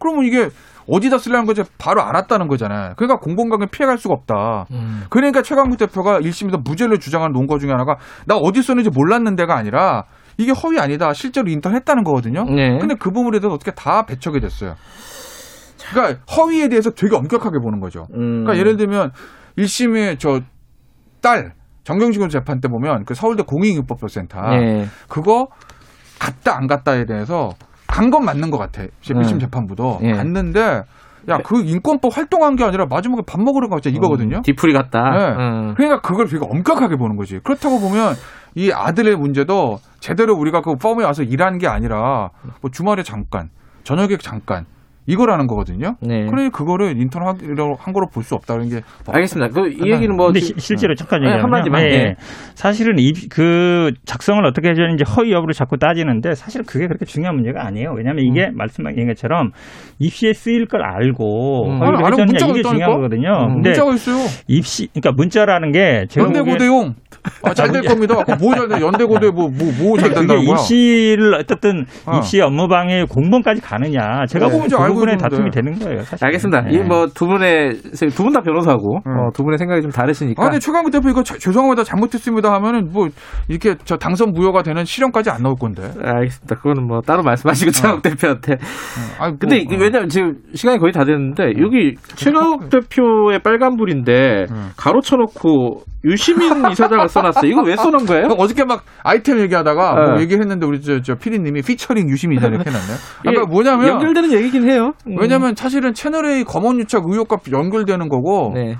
[0.00, 0.48] 그러면 이게
[0.88, 2.94] 어디다 쓰려는 거지 바로 알았다는 거잖아요.
[2.96, 4.66] 그러니까 공공관계 피해갈 수가 없다.
[4.70, 5.04] 음.
[5.10, 7.96] 그러니까 최강욱 대표가 1심에서 무죄를 주장한 논거 중에 하나가
[8.26, 10.04] 나 어디 썼는지 몰랐는데가 아니라
[10.38, 11.12] 이게 허위 아니다.
[11.12, 12.44] 실제로 인턴했다는 거거든요.
[12.44, 12.78] 네.
[12.78, 14.74] 근데 그 부분에 대해서 어떻게 다 배척이 됐어요.
[15.90, 18.06] 그러니까 허위에 대해서 되게 엄격하게 보는 거죠.
[18.14, 18.44] 음.
[18.44, 19.12] 그러니까 예를 들면
[19.58, 21.52] 1심의 저딸
[21.84, 24.86] 정경심 재판 때 보면 그 서울대 공익인법센터 네.
[25.08, 25.48] 그거
[26.18, 27.50] 갔다 안 갔다에 대해서
[27.98, 28.82] 간 건 맞는 것 같아.
[29.02, 29.38] 1심 음.
[29.38, 30.12] 재판부도 예.
[30.12, 30.82] 갔는데
[31.28, 34.36] 야 그 인권법 활동한 게 아니라 마지막에 밥 먹으러 갔자 이거거든요.
[34.38, 35.10] 음, 뒤풀이 같다.
[35.10, 35.24] 네.
[35.36, 35.74] 음.
[35.76, 37.38] 그러니까 그걸 되게 엄격하게 보는 거지.
[37.44, 38.14] 그렇다고 보면
[38.54, 42.30] 이 아들의 문제도 제대로 우리가 그 펌에 와서 일하는 게 아니라
[42.62, 43.50] 뭐 주말에 잠깐,
[43.84, 44.64] 저녁에 잠깐
[45.08, 45.96] 이거라는 거거든요.
[46.02, 46.26] 네.
[46.26, 49.52] 그러니 그거를 인턴 한한 거로 볼 수 없다는 게 알겠습니다.
[49.54, 52.14] 그 이 얘기는 뭐 시- 실제로 잠깐 네, 얘기하면 한마디만, 예.
[52.54, 57.36] 사실은 이, 그 작성을 어떻게 해야 되는지 허위 여부를 자꾸 따지는데 사실 그게 그렇게 중요한
[57.36, 57.94] 문제가 아니에요.
[57.96, 59.52] 왜냐하면 이게 말씀하신 것처럼
[59.98, 61.78] 입시에 쓰일 걸 알고 음.
[61.80, 62.86] 허위를 아니, 해줬냐 문자가 이게 중요한 있다니까?
[62.96, 63.28] 거거든요.
[63.30, 63.54] 음.
[63.54, 64.26] 근데 문자가 있어요.
[64.46, 66.94] 입시 그러니까 문자라는 게 제가 연대 보기엔 고대용
[67.42, 68.14] 아, 잘 될 겁니다.
[68.40, 68.80] 뭐잘 돼?
[68.80, 70.54] 연대 고대 뭐뭐뭐잘 그게 된다는 거야?
[70.54, 72.16] 입시를 어쨌든 어.
[72.18, 75.28] 입시 업무방해 공범까지 가느냐 제가 어, 보면 알고 부분에 있는데.
[75.28, 76.02] 다툼이 되는 거예요.
[76.02, 76.24] 사실.
[76.26, 76.62] 알겠습니다.
[76.62, 76.74] 네.
[76.74, 77.74] 이뭐두 분의
[78.14, 79.18] 두 분 다 변호사고 음.
[79.18, 80.42] 어, 두 분의 생각이 좀 다르시니까.
[80.42, 81.84] 아, 근데 최강욱 대표 이거 자- 죄송합니다.
[81.84, 83.08] 잘못했습니다 하면은 뭐
[83.48, 85.90] 이렇게 저 당선 무효가 되는 실형까지 안 나올 건데.
[86.02, 86.56] 알겠습니다.
[86.56, 88.56] 그거는 뭐 따로 말씀하시고 최강욱 대표한테.
[89.18, 89.78] 아, 근데 뭐, 이게 어.
[89.80, 94.70] 왜냐면 지금 시간이 거의 다 됐는데 여기 최강욱 대표의 빨간불인데 음.
[94.76, 97.50] 가로쳐놓고 유시민 이사장을 써놨어요.
[97.50, 98.24] 이거 왜 써놓은 거예요?
[98.26, 100.10] 형 어저께 막 아이템 얘기하다가 네.
[100.12, 102.96] 뭐 얘기했는데 우리 저, 저 피디님이 피처링 유심이자 이렇게 해놨네요.
[103.26, 104.87] 아까 뭐냐면 연결되는 얘기긴 해요.
[105.06, 105.16] 음.
[105.18, 108.76] 왜냐면 사실은 채널A 검언 유착 의혹과 연결되는 거고 네.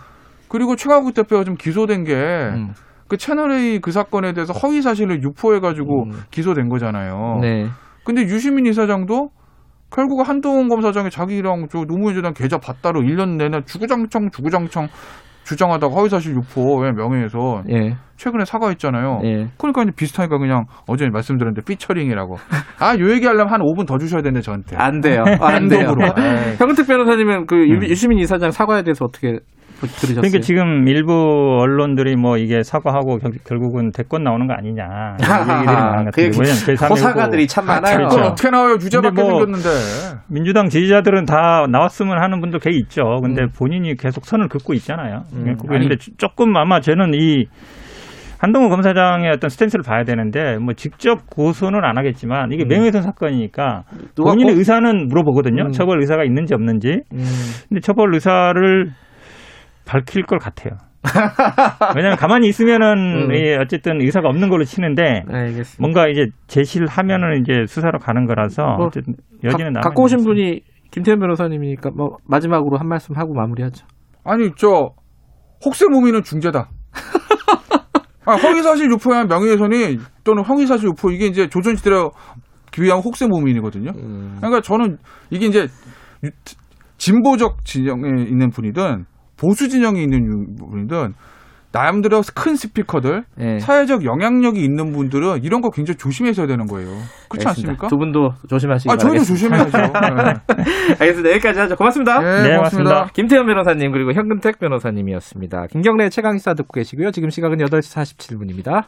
[0.49, 2.73] 그리고 최강욱 대표가 좀 기소된 게 음.
[3.09, 6.23] 그 채널A 그 사건에 대해서 허위 사실을 유포해 가지고 음.
[6.31, 7.39] 기소된 거잖아요.
[7.41, 7.67] 네.
[8.05, 9.31] 근데 유시민 이사장도
[9.91, 14.89] 결국 한동훈 검사장이 자기랑 저 노무현 재단 계좌 봤다고 1년 내내 주구장창 주구장창
[15.49, 17.97] 주장하다가 허위사실 유포의 명예훼손 예.
[18.17, 19.21] 최근에 사과했잖아요.
[19.25, 19.47] 예.
[19.57, 22.37] 그러니까 이제 비슷하니까 그냥 어제 말씀드렸는데 피처링이라고.
[22.81, 24.77] 아, 요 얘기 하려면 한 5분 더 주셔야 되는데 저한테.
[24.77, 25.25] 안 돼요.
[25.41, 25.95] 안 돼요.
[26.19, 26.57] 에이.
[26.59, 27.83] 형택 변호사님은 그 유- 음.
[27.85, 29.39] 유시민 이사장 사과에 대해서 어떻게
[29.87, 30.21] 들으셨어요?
[30.23, 34.85] 그러니까 지금 일부 언론들이 뭐 이게 사과하고 결, 결국은 대권 나오는 거 아니냐
[35.21, 36.27] 얘기들이 많은 것그 같아요.
[36.27, 37.97] 왜냐면 제3의 호사가들이 참 많아요.
[37.97, 38.31] 그건 그렇죠.
[38.33, 38.73] 어떻게 나와요?
[38.75, 39.69] 유죄밖에 근데 뭐 생겼는데.
[40.29, 43.21] 민주당 지지자들은 다 나왔으면 하는 분도 꽤 있죠.
[43.23, 43.49] 근데 음.
[43.57, 45.23] 본인이 계속 선을 긋고 있잖아요.
[45.35, 45.57] 음.
[45.67, 47.47] 그런데 조금 아마 저는 이
[48.41, 52.69] 한동훈 검사장의 어떤 스탠스를 봐야 되는데 뭐 직접 고소는 안 하겠지만 이게 음.
[52.69, 53.83] 명예훼손 사건이니까
[54.17, 55.65] 본인의 꼭- 의사는 물어보거든요.
[55.65, 55.73] 음.
[55.73, 57.01] 처벌 의사가 있는지 없는지.
[57.13, 57.25] 음.
[57.69, 58.91] 근데 처벌 의사를
[59.89, 60.77] 밝힐 것 같아요.
[61.97, 63.35] 왜냐하면 가만히 있으면은 음.
[63.35, 65.77] 이 어쨌든 의사가 없는 걸로 치는데 네, 알겠습니다.
[65.81, 69.81] 뭔가 이제 제시를 하면은 이제 수사로 가는 거라서 뭐, 어쨌든 여지는 가- 남아.
[69.81, 70.61] 갖고 오신 분이
[70.91, 73.87] 김태현 변호사님이니까 뭐 마지막으로 한 말씀 하고 마무리하죠.
[74.25, 74.91] 아니, 저,
[75.65, 76.69] 혹세 무미는 중재다.
[78.27, 81.95] 아, 허위사실 유포한 명예훼손이 또는 허위사실 유포 이게 이제 조선시대에
[82.73, 83.93] 기위한 혹세무민이거든요.
[83.93, 84.99] 그러니까 저는
[85.31, 85.67] 이게 이제
[86.25, 86.31] 유-
[86.99, 89.07] 진보적 진영에 있는 분이든
[89.39, 91.15] 보수 진영에 있는 유- 분이든
[91.71, 93.59] 남들의 큰 스피커들 네.
[93.59, 96.89] 사회적 영향력이 있는 분들은 이런 거 굉장히 조심해서 해야 되는 거예요.
[97.29, 97.51] 그렇지 알겠습니다.
[97.73, 97.89] 않습니까?
[97.89, 99.25] 두 분도 조심하시기 아, 저희도.
[99.25, 99.77] 조심해야죠.
[99.77, 100.65] 네.
[100.99, 101.31] 알겠습니다.
[101.33, 101.77] 여기까지 하죠.
[101.77, 102.21] 고맙습니다.
[102.21, 103.09] 네, 고맙습니다.
[103.13, 105.67] 김태현 변호사님 그리고 현근택 변호사님이었습니다.
[105.67, 107.11] 김경래 최강 시사 듣고 계시고요.
[107.11, 108.85] 지금 시각은 8시 47분입니다.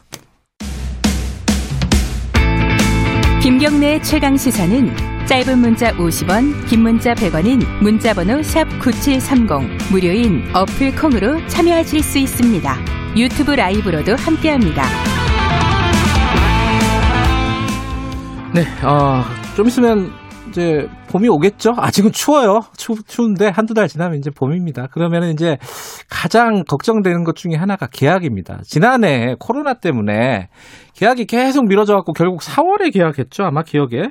[3.43, 12.03] 김경래의 최강 시사는 짧은 문자 50원, 긴 문자 100원인 문자번호 샵9730 무료인 어플 콩으로 참여하실
[12.03, 12.75] 수 있습니다.
[13.15, 14.83] 유튜브 라이브로도 함께합니다.
[18.53, 19.23] 네, 어,
[19.55, 20.11] 좀 있으면
[20.49, 21.75] 이제 봄이 오겠죠?
[21.77, 22.59] 아직은 추워요.
[22.75, 24.89] 추, 추운데 한두 달 지나면 이제 봄입니다.
[24.91, 25.57] 그러면 이제
[26.09, 28.63] 가장 걱정되는 것 중에 하나가 계약입니다.
[28.65, 30.49] 지난해 코로나 때문에
[30.93, 33.43] 계약이 계속 미뤄져 갖고 결국 4월에 계약했죠.
[33.45, 34.09] 아마 기억에.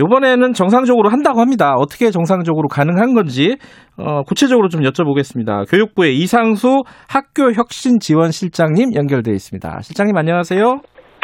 [0.00, 1.74] 요번에는 정상적으로 한다고 합니다.
[1.76, 3.56] 어떻게 정상적으로 가능한 건지
[3.96, 5.70] 어, 구체적으로 좀 여쭤보겠습니다.
[5.70, 9.80] 교육부의 이상수 학교 혁신 지원 실장님 연결돼 있습니다.
[9.82, 10.62] 실장님 안녕하세요.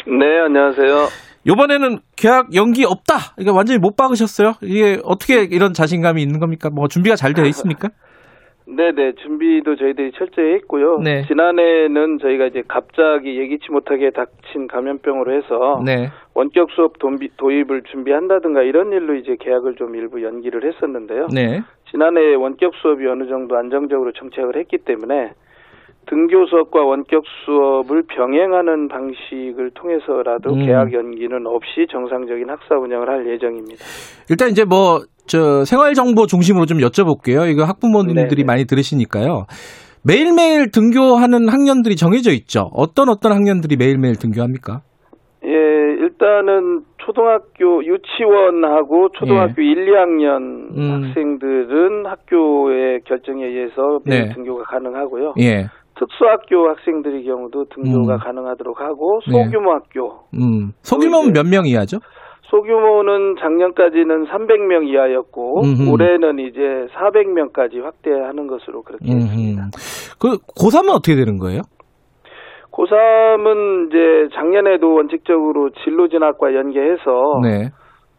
[0.07, 1.09] 네, 안녕하세요.
[1.47, 3.35] 요번에는 계약 연기 없다.
[3.39, 4.55] 이게 완전히 못 박으셨어요.
[4.63, 6.69] 이게 어떻게 이런 자신감이 있는 겁니까?
[6.71, 7.89] 뭐 준비가 잘 되어 있습니까?
[8.71, 10.99] 네네, 준비도 저희들이 철저히 했고요.
[11.03, 11.25] 네.
[11.27, 16.11] 지난해는 저희가 이제 갑자기 예기치 못하게 닥친 감염병으로 해서 네.
[16.35, 21.29] 원격 수업 돈비- 도입을 준비한다든가 이런 일로 이제 계약을 좀 일부 연기를 했었는데요.
[21.35, 21.63] 네.
[21.91, 25.33] 지난해 원격 수업이 어느 정도 안정적으로 정착을 했기 때문에
[26.07, 30.65] 등교 수업과 원격 수업을 병행하는 방식을 통해서라도 음.
[30.67, 33.83] 계약 연기는 없이 정상적인 학사 운영을 할 예정입니다.
[34.31, 37.49] 일단 이제 뭐 저 생활 정보 중심으로 좀 여쭤볼게요.
[37.51, 39.45] 이거 학부모님들이 많이 들으시니까요.
[40.05, 42.71] 매일매일 등교하는 학년들이 정해져 있죠.
[42.73, 44.81] 어떤 어떤 학년들이 매일매일 등교합니까?
[45.45, 51.05] 예, 일단은 초등학교 유치원하고 초등학교 1, 2학년 음.
[51.05, 54.35] 학생들은 학교의 결정에 의해서 매일 네.
[54.35, 55.35] 등교가 가능하고요.
[55.41, 55.67] 예.
[55.99, 58.19] 특수학교 학생들의 경우도 등교가 음.
[58.19, 59.33] 가능하도록 하고 네.
[59.45, 60.73] 소규모 학교 음.
[60.83, 61.99] 소규모는 몇 명 이하죠?
[62.51, 65.91] 소규모는 작년까지는 300명 이하였고 음흠.
[65.91, 66.61] 올해는 이제
[66.95, 69.63] 400명까지 확대하는 것으로 그렇게 했습니다.
[69.63, 70.19] 음흠.
[70.19, 71.63] 그 고3은 어떻게 되는 거예요?
[72.73, 77.71] 고3은 이제 작년에도 원칙적으로 진로 진학과 연계해서 네.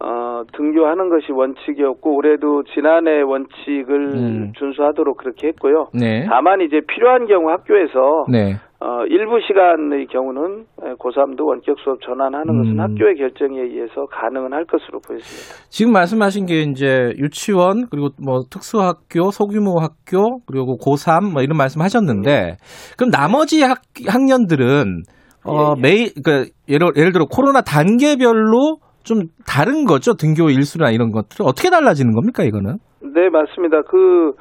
[0.02, 4.52] 어, 등교하는 것이 원칙이었고 올해도 지난해 원칙을 음.
[4.58, 5.88] 준수하도록 그렇게 했고요.
[5.94, 6.26] 네.
[6.30, 8.56] 다만 이제 필요한 경우 학교에서 네.
[8.82, 12.80] 어, 일부 시간의 경우는 에, 고3도 원격 수업 전환하는 것은 음.
[12.80, 15.68] 학교의 결정에 의해서 가능은 할 것으로 보여집니다.
[15.70, 22.56] 지금 말씀하신 게 이제 유치원 그리고 뭐 특수학교, 소규모 학교 그리고 고3 뭐 이런 말씀하셨는데
[22.98, 25.04] 그럼 나머지 학, 학년들은
[25.46, 31.12] 어 예, 매일 그 예를 예를 들어 코로나 단계별로 좀 다른 거죠 등교 일수나 이런
[31.12, 32.78] 것들 어떻게 달라지는 겁니까 이거는?
[33.02, 33.82] 네, 맞습니다.
[33.82, 34.34] 그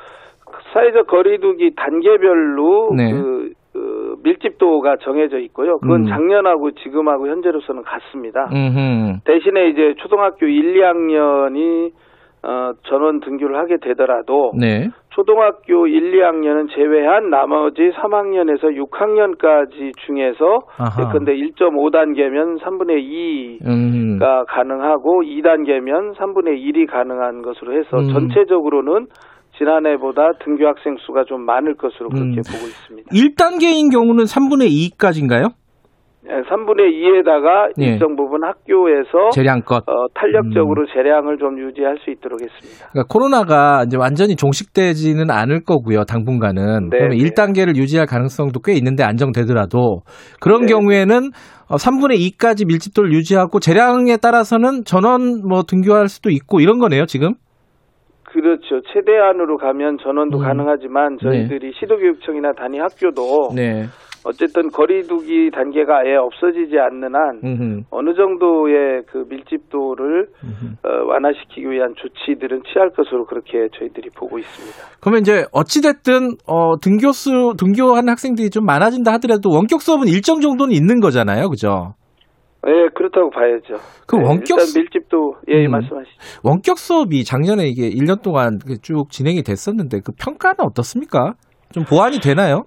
[0.73, 3.13] 사회적 거리두기 단계별로 네.
[3.13, 5.79] 그, 그 밀집도가 정해져 있고요.
[5.79, 6.07] 그건 음.
[6.07, 8.49] 작년하고 지금하고 현재로서는 같습니다.
[8.53, 9.21] 음.
[9.25, 11.93] 대신에 이제 초등학교 1, 2학년이
[12.43, 14.89] 어, 전원 등교를 하게 되더라도 네.
[15.11, 21.03] 초등학교 1, 2학년은 제외한 나머지 3학년에서 6학년까지 중에서 아하.
[21.03, 24.19] 예컨대 1.5단계면 3분의 2가 음.
[24.47, 28.13] 가능하고 2단계면 3분의 1이 가능한 것으로 해서 음.
[28.13, 29.07] 전체적으로는
[29.59, 32.43] 지난해보다 등교 학생 수가 좀 많을 것으로 그렇게 음.
[32.43, 33.11] 보고 있습니다.
[33.11, 35.53] 1단계인 경우는 3분의 2까지인가요?
[36.29, 37.93] 3분의 2에다가 예.
[37.93, 39.89] 일정 부분 학교에서 재량껏.
[39.89, 42.89] 어, 탄력적으로 재량을 좀 유지할 수 있도록 했습니다.
[42.93, 46.91] 그러니까 코로나가 이제 완전히 종식되지는 않을 거고요, 당분간은.
[46.91, 47.25] 네, 그러면 네.
[47.25, 50.03] 1단계를 유지할 가능성도 꽤 있는데 안정되더라도
[50.41, 50.67] 그런 네.
[50.67, 51.31] 경우에는
[51.71, 57.35] 어, 3분의 2까지 밀집도를 유지하고 재량에 따라서는 전원 뭐 등교할 수도 있고 이런 거네요, 지금.
[58.31, 58.81] 그렇죠.
[58.93, 60.43] 최대한으로 가면 전원도 음.
[60.43, 63.85] 가능하지만 저희들이 시도교육청이나 단위 학교도 네.
[64.25, 67.83] 어쨌든 거리두기 단계가 아예 없어지지 않는 한 음흠.
[67.91, 70.27] 어느 정도의 그 밀집도를
[70.85, 74.77] 어, 완화시키기 위한 조치들은 취할 것으로 그렇게 저희들이 보고 있습니다.
[75.01, 80.75] 그러면 이제 어찌 됐든 어, 등교수, 등교하는 학생들이 좀 많아진다 하더라도 원격 수업은 일정 정도는
[80.75, 81.95] 있는 거잖아요, 그죠?
[82.69, 83.75] 예, 그렇다고 봐야죠.
[84.07, 85.71] 그 네, 원격 일단 수- 밀집도 예, 음.
[85.73, 86.41] 말씀하시죠.
[86.45, 91.33] 원격 수업이 작년에 이게 1년 동안 그쭉 진행이 됐었는데 그 평가는 어떻습니까?
[91.73, 92.65] 좀 보완이 되나요?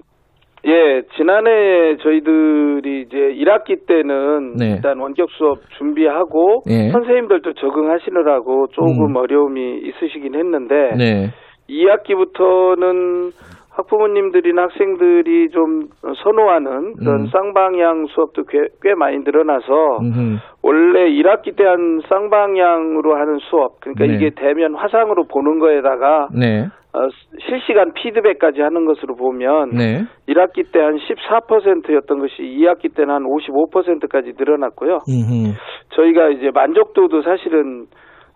[0.65, 4.73] 예, 지난해 저희들이 이제 1학기 때는 네.
[4.75, 6.89] 일단 원격 수업 준비하고 예.
[6.91, 9.15] 선생님들도 적응하시느라고 조금 음.
[9.15, 11.31] 어려움이 있으시긴 했는데 네.
[11.67, 13.31] 2학기부터는
[13.71, 15.87] 학부모님들이나 학생들이 좀
[16.23, 17.25] 선호하는 그런 음.
[17.27, 20.37] 쌍방향 수업도 꽤, 꽤 많이 늘어나서 음흠.
[20.61, 24.15] 원래 1학기 때 한 쌍방향으로 하는 수업 그러니까 네.
[24.15, 26.67] 이게 대면 화상으로 보는 거에다가 네.
[26.93, 27.07] 어,
[27.47, 30.03] 실시간 피드백까지 하는 것으로 보면 네.
[30.27, 34.99] 1학기 때 한 14%였던 것이 2학기 때는 한 55%까지 늘어났고요.
[35.07, 35.53] 음흠.
[35.91, 37.85] 저희가 이제 만족도도 사실은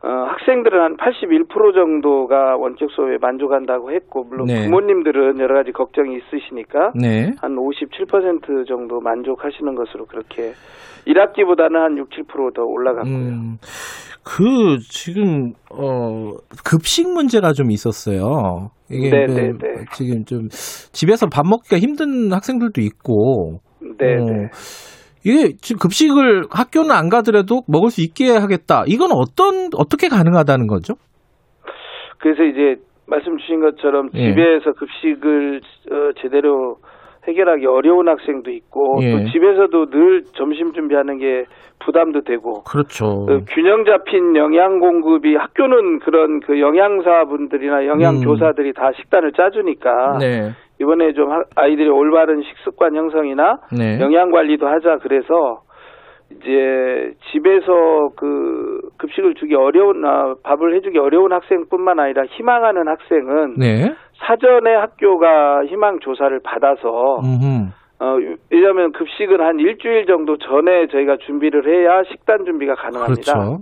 [0.06, 4.66] 어, 학생들은 한 81% 정도가 원격 수업에 만족한다고 했고 물론 네.
[4.66, 7.32] 부모님들은 여러 가지 걱정이 있으시니까 네.
[7.42, 10.52] 한57% 정도 만족하시는 것으로 그렇게
[11.08, 13.16] 1학기보다는 한 6, 7%더 올라갔고요.
[13.16, 13.58] 음,
[14.24, 16.34] 그 지금 어
[16.64, 18.70] 급식 문제가 좀 있었어요.
[18.92, 19.86] 이게 네, 그 네, 네.
[19.94, 23.60] 지금 좀 집에서 밥 먹기가 힘든 학생들도 있고.
[23.98, 24.50] 네, 어, 네.
[25.26, 28.84] 이게 지금 급식을 학교는 안 가더라도 먹을 수 있게 하겠다.
[28.86, 30.94] 이건 어떤 어떻게 가능하다는 거죠?
[32.20, 34.30] 그래서 이제 말씀 주신 것처럼 예.
[34.30, 35.62] 집에서 급식을
[35.92, 36.78] 어, 제대로
[37.28, 39.12] 해결하기 어려운 학생도 있고 예.
[39.12, 41.46] 또 집에서도 늘 점심 준비하는 게
[41.84, 43.26] 부담도 되고 그렇죠.
[43.26, 50.18] 그 균형 잡힌 영양 공급이 학교는 그런 그 영양사분들이나 영양 교사들이 다 식단을 짜주니까 음.
[50.20, 50.52] 네.
[50.82, 54.00] 이번에 좀 하- 아이들의 올바른 식습관 형성이나 네.
[54.00, 55.62] 영양 관리도 하자 그래서
[56.32, 63.94] 이제 집에서 그 급식을 주기 어려운 아, 밥을 해주기 어려운 학생뿐만 아니라 희망하는 학생은 네.
[64.26, 67.70] 사전에 학교가 희망 조사를 받아서 음흠.
[68.00, 68.18] 어,
[68.52, 73.34] 왜냐하면 급식은 한 일주일 정도 전에 저희가 준비를 해야 식단 준비가 가능합니다.
[73.34, 73.58] 그렇죠.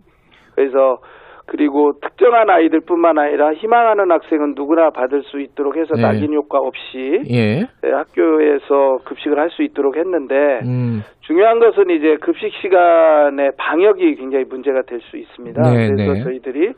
[0.56, 0.98] 그래서
[1.46, 6.02] 그리고 특정한 아이들뿐만 아니라 희망하는 학생은 누구나 받을 수 있도록 해서 네.
[6.02, 7.60] 낙인 효과 없이 예.
[7.82, 11.02] 네, 학교에서 급식을 할 수 있도록 했는데 음.
[11.22, 15.62] 중요한 것은 이제 급식 시간의 방역이 굉장히 문제가 될 수 있습니다.
[15.62, 16.24] 네, 그래서 네.
[16.24, 16.74] 저희들이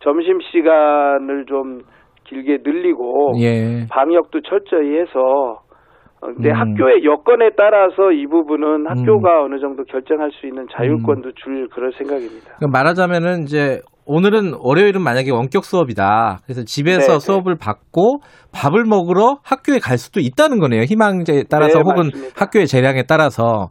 [0.00, 1.80] 점심 시간을 좀
[2.24, 3.86] 길게 늘리고 예.
[3.90, 5.62] 방역도 철저히 해서
[6.22, 6.54] 어, 근데 음.
[6.54, 11.32] 학교의 여건에 따라서 이 부분은 학교가 어느 정도 결정할 수 있는 자율권도 음.
[11.36, 12.56] 줄 그럴 생각입니다.
[12.58, 13.80] 그러니까 말하자면은 이제
[14.12, 16.40] 오늘은 월요일은 만약에 원격 수업이다.
[16.42, 17.18] 그래서 집에서 네, 네.
[17.20, 18.18] 수업을 받고
[18.52, 20.82] 밥을 먹으러 학교에 갈 수도 있다는 거네요.
[20.82, 22.34] 희망제에 따라서 네, 혹은 맞습니다.
[22.44, 23.68] 학교의 재량에 따라서.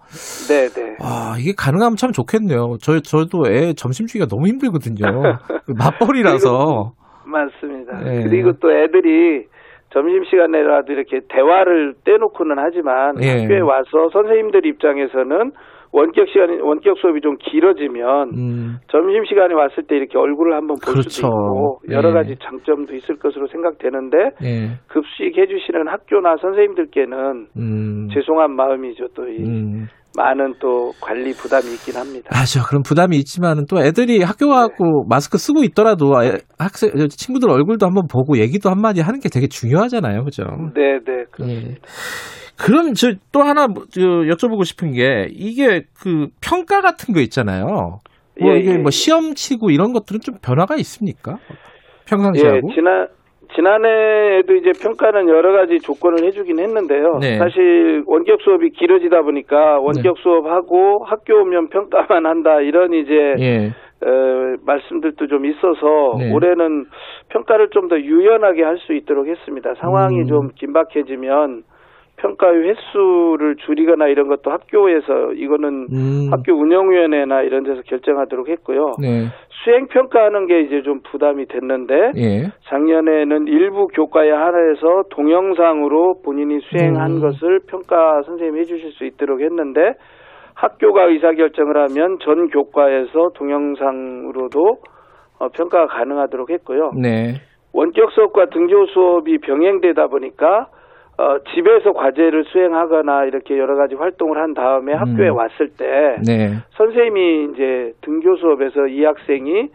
[0.47, 0.95] 네, 네.
[1.03, 2.77] 아, 이게 가능하면 참 좋겠네요.
[2.79, 5.03] 저 저도 애 점심 주기가 너무 힘들거든요.
[5.77, 6.93] 맞벌이라서.
[7.25, 7.99] 맞습니다.
[7.99, 8.23] 네.
[8.23, 9.43] 그리고 또 애들이
[9.91, 13.41] 점심 시간에라도 이렇게 대화를 떼놓고는 하지만 예.
[13.41, 15.51] 학교에 와서 선생님들 입장에서는
[15.91, 18.77] 원격 시간 원격 수업이 좀 길어지면 음.
[18.91, 21.09] 점심 시간에 왔을 때 이렇게 얼굴을 한번 볼 그렇죠.
[21.09, 22.13] 수도 있고 여러 예.
[22.13, 24.69] 가지 장점도 있을 것으로 생각되는데 예.
[24.87, 28.07] 급식 해 주시는 학교나 선생님들께는 음.
[28.13, 29.07] 죄송한 마음이죠.
[29.15, 29.87] 또 이 음.
[30.17, 32.29] 많은 또 관리 부담이 있긴 합니다.
[32.33, 32.63] 맞아.
[32.67, 38.07] 그런 부담이 있지만은 또 애들이 학교 가고 마스크 쓰고 있더라도 애- 학생 친구들 얼굴도 한번
[38.11, 40.23] 보고 얘기도 한마디 하는 게 되게 중요하잖아요.
[40.25, 40.43] 그죠?
[40.73, 41.25] 네, 네.
[41.47, 41.75] 예.
[42.59, 47.99] 그럼 저 또 하나 뭐, 저 여쭤보고 싶은 게 이게 그 평가 같은 거 있잖아요.
[48.41, 48.91] 뭐 예, 이게 예, 뭐 예.
[48.91, 51.33] 시험 치고 이런 것들은 좀 변화가 있습니까?
[51.33, 51.55] 예,
[52.09, 52.71] 평상시하고?
[52.73, 53.07] 지난
[53.55, 57.17] 지난해에도 이제 평가는 여러 가지 조건을 해주긴 했는데요.
[57.19, 57.37] 네.
[57.39, 63.67] 사실 원격 수업이 길어지다 보니까 원격 수업하고 학교 오면 평가만 한다 이런 이제 예.
[64.05, 64.09] 어,
[64.65, 66.31] 말씀들도 좀 있어서 네.
[66.31, 66.85] 올해는
[67.29, 69.73] 평가를 좀 더 유연하게 할 수 있도록 했습니다.
[69.81, 70.25] 상황이 음.
[70.27, 71.63] 좀 긴박해지면
[72.19, 76.29] 평가의 횟수를 줄이거나 이런 것도 학교에서 이거는 음.
[76.31, 78.91] 학교 운영위원회나 이런 데서 결정하도록 했고요.
[79.01, 79.27] 네.
[79.63, 82.43] 수행 평가하는 게 이제 좀 부담이 됐는데 예.
[82.69, 87.21] 작년에는 일부 교과에 한해서 동영상으로 본인이 수행한 음.
[87.21, 89.93] 것을 평가 선생님이 해주실 수 있도록 했는데
[90.55, 94.77] 학교가 의사 결정을 하면 전 교과에서 동영상으로도
[95.39, 96.91] 어, 평가가 가능하도록 했고요.
[97.01, 97.35] 네.
[97.73, 100.67] 원격 수업과 등교 수업이 병행되다 보니까
[101.19, 104.99] 어, 집에서 과제를 수행하거나 이렇게 여러 가지 활동을 한 다음에 음.
[104.99, 106.55] 학교에 왔을 때 네.
[106.77, 109.67] 선생님이 이제 등교 수업에서 이 학생이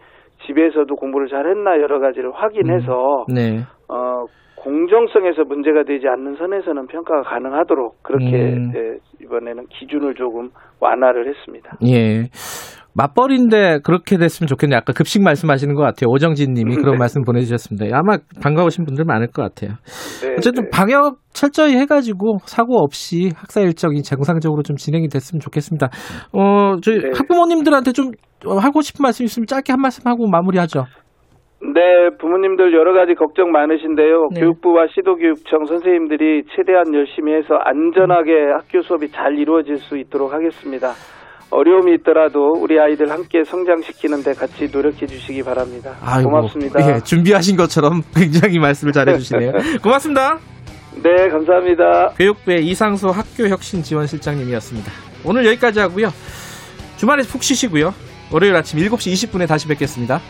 [0.46, 3.60] 집에서도 공부를 잘했나 여러 가지를 확인해서 네.
[3.90, 4.24] 어,
[4.56, 8.72] 공정성에서 문제가 되지 않는 선에서는 평가가 가능하도록 그렇게 음.
[8.74, 10.48] 예, 이번에는 기준을 조금
[10.80, 11.76] 완화를 했습니다.
[11.86, 12.22] 예.
[12.96, 14.78] 맞벌인데 그렇게 됐으면 좋겠네요.
[14.78, 16.08] 아까 급식 말씀하시는 것 같아요.
[16.08, 16.98] 오정진 님이 그런 네.
[16.98, 17.96] 말씀 보내주셨습니다.
[17.96, 19.76] 아마 반가우신 분들 많을 것 같아요.
[20.22, 20.70] 네, 어쨌든 네.
[20.72, 25.88] 방역 철저히 해가지고 사고 없이 학사 일정이 정상적으로 좀 진행이 됐으면 좋겠습니다.
[26.32, 27.10] 어, 저희 네.
[27.16, 28.12] 학부모님들한테 좀
[28.46, 30.84] 어, 하고 싶은 말씀 있으면 짧게 한 말씀 하고 마무리하죠.
[31.74, 34.28] 네, 부모님들 여러 가지 걱정 많으신데요.
[34.34, 34.40] 네.
[34.40, 40.88] 교육부와 시도교육청 선생님들이 최대한 열심히 해서 안전하게 학교 수업이 잘 이루어질 수 있도록 하겠습니다.
[41.55, 45.97] 어려움이 있더라도 우리 아이들 함께 성장시키는데 같이 노력해 주시기 바랍니다.
[46.02, 46.81] 아이고, 고맙습니다.
[46.81, 49.52] 예, 준비하신 것처럼 굉장히 말씀을 잘해 주시네요.
[49.82, 50.39] 고맙습니다.
[51.02, 52.14] 네, 감사합니다.
[52.16, 54.90] 교육부의 이상수 학교혁신지원실장님이었습니다.
[55.24, 56.09] 오늘 여기까지 하고요.
[56.97, 57.94] 주말에 푹 쉬시고요.
[58.32, 60.20] 월요일 아침 7시 20분에 다시 뵙겠습니다.